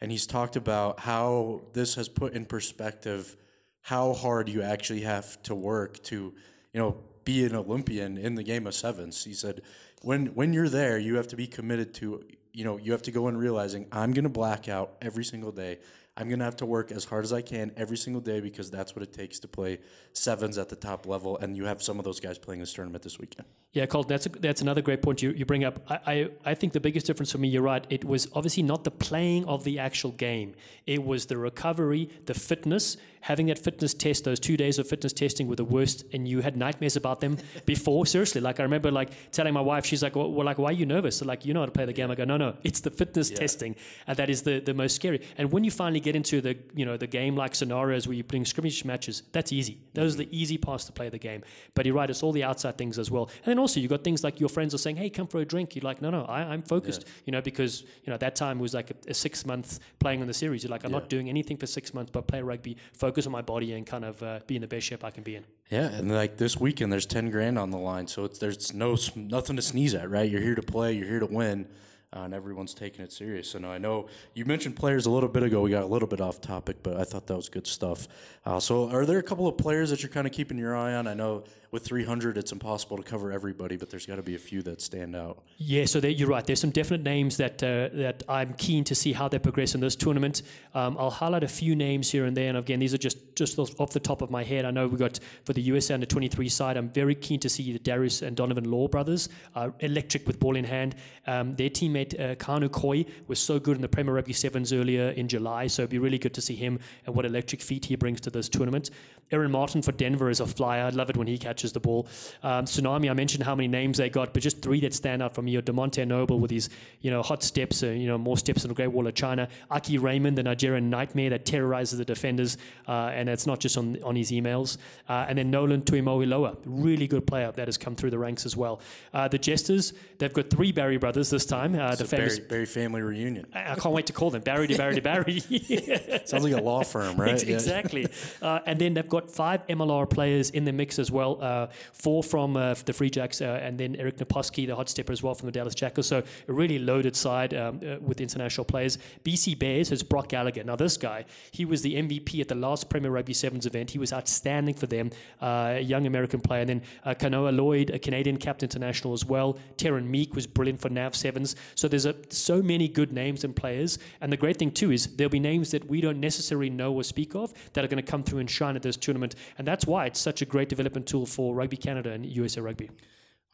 and 0.00 0.10
he's 0.10 0.26
talked 0.26 0.56
about 0.56 1.00
how 1.00 1.62
this 1.72 1.94
has 1.96 2.08
put 2.08 2.34
in 2.34 2.44
perspective 2.44 3.36
how 3.82 4.12
hard 4.12 4.48
you 4.50 4.60
actually 4.62 5.00
have 5.00 5.42
to 5.42 5.54
work 5.54 6.02
to, 6.02 6.34
you 6.72 6.80
know, 6.80 6.96
be 7.24 7.44
an 7.44 7.54
Olympian 7.54 8.18
in 8.18 8.34
the 8.34 8.42
game 8.42 8.66
of 8.66 8.74
sevens. 8.74 9.24
He 9.24 9.32
said, 9.32 9.62
when 10.02 10.26
when 10.34 10.52
you're 10.52 10.68
there, 10.68 10.98
you 10.98 11.16
have 11.16 11.28
to 11.28 11.36
be 11.36 11.46
committed 11.46 11.94
to, 11.94 12.22
you 12.52 12.64
know, 12.64 12.76
you 12.76 12.92
have 12.92 13.02
to 13.02 13.10
go 13.10 13.28
in 13.28 13.36
realizing 13.36 13.86
I'm 13.90 14.12
going 14.12 14.24
to 14.24 14.30
black 14.30 14.68
out 14.68 14.96
every 15.00 15.24
single 15.24 15.52
day. 15.52 15.78
I'm 16.18 16.28
going 16.28 16.40
to 16.40 16.44
have 16.44 16.56
to 16.56 16.66
work 16.66 16.90
as 16.90 17.04
hard 17.04 17.24
as 17.24 17.32
I 17.32 17.42
can 17.42 17.70
every 17.76 17.96
single 17.96 18.20
day 18.20 18.40
because 18.40 18.70
that's 18.70 18.96
what 18.96 19.04
it 19.04 19.12
takes 19.12 19.38
to 19.40 19.48
play 19.48 19.78
sevens 20.12 20.58
at 20.58 20.68
the 20.68 20.74
top 20.74 21.06
level. 21.06 21.38
And 21.38 21.56
you 21.56 21.64
have 21.64 21.80
some 21.80 21.98
of 21.98 22.04
those 22.04 22.18
guys 22.18 22.38
playing 22.38 22.60
this 22.60 22.72
tournament 22.72 23.04
this 23.04 23.20
weekend. 23.20 23.46
Yeah, 23.78 23.86
Colton, 23.86 24.08
that's 24.08 24.26
a, 24.26 24.30
that's 24.30 24.60
another 24.60 24.82
great 24.82 25.02
point 25.02 25.22
you, 25.22 25.30
you 25.30 25.44
bring 25.44 25.62
up. 25.62 25.78
I, 25.88 26.00
I, 26.04 26.28
I 26.46 26.54
think 26.54 26.72
the 26.72 26.80
biggest 26.80 27.06
difference 27.06 27.30
for 27.30 27.38
me, 27.38 27.46
you're 27.46 27.62
right, 27.62 27.86
it 27.90 28.04
was 28.04 28.26
obviously 28.34 28.64
not 28.64 28.82
the 28.82 28.90
playing 28.90 29.44
of 29.44 29.62
the 29.62 29.78
actual 29.78 30.10
game. 30.10 30.56
It 30.84 31.04
was 31.04 31.26
the 31.26 31.36
recovery, 31.36 32.10
the 32.26 32.34
fitness, 32.34 32.96
having 33.20 33.46
that 33.46 33.58
fitness 33.58 33.94
test, 33.94 34.24
those 34.24 34.40
two 34.40 34.56
days 34.56 34.78
of 34.78 34.88
fitness 34.88 35.12
testing 35.12 35.46
were 35.46 35.54
the 35.54 35.64
worst, 35.64 36.04
and 36.12 36.26
you 36.26 36.40
had 36.40 36.56
nightmares 36.56 36.96
about 36.96 37.20
them 37.20 37.36
before. 37.66 38.06
Seriously, 38.06 38.40
like 38.40 38.58
I 38.58 38.62
remember 38.62 38.90
like 38.90 39.10
telling 39.32 39.54
my 39.54 39.60
wife, 39.60 39.84
she's 39.86 40.02
like, 40.02 40.16
well, 40.16 40.32
well, 40.32 40.46
like, 40.46 40.58
why 40.58 40.70
are 40.70 40.72
you 40.72 40.86
nervous? 40.86 41.18
So, 41.18 41.26
like, 41.26 41.44
you 41.44 41.54
know 41.54 41.60
how 41.60 41.66
to 41.66 41.72
play 41.72 41.84
the 41.84 41.92
game. 41.92 42.10
I 42.10 42.14
go, 42.14 42.24
no, 42.24 42.36
no, 42.36 42.56
it's 42.64 42.80
the 42.80 42.90
fitness 42.90 43.30
testing, 43.30 43.76
and 44.06 44.16
that 44.16 44.30
is 44.30 44.42
the, 44.42 44.60
the 44.60 44.74
most 44.74 44.96
scary. 44.96 45.20
And 45.36 45.52
when 45.52 45.62
you 45.62 45.70
finally 45.70 46.00
get 46.00 46.16
into 46.16 46.40
the, 46.40 46.56
you 46.74 46.84
know, 46.86 46.96
the 46.96 47.06
game-like 47.06 47.54
scenarios 47.54 48.08
where 48.08 48.14
you're 48.14 48.24
playing 48.24 48.46
scrimmage 48.46 48.84
matches, 48.84 49.22
that's 49.30 49.52
easy. 49.52 49.78
Those 49.94 50.14
are 50.14 50.18
the 50.18 50.24
mm-hmm. 50.24 50.34
easy 50.34 50.58
parts 50.58 50.84
to 50.86 50.92
play 50.92 51.10
the 51.10 51.18
game. 51.18 51.42
But 51.74 51.86
you're 51.86 51.94
right, 51.94 52.08
it's 52.08 52.22
all 52.22 52.32
the 52.32 52.44
outside 52.44 52.78
things 52.78 52.98
as 52.98 53.10
well. 53.10 53.30
And 53.44 53.52
then 53.52 53.58
also 53.58 53.67
also 53.68 53.80
you've 53.80 53.90
got 53.90 54.02
things 54.02 54.24
like 54.24 54.40
your 54.40 54.48
friends 54.48 54.74
are 54.74 54.78
saying, 54.78 54.96
"Hey, 54.96 55.10
come 55.10 55.26
for 55.26 55.40
a 55.40 55.44
drink." 55.44 55.76
You're 55.76 55.84
like, 55.84 56.00
"No, 56.00 56.10
no, 56.10 56.24
I, 56.24 56.40
I'm 56.52 56.62
focused." 56.62 57.04
You 57.26 57.32
know, 57.32 57.42
because 57.42 57.82
you 57.82 58.08
know 58.08 58.14
at 58.14 58.20
that 58.20 58.34
time 58.34 58.58
it 58.58 58.62
was 58.62 58.74
like 58.74 58.90
a, 58.90 58.94
a 59.08 59.14
six 59.14 59.44
month 59.44 59.78
playing 59.98 60.20
on 60.22 60.26
the 60.26 60.34
series. 60.34 60.64
You're 60.64 60.70
like, 60.70 60.84
"I'm 60.84 60.92
not 60.92 61.08
doing 61.08 61.28
anything 61.28 61.56
for 61.56 61.66
six 61.66 61.92
months, 61.92 62.10
but 62.10 62.26
play 62.26 62.40
rugby, 62.40 62.76
focus 62.94 63.26
on 63.26 63.32
my 63.32 63.42
body, 63.42 63.72
and 63.74 63.86
kind 63.86 64.04
of 64.04 64.22
uh, 64.22 64.40
be 64.46 64.56
in 64.56 64.62
the 64.62 64.68
best 64.68 64.86
shape 64.86 65.04
I 65.04 65.10
can 65.10 65.22
be 65.22 65.36
in." 65.36 65.44
Yeah, 65.70 65.88
and 65.92 66.10
like 66.10 66.38
this 66.38 66.56
weekend, 66.56 66.92
there's 66.92 67.06
ten 67.06 67.30
grand 67.30 67.58
on 67.58 67.70
the 67.70 67.78
line, 67.78 68.06
so 68.06 68.24
it's 68.24 68.38
there's 68.38 68.72
no 68.72 68.96
nothing 69.14 69.56
to 69.56 69.62
sneeze 69.62 69.94
at, 69.94 70.10
right? 70.10 70.28
You're 70.28 70.40
here 70.40 70.54
to 70.54 70.62
play, 70.62 70.94
you're 70.94 71.08
here 71.08 71.20
to 71.20 71.26
win, 71.26 71.66
uh, 72.14 72.20
and 72.20 72.32
everyone's 72.32 72.72
taking 72.72 73.04
it 73.04 73.12
serious. 73.12 73.54
And 73.54 73.66
I 73.66 73.76
know 73.78 74.06
you 74.34 74.46
mentioned 74.46 74.76
players 74.76 75.04
a 75.06 75.10
little 75.10 75.28
bit 75.28 75.42
ago. 75.42 75.60
We 75.60 75.70
got 75.70 75.82
a 75.82 75.86
little 75.86 76.08
bit 76.08 76.20
off 76.20 76.40
topic, 76.40 76.78
but 76.82 76.96
I 76.96 77.04
thought 77.04 77.26
that 77.26 77.36
was 77.36 77.48
good 77.48 77.66
stuff. 77.66 78.08
Uh, 78.46 78.58
so, 78.60 78.88
are 78.90 79.04
there 79.04 79.18
a 79.18 79.22
couple 79.22 79.46
of 79.46 79.58
players 79.58 79.90
that 79.90 80.02
you're 80.02 80.10
kind 80.10 80.26
of 80.26 80.32
keeping 80.32 80.56
your 80.56 80.74
eye 80.74 80.94
on? 80.94 81.06
I 81.06 81.14
know 81.14 81.44
with 81.70 81.84
300, 81.84 82.38
it's 82.38 82.52
impossible 82.52 82.96
to 82.96 83.02
cover 83.02 83.30
everybody, 83.30 83.76
but 83.76 83.90
there's 83.90 84.06
got 84.06 84.16
to 84.16 84.22
be 84.22 84.34
a 84.34 84.38
few 84.38 84.62
that 84.62 84.80
stand 84.80 85.14
out. 85.14 85.42
Yeah, 85.58 85.84
so 85.84 86.00
there, 86.00 86.10
you're 86.10 86.28
right. 86.28 86.44
There's 86.44 86.60
some 86.60 86.70
definite 86.70 87.02
names 87.02 87.36
that 87.36 87.62
uh, 87.62 87.90
that 87.94 88.22
I'm 88.26 88.54
keen 88.54 88.84
to 88.84 88.94
see 88.94 89.12
how 89.12 89.28
they 89.28 89.38
progress 89.38 89.74
in 89.74 89.80
this 89.80 89.94
tournament. 89.94 90.42
Um, 90.74 90.96
I'll 90.98 91.10
highlight 91.10 91.44
a 91.44 91.48
few 91.48 91.76
names 91.76 92.10
here 92.10 92.24
and 92.24 92.34
there, 92.34 92.48
and 92.48 92.56
again, 92.56 92.78
these 92.78 92.94
are 92.94 92.98
just 92.98 93.18
just 93.36 93.58
off 93.58 93.92
the 93.92 94.00
top 94.00 94.22
of 94.22 94.30
my 94.30 94.42
head. 94.42 94.64
I 94.64 94.70
know 94.70 94.88
we 94.88 94.96
got 94.96 95.20
for 95.44 95.52
the 95.52 95.60
USA 95.62 95.94
under 95.94 96.06
23 96.06 96.48
side. 96.48 96.76
I'm 96.76 96.88
very 96.88 97.14
keen 97.14 97.38
to 97.40 97.48
see 97.50 97.72
the 97.72 97.78
Darius 97.78 98.22
and 98.22 98.34
Donovan 98.34 98.70
Law 98.70 98.88
brothers, 98.88 99.28
uh, 99.54 99.70
electric 99.80 100.26
with 100.26 100.40
ball 100.40 100.56
in 100.56 100.64
hand. 100.64 100.94
Um, 101.26 101.54
their 101.56 101.70
teammate 101.70 102.18
uh, 102.18 102.34
Kanu 102.36 102.70
Koi 102.72 103.04
was 103.26 103.38
so 103.38 103.58
good 103.58 103.76
in 103.76 103.82
the 103.82 103.88
Premier 103.88 104.14
Rugby 104.14 104.32
Sevens 104.32 104.72
earlier 104.72 105.10
in 105.10 105.28
July, 105.28 105.66
so 105.66 105.82
it'd 105.82 105.90
be 105.90 105.98
really 105.98 106.18
good 106.18 106.34
to 106.34 106.40
see 106.40 106.56
him 106.56 106.78
and 107.04 107.14
what 107.14 107.26
electric 107.26 107.60
feet 107.60 107.84
he 107.84 107.96
brings 107.96 108.22
to 108.22 108.30
this 108.30 108.48
tournament. 108.48 108.90
Aaron 109.30 109.50
Martin 109.50 109.82
for 109.82 109.92
Denver 109.92 110.30
is 110.30 110.40
a 110.40 110.46
flyer. 110.46 110.84
I 110.84 110.88
love 110.88 111.10
it 111.10 111.16
when 111.16 111.26
he 111.26 111.36
catches 111.36 111.57
the 111.62 111.80
ball. 111.80 112.06
Um, 112.42 112.64
Tsunami, 112.64 113.10
I 113.10 113.14
mentioned 113.14 113.44
how 113.44 113.54
many 113.54 113.68
names 113.68 113.98
they 113.98 114.08
got, 114.08 114.32
but 114.32 114.42
just 114.42 114.62
three 114.62 114.80
that 114.80 114.94
stand 114.94 115.22
out 115.22 115.34
for 115.34 115.42
me 115.42 115.56
are 115.56 115.62
Demonte 115.62 116.06
Noble 116.06 116.38
with 116.38 116.50
his, 116.50 116.68
you 117.00 117.10
know, 117.10 117.22
hot 117.22 117.42
steps, 117.42 117.82
uh, 117.82 117.88
you 117.88 118.06
know, 118.06 118.18
more 118.18 118.36
steps 118.36 118.62
than 118.62 118.68
the 118.68 118.74
Great 118.74 118.88
Wall 118.88 119.06
of 119.06 119.14
China. 119.14 119.48
Aki 119.70 119.98
Raymond, 119.98 120.38
the 120.38 120.42
Nigerian 120.42 120.90
nightmare 120.90 121.30
that 121.30 121.44
terrorizes 121.44 121.98
the 121.98 122.04
defenders, 122.04 122.56
uh, 122.86 123.10
and 123.14 123.28
it's 123.28 123.46
not 123.46 123.60
just 123.60 123.76
on 123.76 123.98
on 124.02 124.16
his 124.16 124.30
emails. 124.30 124.78
Uh, 125.08 125.26
and 125.28 125.38
then 125.38 125.50
Nolan 125.50 125.82
Tuimoiloa, 125.82 126.56
really 126.64 127.06
good 127.06 127.26
player 127.26 127.52
that 127.52 127.68
has 127.68 127.76
come 127.76 127.94
through 127.94 128.10
the 128.10 128.18
ranks 128.18 128.46
as 128.46 128.56
well. 128.56 128.80
Uh, 129.12 129.28
the 129.28 129.38
Jesters, 129.38 129.92
they've 130.18 130.32
got 130.32 130.50
three 130.50 130.72
Barry 130.72 130.96
brothers 130.96 131.30
this 131.30 131.46
time. 131.46 131.74
Uh, 131.74 131.94
the 131.94 132.04
a 132.04 132.06
famous. 132.06 132.38
Barry, 132.38 132.48
Barry 132.48 132.66
family 132.66 133.02
reunion. 133.02 133.46
I 133.54 133.72
I 133.72 133.74
can't 133.74 133.94
wait 133.94 134.06
to 134.06 134.12
call 134.12 134.30
them 134.30 134.42
Barry 134.42 134.66
to 134.66 134.76
Barry 134.76 134.94
to 134.94 135.00
Barry. 135.00 135.40
Sounds 136.24 136.44
like 136.44 136.52
a 136.52 136.60
law 136.60 136.82
firm, 136.82 137.16
right? 137.16 137.42
Yeah. 137.42 137.54
Exactly. 137.54 138.06
Uh, 138.42 138.60
and 138.66 138.78
then 138.78 138.94
they've 138.94 139.08
got 139.08 139.30
five 139.30 139.66
MLR 139.66 140.08
players 140.08 140.50
in 140.50 140.64
the 140.64 140.72
mix 140.72 140.98
as 140.98 141.10
well. 141.10 141.40
Uh, 141.48 141.66
four 141.92 142.22
from 142.22 142.56
uh, 142.56 142.74
the 142.84 142.92
Free 142.92 143.10
Jacks, 143.10 143.40
uh, 143.40 143.60
and 143.62 143.78
then 143.78 143.96
Eric 143.96 144.18
Naposki, 144.18 144.66
the 144.66 144.76
hot 144.76 144.88
stepper 144.88 145.12
as 145.12 145.22
well 145.22 145.34
from 145.34 145.46
the 145.46 145.52
Dallas 145.52 145.74
Jackals. 145.74 146.06
So 146.06 146.22
a 146.48 146.52
really 146.52 146.78
loaded 146.78 147.16
side 147.16 147.54
um, 147.54 147.80
uh, 147.82 147.96
with 148.00 148.20
international 148.20 148.64
players. 148.64 148.98
BC 149.24 149.58
Bears 149.58 149.88
has 149.88 150.02
Brock 150.02 150.28
Gallagher. 150.28 150.64
Now 150.64 150.76
this 150.76 150.96
guy, 150.96 151.24
he 151.50 151.64
was 151.64 151.82
the 151.82 151.94
MVP 151.94 152.40
at 152.40 152.48
the 152.48 152.54
last 152.54 152.90
Premier 152.90 153.10
Rugby 153.10 153.32
Sevens 153.32 153.66
event. 153.66 153.90
He 153.90 153.98
was 153.98 154.12
outstanding 154.12 154.74
for 154.74 154.86
them. 154.86 155.10
Uh, 155.40 155.74
a 155.76 155.80
young 155.80 156.06
American 156.06 156.40
player. 156.40 156.60
And 156.60 156.68
then 156.68 156.82
Kanoa 157.16 157.56
Lloyd, 157.56 157.90
a 157.90 157.98
Canadian 157.98 158.36
capped 158.36 158.62
international 158.62 159.12
as 159.14 159.24
well. 159.24 159.58
Terran 159.76 160.10
Meek 160.10 160.34
was 160.34 160.46
brilliant 160.46 160.80
for 160.80 160.88
Nav 160.88 161.14
Sevens. 161.14 161.56
So 161.74 161.88
there's 161.88 162.06
a, 162.06 162.14
so 162.28 162.62
many 162.62 162.88
good 162.88 163.12
names 163.12 163.44
and 163.44 163.54
players. 163.54 163.98
And 164.20 164.32
the 164.32 164.36
great 164.36 164.56
thing 164.58 164.70
too 164.70 164.92
is 164.92 165.06
there'll 165.16 165.30
be 165.30 165.40
names 165.40 165.70
that 165.70 165.88
we 165.88 166.00
don't 166.00 166.20
necessarily 166.20 166.70
know 166.70 166.92
or 166.92 167.04
speak 167.04 167.34
of 167.34 167.52
that 167.72 167.84
are 167.84 167.88
going 167.88 168.02
to 168.02 168.10
come 168.10 168.22
through 168.22 168.40
and 168.40 168.50
shine 168.50 168.76
at 168.76 168.82
this 168.82 168.96
tournament. 168.96 169.34
And 169.56 169.66
that's 169.66 169.86
why 169.86 170.06
it's 170.06 170.20
such 170.20 170.42
a 170.42 170.44
great 170.44 170.68
development 170.68 171.06
tool 171.06 171.26
Rugby 171.38 171.76
Canada 171.76 172.10
and 172.10 172.26
USA 172.26 172.60
Rugby. 172.60 172.90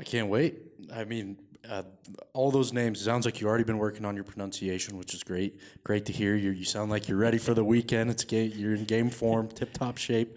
I 0.00 0.04
can't 0.04 0.28
wait. 0.28 0.58
I 0.92 1.04
mean, 1.04 1.36
uh, 1.68 1.82
all 2.32 2.50
those 2.50 2.72
names. 2.72 3.00
Sounds 3.00 3.24
like 3.24 3.40
you've 3.40 3.48
already 3.48 3.64
been 3.64 3.78
working 3.78 4.04
on 4.04 4.14
your 4.14 4.24
pronunciation, 4.24 4.98
which 4.98 5.14
is 5.14 5.22
great. 5.22 5.58
Great 5.84 6.06
to 6.06 6.12
hear. 6.12 6.34
You 6.36 6.50
you 6.50 6.64
sound 6.64 6.90
like 6.90 7.08
you're 7.08 7.18
ready 7.18 7.38
for 7.38 7.54
the 7.54 7.64
weekend. 7.64 8.10
It's 8.10 8.24
ga- 8.24 8.46
you're 8.48 8.74
in 8.74 8.84
game 8.84 9.10
form, 9.10 9.48
tip 9.48 9.72
top 9.72 9.96
shape. 9.96 10.36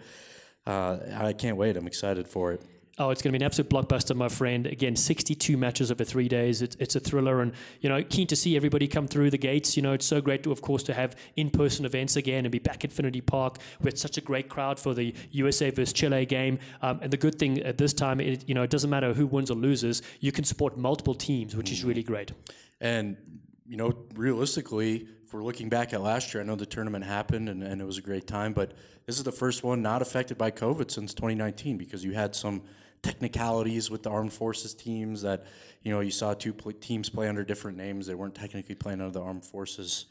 Uh, 0.66 0.98
I 1.14 1.32
can't 1.32 1.56
wait. 1.56 1.76
I'm 1.76 1.86
excited 1.86 2.28
for 2.28 2.52
it. 2.52 2.62
Oh, 3.00 3.10
it's 3.10 3.22
going 3.22 3.32
to 3.32 3.38
be 3.38 3.44
an 3.44 3.46
absolute 3.46 3.70
blockbuster, 3.70 4.16
my 4.16 4.28
friend. 4.28 4.66
Again, 4.66 4.96
62 4.96 5.56
matches 5.56 5.92
over 5.92 6.02
three 6.02 6.28
days. 6.28 6.62
It's, 6.62 6.74
it's 6.76 6.96
a 6.96 7.00
thriller, 7.00 7.40
and 7.42 7.52
you 7.80 7.88
know, 7.88 8.02
keen 8.02 8.26
to 8.26 8.36
see 8.36 8.56
everybody 8.56 8.88
come 8.88 9.06
through 9.06 9.30
the 9.30 9.38
gates. 9.38 9.76
You 9.76 9.82
know, 9.82 9.92
it's 9.92 10.06
so 10.06 10.20
great 10.20 10.42
to, 10.42 10.52
of 10.52 10.62
course, 10.62 10.82
to 10.84 10.94
have 10.94 11.14
in-person 11.36 11.84
events 11.84 12.16
again 12.16 12.44
and 12.44 12.50
be 12.50 12.58
back 12.58 12.84
at 12.84 12.90
Infinity 12.90 13.20
Park. 13.20 13.58
We 13.80 13.86
had 13.86 13.98
such 13.98 14.18
a 14.18 14.20
great 14.20 14.48
crowd 14.48 14.80
for 14.80 14.94
the 14.94 15.14
USA 15.30 15.70
versus 15.70 15.92
Chile 15.92 16.26
game, 16.26 16.58
um, 16.82 16.98
and 17.00 17.12
the 17.12 17.16
good 17.16 17.38
thing 17.38 17.60
at 17.60 17.78
this 17.78 17.92
time, 17.92 18.20
it, 18.20 18.48
you 18.48 18.54
know, 18.54 18.62
it 18.62 18.70
doesn't 18.70 18.90
matter 18.90 19.14
who 19.14 19.26
wins 19.26 19.50
or 19.50 19.54
loses. 19.54 20.02
You 20.18 20.32
can 20.32 20.42
support 20.44 20.76
multiple 20.76 21.14
teams, 21.14 21.54
which 21.54 21.70
is 21.70 21.84
really 21.84 22.02
great. 22.02 22.32
And 22.80 23.16
you 23.68 23.76
know, 23.76 23.92
realistically, 24.14 25.06
if 25.22 25.34
we're 25.34 25.44
looking 25.44 25.68
back 25.68 25.92
at 25.92 26.00
last 26.00 26.32
year, 26.32 26.42
I 26.42 26.46
know 26.46 26.56
the 26.56 26.64
tournament 26.64 27.04
happened 27.04 27.50
and, 27.50 27.62
and 27.62 27.82
it 27.82 27.84
was 27.84 27.98
a 27.98 28.02
great 28.02 28.26
time, 28.26 28.54
but 28.54 28.72
this 29.04 29.18
is 29.18 29.24
the 29.24 29.32
first 29.32 29.62
one 29.62 29.82
not 29.82 30.00
affected 30.00 30.38
by 30.38 30.50
COVID 30.50 30.90
since 30.90 31.12
2019 31.12 31.76
because 31.76 32.02
you 32.02 32.14
had 32.14 32.34
some 32.34 32.62
technicalities 33.02 33.90
with 33.90 34.02
the 34.02 34.10
armed 34.10 34.32
forces 34.32 34.74
teams 34.74 35.22
that 35.22 35.44
you 35.82 35.92
know 35.92 36.00
you 36.00 36.10
saw 36.10 36.34
two 36.34 36.52
pl- 36.52 36.72
teams 36.72 37.08
play 37.08 37.28
under 37.28 37.44
different 37.44 37.76
names. 37.76 38.06
They 38.06 38.14
weren't 38.14 38.34
technically 38.34 38.74
playing 38.74 39.00
under 39.00 39.12
the 39.12 39.22
armed 39.22 39.44
forces, 39.44 40.06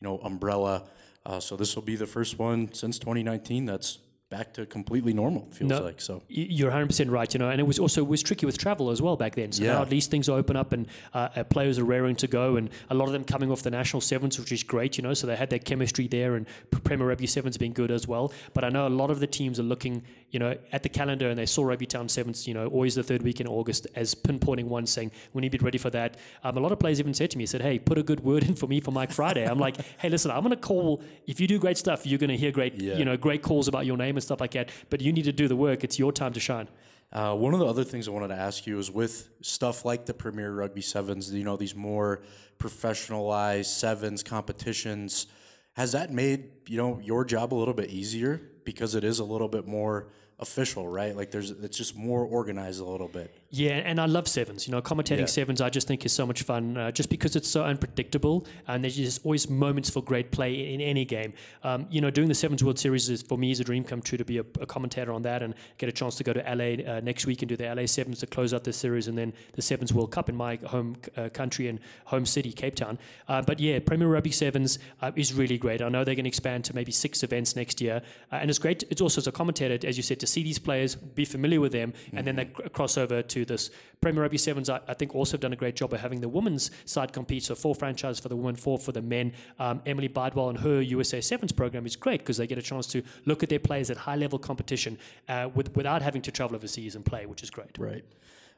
you 0.00 0.08
know, 0.08 0.18
umbrella. 0.18 0.84
Uh, 1.26 1.38
so 1.40 1.56
this 1.56 1.74
will 1.74 1.82
be 1.82 1.96
the 1.96 2.06
first 2.06 2.38
one 2.38 2.72
since 2.72 2.98
2019 2.98 3.66
that's 3.66 3.98
back 4.30 4.54
to 4.54 4.64
completely 4.64 5.12
normal. 5.12 5.44
Feels 5.50 5.68
No. 5.68 5.82
like 5.82 6.00
so. 6.00 6.22
You're 6.28 6.70
100% 6.70 7.10
right, 7.10 7.34
you 7.34 7.38
know, 7.40 7.50
and 7.50 7.60
it 7.60 7.64
was 7.66 7.80
also 7.80 8.00
it 8.02 8.06
was 8.06 8.22
tricky 8.22 8.46
with 8.46 8.56
travel 8.58 8.90
as 8.90 9.02
well 9.02 9.16
back 9.16 9.34
then. 9.34 9.50
So 9.50 9.64
Yeah. 9.64 9.72
now 9.74 9.82
at 9.82 9.90
least 9.90 10.08
things 10.08 10.28
open 10.28 10.54
up 10.54 10.72
and 10.72 10.86
uh, 11.12 11.28
uh, 11.34 11.42
players 11.44 11.80
are 11.80 11.84
raring 11.84 12.14
to 12.16 12.28
go, 12.28 12.54
and 12.54 12.70
a 12.90 12.94
lot 12.94 13.06
of 13.06 13.12
them 13.12 13.24
coming 13.24 13.50
off 13.50 13.62
the 13.64 13.72
national 13.72 14.00
sevens, 14.00 14.38
which 14.38 14.52
is 14.52 14.62
great, 14.62 14.96
you 14.96 15.02
know. 15.02 15.14
So 15.14 15.26
they 15.26 15.34
had 15.34 15.50
that 15.50 15.64
chemistry 15.64 16.06
there, 16.06 16.36
and 16.36 16.46
Premier 16.70 17.08
Rugby 17.08 17.26
sevens 17.26 17.56
been 17.58 17.72
good 17.72 17.90
as 17.90 18.06
well. 18.06 18.32
But 18.54 18.62
I 18.62 18.68
know 18.68 18.86
a 18.86 18.88
lot 18.88 19.10
of 19.10 19.18
the 19.18 19.26
teams 19.26 19.58
are 19.58 19.64
looking, 19.64 20.04
you 20.30 20.38
know, 20.38 20.56
at 20.72 20.82
the 20.82 20.88
calendar, 20.88 21.28
and 21.28 21.38
they 21.38 21.46
saw 21.46 21.62
Rugby 21.64 21.86
Town 21.86 22.08
sevens, 22.08 22.46
you 22.46 22.54
know, 22.54 22.66
always 22.66 22.94
the 22.94 23.02
third 23.02 23.22
week 23.22 23.40
in 23.40 23.46
August 23.48 23.86
as 23.96 24.14
pinpointing 24.14 24.66
one, 24.66 24.86
saying 24.86 25.10
we 25.32 25.40
need 25.42 25.52
to 25.52 25.58
be 25.58 25.64
ready 25.64 25.78
for 25.78 25.90
that. 25.90 26.16
Um, 26.44 26.56
a 26.56 26.60
lot 26.60 26.72
of 26.72 26.78
players 26.78 27.00
even 27.00 27.14
said 27.14 27.30
to 27.32 27.38
me, 27.38 27.46
said, 27.46 27.62
"Hey, 27.62 27.78
put 27.78 27.98
a 27.98 28.02
good 28.02 28.20
word 28.20 28.44
in 28.44 28.54
for 28.54 28.66
me 28.66 28.80
for 28.80 28.90
Mike 28.92 29.12
Friday." 29.12 29.44
I'm 29.44 29.58
like, 29.58 29.76
"Hey, 29.98 30.08
listen, 30.08 30.30
I'm 30.30 30.42
going 30.42 30.50
to 30.50 30.56
call. 30.56 31.02
If 31.26 31.40
you 31.40 31.46
do 31.46 31.58
great 31.58 31.78
stuff, 31.78 32.06
you're 32.06 32.18
going 32.18 32.30
to 32.30 32.36
hear 32.36 32.52
great, 32.52 32.74
Yeah. 32.74 32.96
you 32.96 33.04
know, 33.04 33.16
great 33.16 33.42
calls 33.42 33.68
about 33.68 33.86
your 33.86 33.96
name 33.96 34.16
and 34.16 34.22
stuff 34.22 34.40
like 34.40 34.52
that. 34.52 34.70
But 34.88 35.00
you 35.00 35.12
need 35.12 35.24
to 35.24 35.32
do 35.32 35.48
the 35.48 35.56
work. 35.56 35.84
It's 35.84 35.98
your 35.98 36.12
time 36.12 36.32
to 36.34 36.40
shine." 36.40 36.68
Uh, 37.12 37.34
one 37.34 37.52
of 37.54 37.58
the 37.58 37.66
other 37.66 37.82
things 37.82 38.06
I 38.06 38.12
wanted 38.12 38.28
to 38.28 38.36
ask 38.36 38.68
you 38.68 38.78
is 38.78 38.88
with 38.88 39.30
stuff 39.42 39.84
like 39.84 40.06
the 40.06 40.14
Premier 40.14 40.52
Rugby 40.52 40.80
Sevens, 40.80 41.32
you 41.34 41.42
know, 41.42 41.56
these 41.56 41.74
more 41.74 42.22
professionalized 42.60 43.66
sevens 43.66 44.22
competitions, 44.22 45.26
has 45.74 45.92
that 45.92 46.12
made 46.12 46.50
you 46.68 46.76
know 46.76 47.00
your 47.02 47.24
job 47.24 47.52
a 47.52 47.56
little 47.56 47.74
bit 47.74 47.90
easier 47.90 48.40
because 48.72 48.94
it 48.94 49.04
is 49.04 49.18
a 49.18 49.24
little 49.24 49.48
bit 49.48 49.66
more 49.66 50.06
official, 50.38 50.88
right? 50.88 51.16
Like 51.16 51.30
there's 51.30 51.50
it's 51.50 51.76
just 51.76 51.96
more 51.96 52.24
organized 52.24 52.80
a 52.80 52.84
little 52.84 53.08
bit. 53.08 53.36
Yeah, 53.52 53.72
and 53.84 54.00
I 54.00 54.06
love 54.06 54.28
sevens. 54.28 54.68
You 54.68 54.70
know, 54.72 54.80
commentating 54.80 55.20
Yeah. 55.20 55.26
sevens, 55.26 55.60
I 55.60 55.70
just 55.70 55.88
think 55.88 56.06
is 56.06 56.12
so 56.12 56.24
much 56.24 56.42
fun, 56.44 56.76
uh, 56.76 56.92
just 56.92 57.10
because 57.10 57.34
it's 57.34 57.48
so 57.48 57.64
unpredictable, 57.64 58.46
and 58.68 58.84
there's 58.84 58.94
just 58.94 59.24
always 59.24 59.50
moments 59.50 59.90
for 59.90 60.00
great 60.04 60.30
play 60.30 60.72
in, 60.72 60.80
in 60.80 60.88
any 60.88 61.04
game. 61.04 61.32
Um, 61.64 61.88
you 61.90 62.00
know, 62.00 62.10
doing 62.10 62.28
the 62.28 62.34
Sevens 62.34 62.62
World 62.62 62.78
Series 62.78 63.10
is 63.10 63.22
for 63.22 63.36
me 63.36 63.50
is 63.50 63.58
a 63.58 63.64
dream 63.64 63.82
come 63.82 64.02
true 64.02 64.16
to 64.18 64.24
be 64.24 64.38
a, 64.38 64.44
a 64.60 64.66
commentator 64.66 65.12
on 65.12 65.22
that 65.22 65.42
and 65.42 65.54
get 65.78 65.88
a 65.88 65.92
chance 65.92 66.14
to 66.16 66.24
go 66.24 66.32
to 66.32 66.40
LA 66.42 66.84
uh, 66.88 67.00
next 67.00 67.26
week 67.26 67.42
and 67.42 67.48
do 67.48 67.56
the 67.56 67.64
LA 67.74 67.86
Sevens 67.86 68.20
to 68.20 68.26
close 68.28 68.54
out 68.54 68.62
the 68.62 68.72
series, 68.72 69.08
and 69.08 69.18
then 69.18 69.32
the 69.54 69.62
Sevens 69.62 69.92
World 69.92 70.12
Cup 70.12 70.28
in 70.28 70.36
my 70.36 70.54
home 70.66 70.94
uh, 71.16 71.28
country 71.30 71.66
and 71.66 71.80
home 72.04 72.24
city, 72.26 72.52
Cape 72.52 72.76
Town. 72.76 73.00
Uh, 73.28 73.42
but 73.42 73.58
yeah, 73.58 73.80
Premier 73.80 74.06
Rugby 74.06 74.30
Sevens 74.30 74.78
uh, 75.02 75.10
is 75.16 75.34
really 75.34 75.58
great. 75.58 75.82
I 75.82 75.88
know 75.88 76.04
they're 76.04 76.14
going 76.14 76.24
to 76.24 76.28
expand 76.28 76.64
to 76.66 76.74
maybe 76.76 76.92
six 76.92 77.24
events 77.24 77.56
next 77.56 77.80
year, 77.80 78.00
uh, 78.30 78.36
and 78.36 78.48
it's 78.48 78.60
great. 78.60 78.84
It's 78.90 79.00
also 79.00 79.20
as 79.20 79.26
a 79.26 79.32
commentator, 79.32 79.84
as 79.88 79.96
you 79.96 80.04
said, 80.04 80.20
to 80.20 80.26
see 80.28 80.44
these 80.44 80.60
players, 80.60 80.94
be 80.94 81.24
familiar 81.24 81.60
with 81.60 81.72
them, 81.72 81.92
and 82.12 82.24
then 82.24 82.36
they 82.36 82.44
cr- 82.44 82.68
cross 82.68 82.96
over 82.96 83.22
to 83.22 83.39
this 83.44 83.70
Premier 84.00 84.22
Rugby 84.22 84.38
Sevens. 84.38 84.68
I, 84.68 84.80
I 84.88 84.94
think 84.94 85.14
also 85.14 85.32
have 85.32 85.40
done 85.40 85.52
a 85.52 85.56
great 85.56 85.76
job 85.76 85.92
of 85.92 86.00
having 86.00 86.20
the 86.20 86.28
women's 86.28 86.70
side 86.84 87.12
compete. 87.12 87.44
So 87.44 87.54
four 87.54 87.74
franchises 87.74 88.20
for 88.20 88.28
the 88.28 88.36
women, 88.36 88.56
four 88.56 88.78
for 88.78 88.92
the 88.92 89.02
men. 89.02 89.32
Um, 89.58 89.82
Emily 89.86 90.08
Bydwell 90.08 90.50
and 90.50 90.58
her 90.58 90.80
USA 90.80 91.20
Sevens 91.20 91.52
program 91.52 91.86
is 91.86 91.96
great 91.96 92.20
because 92.20 92.36
they 92.36 92.46
get 92.46 92.58
a 92.58 92.62
chance 92.62 92.86
to 92.88 93.02
look 93.26 93.42
at 93.42 93.48
their 93.48 93.58
players 93.58 93.90
at 93.90 93.96
high 93.96 94.16
level 94.16 94.38
competition 94.38 94.98
uh, 95.28 95.48
with, 95.54 95.74
without 95.76 96.02
having 96.02 96.22
to 96.22 96.30
travel 96.30 96.56
overseas 96.56 96.94
and 96.94 97.04
play, 97.04 97.26
which 97.26 97.42
is 97.42 97.50
great. 97.50 97.78
Right. 97.78 98.04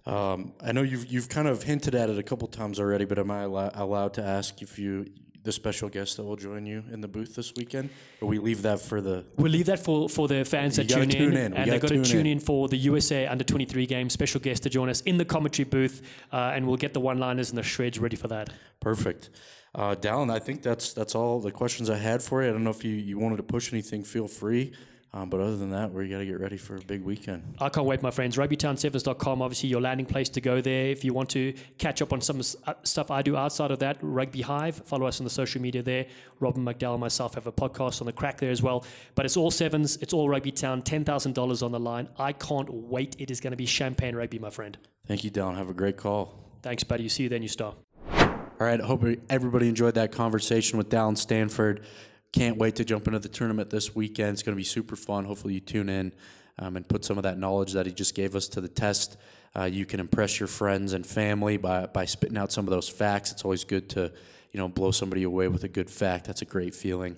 Um, 0.04 0.52
I 0.60 0.72
know 0.72 0.82
you've 0.82 1.06
you've 1.06 1.28
kind 1.28 1.46
of 1.46 1.62
hinted 1.62 1.94
at 1.94 2.10
it 2.10 2.18
a 2.18 2.22
couple 2.24 2.48
times 2.48 2.80
already, 2.80 3.04
but 3.04 3.18
am 3.18 3.30
I 3.30 3.42
allow, 3.42 3.70
allowed 3.72 4.14
to 4.14 4.24
ask 4.24 4.60
if 4.60 4.78
you 4.78 5.06
the 5.44 5.52
special 5.52 5.88
guest 5.88 6.16
that 6.16 6.22
will 6.24 6.36
join 6.36 6.66
you 6.66 6.84
in 6.92 7.00
the 7.00 7.08
booth 7.08 7.34
this 7.34 7.52
weekend, 7.56 7.90
or 8.20 8.28
we 8.28 8.38
leave 8.38 8.62
that 8.62 8.80
for 8.80 9.00
the 9.00 9.24
We'll 9.36 9.50
leave 9.50 9.66
that 9.66 9.80
for, 9.80 10.08
for 10.08 10.28
the 10.28 10.44
fans 10.44 10.76
that 10.76 10.88
tune, 10.88 11.08
tune 11.08 11.32
in, 11.32 11.36
in. 11.36 11.52
We 11.52 11.58
and 11.58 11.70
they've 11.70 11.80
got 11.80 11.88
gotta 11.88 11.94
tune 11.94 12.04
tune 12.04 12.26
in. 12.26 12.32
in 12.32 12.40
for 12.40 12.68
the 12.68 12.76
USA 12.76 13.26
Under 13.26 13.44
23 13.44 13.86
game. 13.86 14.08
Special 14.08 14.40
guest 14.40 14.62
to 14.62 14.70
join 14.70 14.88
us 14.88 15.00
in 15.02 15.16
the 15.16 15.24
commentary 15.24 15.68
booth, 15.68 16.02
uh, 16.32 16.52
and 16.54 16.66
we'll 16.66 16.76
get 16.76 16.94
the 16.94 17.00
one-liners 17.00 17.50
and 17.50 17.58
the 17.58 17.62
shreds 17.62 17.98
ready 17.98 18.16
for 18.16 18.28
that. 18.28 18.50
Perfect. 18.80 19.30
Uh, 19.74 19.94
Dallin, 19.94 20.30
I 20.30 20.38
think 20.38 20.62
that's 20.62 20.92
that's 20.92 21.14
all 21.14 21.40
the 21.40 21.50
questions 21.50 21.88
I 21.88 21.96
had 21.96 22.22
for 22.22 22.42
you. 22.42 22.50
I 22.50 22.52
don't 22.52 22.62
know 22.62 22.70
if 22.70 22.84
you, 22.84 22.92
you 22.92 23.18
wanted 23.18 23.38
to 23.38 23.42
push 23.42 23.72
anything. 23.72 24.04
Feel 24.04 24.28
free. 24.28 24.72
Um, 25.14 25.28
but 25.28 25.40
other 25.40 25.56
than 25.58 25.70
that, 25.72 25.92
we 25.92 26.08
got 26.08 26.18
to 26.18 26.24
get 26.24 26.40
ready 26.40 26.56
for 26.56 26.76
a 26.76 26.80
big 26.80 27.04
weekend. 27.04 27.42
I 27.60 27.68
can't 27.68 27.86
wait, 27.86 28.00
my 28.00 28.10
friends. 28.10 28.38
RugbyTown7s.com, 28.38 29.42
obviously 29.42 29.68
your 29.68 29.82
landing 29.82 30.06
place 30.06 30.30
to 30.30 30.40
go 30.40 30.62
there. 30.62 30.86
If 30.86 31.04
you 31.04 31.12
want 31.12 31.28
to 31.30 31.52
catch 31.76 32.00
up 32.00 32.14
on 32.14 32.22
some 32.22 32.38
s- 32.38 32.56
uh, 32.66 32.72
stuff 32.82 33.10
I 33.10 33.20
do 33.20 33.36
outside 33.36 33.70
of 33.70 33.78
that, 33.80 33.98
Rugby 34.00 34.40
Hive, 34.40 34.76
follow 34.86 35.04
us 35.06 35.20
on 35.20 35.24
the 35.24 35.30
social 35.30 35.60
media 35.60 35.82
there. 35.82 36.06
Robin 36.40 36.64
McDowell 36.64 36.92
and 36.92 37.00
myself 37.00 37.34
have 37.34 37.46
a 37.46 37.52
podcast 37.52 38.00
on 38.00 38.06
the 38.06 38.12
crack 38.14 38.38
there 38.38 38.50
as 38.50 38.62
well. 38.62 38.86
But 39.14 39.26
it's 39.26 39.36
all 39.36 39.50
sevens, 39.50 39.98
it's 39.98 40.14
all 40.14 40.30
Rugby 40.30 40.50
Town, 40.50 40.80
$10,000 40.80 41.62
on 41.62 41.72
the 41.72 41.80
line. 41.80 42.08
I 42.18 42.32
can't 42.32 42.72
wait. 42.72 43.14
It 43.18 43.30
is 43.30 43.38
going 43.38 43.50
to 43.50 43.56
be 43.58 43.66
champagne 43.66 44.16
rugby, 44.16 44.38
my 44.38 44.48
friend. 44.50 44.78
Thank 45.06 45.24
you, 45.24 45.30
Dallin. 45.30 45.56
Have 45.56 45.68
a 45.68 45.74
great 45.74 45.98
call. 45.98 46.38
Thanks, 46.62 46.84
buddy. 46.84 47.02
You 47.02 47.10
see 47.10 47.24
you 47.24 47.28
then, 47.28 47.42
you 47.42 47.48
star. 47.48 47.74
All 48.12 48.66
right. 48.66 48.80
I 48.80 48.86
hope 48.86 49.04
everybody 49.28 49.68
enjoyed 49.68 49.94
that 49.96 50.12
conversation 50.12 50.78
with 50.78 50.88
Dallin 50.88 51.18
Stanford. 51.18 51.82
Can't 52.32 52.56
wait 52.56 52.76
to 52.76 52.84
jump 52.84 53.06
into 53.06 53.18
the 53.18 53.28
tournament 53.28 53.70
this 53.70 53.94
weekend. 53.94 54.30
It's 54.34 54.42
going 54.42 54.54
to 54.54 54.60
be 54.60 54.64
super 54.64 54.96
fun. 54.96 55.26
Hopefully, 55.26 55.54
you 55.54 55.60
tune 55.60 55.88
in 55.88 56.12
um, 56.58 56.76
and 56.76 56.88
put 56.88 57.04
some 57.04 57.18
of 57.18 57.24
that 57.24 57.38
knowledge 57.38 57.72
that 57.72 57.86
he 57.86 57.92
just 57.92 58.14
gave 58.14 58.34
us 58.34 58.48
to 58.48 58.60
the 58.60 58.68
test. 58.68 59.18
Uh, 59.54 59.64
you 59.64 59.84
can 59.84 60.00
impress 60.00 60.40
your 60.40 60.46
friends 60.46 60.94
and 60.94 61.06
family 61.06 61.58
by, 61.58 61.86
by 61.86 62.06
spitting 62.06 62.38
out 62.38 62.50
some 62.50 62.66
of 62.66 62.70
those 62.70 62.88
facts. 62.88 63.32
It's 63.32 63.44
always 63.44 63.64
good 63.64 63.90
to, 63.90 64.10
you 64.50 64.58
know, 64.58 64.68
blow 64.68 64.92
somebody 64.92 65.24
away 65.24 65.48
with 65.48 65.64
a 65.64 65.68
good 65.68 65.90
fact. 65.90 66.26
That's 66.26 66.40
a 66.40 66.46
great 66.46 66.74
feeling. 66.74 67.16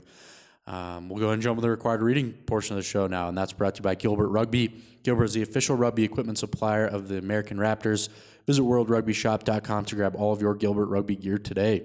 Um, 0.67 1.09
we'll 1.09 1.21
go 1.21 1.27
ahead 1.27 1.35
and 1.35 1.43
jump 1.43 1.59
into 1.59 1.63
the 1.67 1.71
required 1.71 2.01
reading 2.01 2.33
portion 2.33 2.75
of 2.77 2.83
the 2.83 2.89
show 2.89 3.07
now, 3.07 3.29
and 3.29 3.37
that's 3.37 3.53
brought 3.53 3.77
to 3.77 3.81
you 3.81 3.85
by 3.85 3.95
Gilbert 3.95 4.29
Rugby. 4.29 4.83
Gilbert 5.03 5.25
is 5.25 5.35
the 5.35 5.43
official 5.43 5.77
rugby 5.77 6.03
equipment 6.03 6.39
supplier 6.39 6.87
of 6.87 7.09
the 7.09 7.19
American 7.19 7.59
Raptors. 7.59 8.09
Visit 8.47 8.63
worldrugbyshop.com 8.63 9.85
to 9.85 9.95
grab 9.95 10.17
all 10.17 10.33
of 10.33 10.41
your 10.41 10.55
Gilbert 10.55 10.87
Rugby 10.87 11.17
gear 11.17 11.39
today. 11.39 11.85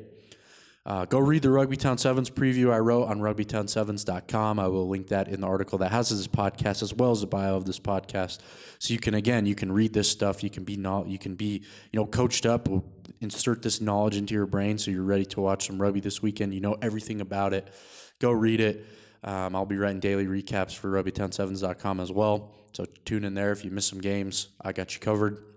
Uh, 0.89 1.06
go 1.06 1.19
read 1.19 1.43
the 1.43 1.52
Rugby 1.52 1.78
Town 1.78 1.99
Sevens 1.99 2.32
preview 2.32 2.73
I 2.73 2.80
wrote 2.80 3.06
on 3.06 3.19
rugbytown7s.com. 3.19 4.58
I 4.58 4.67
will 4.67 4.88
link 4.88 5.10
that 5.10 5.28
in 5.28 5.41
the 5.41 5.47
article 5.47 5.78
that 5.78 5.91
has 5.91 6.10
this 6.10 6.28
podcast 6.28 6.82
as 6.82 6.95
well 6.95 7.12
as 7.12 7.21
the 7.21 7.28
bio 7.28 7.56
of 7.56 7.65
this 7.65 7.80
podcast. 7.80 8.39
So 8.80 8.91
you 8.91 8.99
can 8.99 9.13
again, 9.13 9.45
you 9.45 9.54
can 9.54 9.71
read 9.71 9.93
this 9.93 10.10
stuff. 10.10 10.43
You 10.43 10.49
can 10.49 10.63
be 10.63 10.78
not, 10.78 11.06
you 11.08 11.19
can 11.19 11.36
be 11.36 11.63
you 11.91 11.99
know 11.99 12.08
coached 12.08 12.47
up. 12.47 12.67
Insert 13.21 13.62
this 13.62 13.80
knowledge 13.80 14.17
into 14.17 14.34
your 14.34 14.47
brain 14.47 14.80
so 14.80 14.89
you're 14.89 15.04
ready 15.04 15.25
to 15.25 15.41
watch 15.41 15.67
some 15.67 15.80
rugby 15.80 15.99
this 15.99 16.23
weekend. 16.23 16.56
You 16.56 16.62
know 16.62 16.75
everything 16.82 17.21
about 17.21 17.54
it. 17.54 17.71
Go 18.17 18.32
read 18.32 18.60
it. 18.60 18.84
Um, 19.23 19.56
I'll 19.56 19.67
be 19.67 19.78
writing 19.78 19.99
daily 19.99 20.25
recaps 20.25 20.75
for 20.75 20.89
rugbytown7s.com 20.89 21.99
as 21.99 22.12
well. 22.12 22.52
So 22.73 22.86
tune 23.06 23.25
in 23.25 23.36
there 23.36 23.52
if 23.52 23.63
you 23.63 23.69
miss 23.69 23.86
some 23.86 24.02
games. 24.02 24.47
I 24.60 24.71
got 24.71 24.95
you 24.95 25.02
covered. 25.02 25.48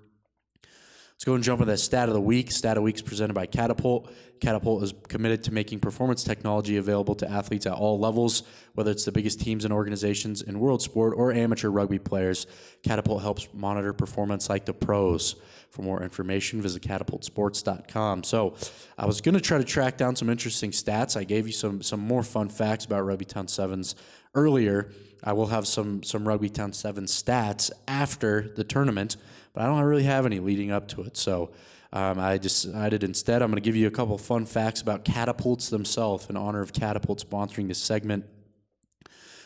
Let's 1.22 1.28
go 1.28 1.35
and 1.37 1.44
jump 1.44 1.61
into 1.61 1.70
that 1.70 1.78
stat 1.78 2.08
of 2.08 2.14
the 2.14 2.20
week. 2.20 2.50
Stat 2.50 2.72
of 2.72 2.74
the 2.78 2.82
week 2.82 2.96
is 2.96 3.02
presented 3.02 3.35
by 3.35 3.46
Catapult. 3.46 4.11
Catapult 4.40 4.82
is 4.82 4.92
committed 5.06 5.44
to 5.44 5.52
making 5.52 5.78
performance 5.78 6.24
technology 6.24 6.78
available 6.78 7.14
to 7.14 7.30
athletes 7.30 7.64
at 7.64 7.74
all 7.74 7.96
levels, 7.96 8.42
whether 8.74 8.90
it's 8.90 9.04
the 9.04 9.12
biggest 9.12 9.40
teams 9.40 9.64
and 9.64 9.72
organizations 9.72 10.42
in 10.42 10.58
world 10.58 10.82
sport 10.82 11.14
or 11.16 11.32
amateur 11.32 11.68
rugby 11.68 12.00
players. 12.00 12.48
Catapult 12.82 13.22
helps 13.22 13.46
monitor 13.54 13.92
performance 13.92 14.50
like 14.50 14.64
the 14.64 14.74
pros. 14.74 15.37
For 15.70 15.82
more 15.82 16.02
information, 16.02 16.61
visit 16.61 16.82
catapultsports.com. 16.82 18.24
So, 18.24 18.56
I 18.98 19.06
was 19.06 19.20
going 19.20 19.37
to 19.37 19.40
try 19.40 19.58
to 19.58 19.64
track 19.64 19.96
down 19.96 20.16
some 20.16 20.28
interesting 20.28 20.72
stats. 20.72 21.16
I 21.16 21.22
gave 21.22 21.46
you 21.46 21.52
some 21.52 21.82
some 21.82 22.00
more 22.00 22.24
fun 22.24 22.48
facts 22.48 22.85
about 22.85 23.06
Rugby 23.06 23.26
Town 23.26 23.46
Sevens 23.46 23.94
earlier. 24.35 24.90
I 25.25 25.33
will 25.33 25.47
have 25.47 25.66
some 25.66 26.03
some 26.03 26.27
Rugby 26.27 26.49
Town 26.49 26.73
Seven 26.73 27.05
stats 27.05 27.71
after 27.87 28.53
the 28.57 28.64
tournament, 28.64 29.16
but 29.53 29.62
I 29.62 29.66
don't 29.66 29.81
really 29.83 30.03
have 30.05 30.27
any 30.27 30.40
leading 30.40 30.73
up 30.73 30.88
to 30.88 31.03
it. 31.03 31.16
So 31.16 31.51
um, 31.92 32.18
I 32.18 32.38
decided 32.38 33.05
instead 33.05 33.42
I'm 33.42 33.51
going 33.51 33.62
to 33.62 33.64
give 33.64 33.77
you 33.77 33.87
a 33.87 33.90
couple 33.90 34.16
fun 34.18 34.47
facts 34.47 34.81
about 34.81 35.05
catapults 35.05 35.68
themselves 35.68 36.29
in 36.29 36.37
honor 36.37 36.61
of 36.61 36.73
Catapult 36.73 37.25
sponsoring 37.29 37.68
this 37.68 37.79
segment. 37.79 38.25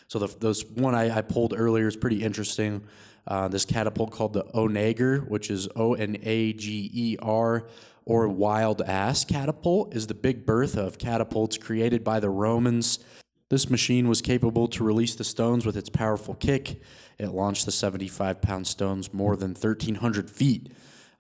So 0.09 0.19
the 0.19 0.29
those 0.39 0.65
one 0.65 0.95
I, 0.95 1.19
I 1.19 1.23
pulled 1.23 1.55
earlier 1.57 1.89
is 1.89 1.97
pretty 1.97 2.23
interesting. 2.23 2.85
Uh, 3.27 3.49
this 3.49 3.65
catapult 3.65 4.13
called 4.13 4.33
the 4.33 4.47
Onager, 4.55 5.19
which 5.29 5.51
is 5.51 5.69
O 5.75 5.95
N 5.95 6.17
A 6.23 6.53
G 6.53 6.91
E 6.95 7.17
R, 7.21 7.67
or 8.05 8.29
wild 8.29 8.83
ass 8.83 9.25
catapult, 9.25 9.95
is 9.97 10.07
the 10.07 10.15
big 10.15 10.47
Bertha 10.47 10.81
of 10.81 10.97
catapults 10.97 11.59
created 11.59 12.05
by 12.05 12.21
the 12.21 12.31
Romans. 12.31 13.01
This 13.49 13.71
machine 13.71 14.09
was 14.09 14.21
capable 14.21 14.67
to 14.69 14.83
release 14.83 15.15
the 15.15 15.23
stones 15.23 15.65
with 15.65 15.77
its 15.77 15.89
powerful 15.89 16.35
kick. 16.35 16.83
It 17.17 17.29
launched 17.29 17.65
the 17.65 17.71
75 17.71 18.43
pound 18.43 18.67
stones 18.67 19.15
more 19.15 19.37
than 19.37 19.51
1,300 19.51 20.29
feet. 20.29 20.73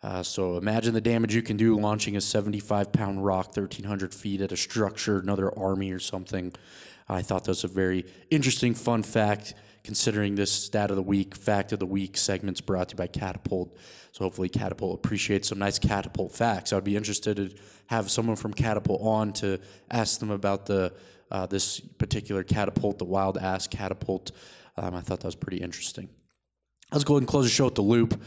Uh, 0.03 0.23
so 0.23 0.57
imagine 0.57 0.93
the 0.93 1.01
damage 1.01 1.35
you 1.35 1.43
can 1.43 1.57
do 1.57 1.79
launching 1.79 2.17
a 2.17 2.21
75 2.21 2.91
pound 2.93 3.25
rock 3.25 3.57
1,300 3.57 4.13
feet 4.13 4.41
at 4.41 4.51
a 4.51 4.57
structure, 4.57 5.19
another 5.21 5.57
army 5.57 5.93
or 5.93 6.01
something. 6.01 6.53
I 7.09 7.23
thought 7.23 7.45
that 7.45 7.53
was 7.53 7.65
a 7.65 7.69
very 7.69 8.05
interesting, 8.31 8.75
fun 8.75 9.05
fact 9.05 9.55
considering 9.85 10.35
this 10.35 10.51
stat 10.51 10.91
of 10.91 10.97
the 10.97 11.03
week, 11.03 11.37
fact 11.37 11.73
of 11.73 11.79
the 11.79 11.87
week 11.87 12.17
segments 12.17 12.61
brought 12.61 12.89
to 12.89 12.95
you 12.95 12.97
by 12.97 13.07
Catapult. 13.07 13.77
So 14.11 14.25
hopefully 14.25 14.49
Catapult 14.49 14.99
appreciates 14.99 15.49
some 15.49 15.61
nice 15.61 15.79
Catapult 15.79 16.33
facts. 16.33 16.73
I'd 16.73 16.83
be 16.83 16.97
interested 16.97 17.37
to 17.37 17.51
have 17.87 18.11
someone 18.11 18.35
from 18.35 18.53
Catapult 18.53 19.01
on 19.01 19.33
to 19.35 19.61
ask 19.89 20.19
them 20.19 20.33
about 20.33 20.67
the 20.67 20.93
uh, 21.31 21.47
this 21.47 21.81
particular 21.81 22.43
catapult, 22.43 22.99
the 22.99 23.05
wild 23.05 23.39
ass 23.39 23.67
catapult. 23.67 24.33
Um, 24.77 24.95
I 24.95 25.01
thought 25.01 25.21
that 25.21 25.29
was 25.29 25.35
pretty 25.35 25.59
interesting. 25.59 26.09
Let's 26.93 27.05
go 27.05 27.15
ahead 27.15 27.23
and 27.23 27.29
close 27.29 27.45
the 27.45 27.51
show 27.51 27.65
with 27.65 27.75
the 27.75 27.83
loop. 27.83 28.21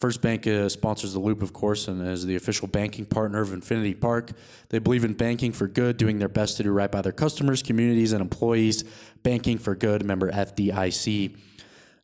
First 0.00 0.22
Bank 0.22 0.46
uh, 0.46 0.70
sponsors 0.70 1.12
the 1.12 1.20
Loop, 1.20 1.42
of 1.42 1.52
course, 1.52 1.86
and 1.86 2.06
is 2.06 2.24
the 2.24 2.34
official 2.34 2.66
banking 2.66 3.04
partner 3.04 3.42
of 3.42 3.52
Infinity 3.52 3.92
Park. 3.92 4.30
They 4.70 4.78
believe 4.78 5.04
in 5.04 5.12
banking 5.12 5.52
for 5.52 5.68
good, 5.68 5.98
doing 5.98 6.18
their 6.18 6.28
best 6.28 6.56
to 6.56 6.62
do 6.62 6.72
right 6.72 6.90
by 6.90 7.02
their 7.02 7.12
customers, 7.12 7.62
communities, 7.62 8.12
and 8.12 8.22
employees. 8.22 8.82
Banking 9.22 9.58
for 9.58 9.74
good, 9.74 10.02
member 10.02 10.32
FDIC. 10.32 11.36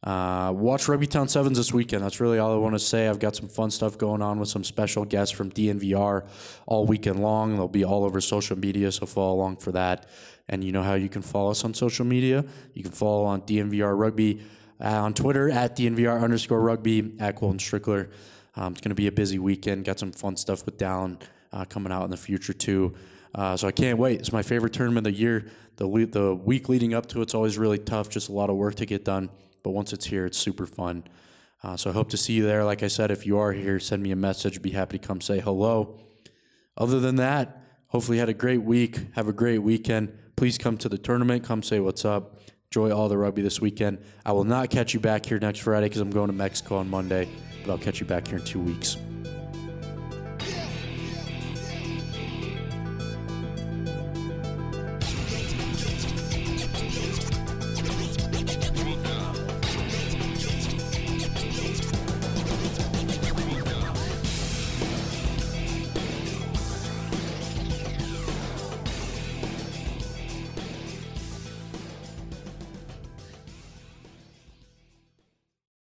Uh, 0.07 0.53
watch 0.53 0.87
Rugby 0.87 1.09
Town 1.09 1.27
Sevens 1.27 1.57
this 1.57 1.73
weekend. 1.73 2.05
That's 2.05 2.21
really 2.21 2.39
all 2.39 2.55
I 2.55 2.57
want 2.59 2.77
to 2.77 2.79
say. 2.79 3.09
I've 3.09 3.19
got 3.19 3.35
some 3.35 3.49
fun 3.49 3.73
stuff 3.73 3.99
going 3.99 4.23
on 4.23 4.39
with 4.39 4.49
some 4.49 4.63
special 4.63 5.05
guests 5.05 5.35
from 5.35 5.51
DNVR 5.51 6.25
all 6.65 6.87
weekend 6.87 7.19
long. 7.19 7.57
They'll 7.57 7.67
be 7.67 7.85
all 7.85 8.05
over 8.05 8.21
social 8.21 8.57
media, 8.57 8.93
so 8.93 9.05
follow 9.05 9.35
along 9.35 9.57
for 9.57 9.73
that. 9.73 10.09
And 10.49 10.63
you 10.63 10.71
know 10.71 10.85
how 10.85 10.95
you 10.95 11.09
can 11.09 11.23
follow 11.23 11.51
us 11.51 11.65
on 11.65 11.75
social 11.75 12.05
media. 12.05 12.45
You 12.73 12.85
can 12.85 12.93
follow 12.93 13.25
on 13.25 13.43
DNVR 13.43 13.99
Rugby 13.99 14.43
uh, 14.81 15.03
on 15.03 15.13
Twitter 15.13 15.51
at 15.51 15.77
DNVR 15.77 16.23
underscore 16.23 16.61
rugby 16.61 17.15
at 17.19 17.35
Colton 17.35 17.59
Strickler. 17.59 18.09
Um, 18.55 18.75
it's 18.75 18.81
going 18.81 18.91
to 18.91 18.95
be 18.95 19.09
a 19.09 19.13
busy 19.13 19.41
weekend. 19.41 19.85
Got 19.85 19.99
some 19.99 20.13
fun 20.13 20.37
stuff 20.37 20.65
with 20.67 20.79
Down 20.79 21.19
uh, 21.53 21.65
coming 21.65 21.91
out 21.91 22.05
in 22.05 22.13
the 22.13 22.17
future 22.17 22.53
too. 22.53 22.95
Uh, 23.35 23.57
so 23.57 23.67
I 23.67 23.73
can't 23.73 23.99
wait. 23.99 24.21
It's 24.21 24.33
my 24.33 24.43
favorite 24.43 24.73
tournament 24.73 25.05
of 25.09 25.15
the 25.15 25.19
year. 25.19 25.47
The 25.79 25.87
le- 25.89 26.07
the 26.07 26.33
week 26.33 26.69
leading 26.69 26.95
up 26.95 27.07
to 27.07 27.23
it's 27.23 27.35
always 27.35 27.59
really 27.59 27.79
tough, 27.79 28.09
just 28.09 28.29
a 28.29 28.33
lot 28.33 28.51
of 28.51 28.57
work 28.57 28.77
to 28.77 28.87
get 28.87 29.05
done. 29.05 29.31
But 29.67 29.73
once 29.73 29.93
it's 29.93 30.05
here, 30.07 30.27
it's 30.27 30.39
super 30.39 30.65
fun. 30.65 31.03
Uh, 31.61 31.77
so 31.77 31.91
I 31.91 31.93
hope 31.93 32.09
to 32.11 32.17
see 32.17 32.35
you 32.35 32.45
there. 32.45 32.63
Like 32.63 32.85
I 32.85 32.87
said, 32.87 33.11
if 33.11 33.27
you 33.27 33.37
are 33.39 33.51
here, 33.51 33.81
send 33.81 34.01
me 34.01 34.13
a 34.13 34.17
message. 34.17 34.63
Be 34.63 34.71
happy 34.71 34.97
to 34.97 35.05
come 35.05 35.21
say 35.21 35.41
hello. 35.41 35.99
Other 36.77 37.01
than 37.01 37.17
that, 37.17 37.61
hopefully 37.89 38.19
you 38.19 38.21
had 38.21 38.29
a 38.29 38.33
great 38.33 38.63
week. 38.63 39.13
Have 39.17 39.27
a 39.27 39.33
great 39.33 39.59
weekend. 39.59 40.17
Please 40.37 40.57
come 40.57 40.79
to 40.79 40.89
the 40.89 40.99
tournament. 40.99 41.43
Come 41.43 41.65
say 41.65 41.81
what's 41.81 42.05
up. 42.05 42.39
Enjoy 42.71 42.93
all 42.93 43.09
the 43.09 43.19
rugby 43.19 43.43
this 43.43 43.61
weekend. 43.61 43.99
I 44.25 44.31
will 44.31 44.45
not 44.45 44.71
catch 44.71 44.95
you 44.95 45.01
back 45.01 45.27
here 45.27 45.41
next 45.41 45.59
Friday 45.59 45.87
because 45.87 46.01
I'm 46.01 46.11
going 46.11 46.29
to 46.29 46.33
Mexico 46.33 46.77
on 46.77 46.89
Monday, 46.89 47.29
but 47.65 47.73
I'll 47.73 47.79
catch 47.79 47.99
you 47.99 48.07
back 48.07 48.29
here 48.29 48.39
in 48.39 48.45
two 48.45 48.61
weeks. 48.61 48.97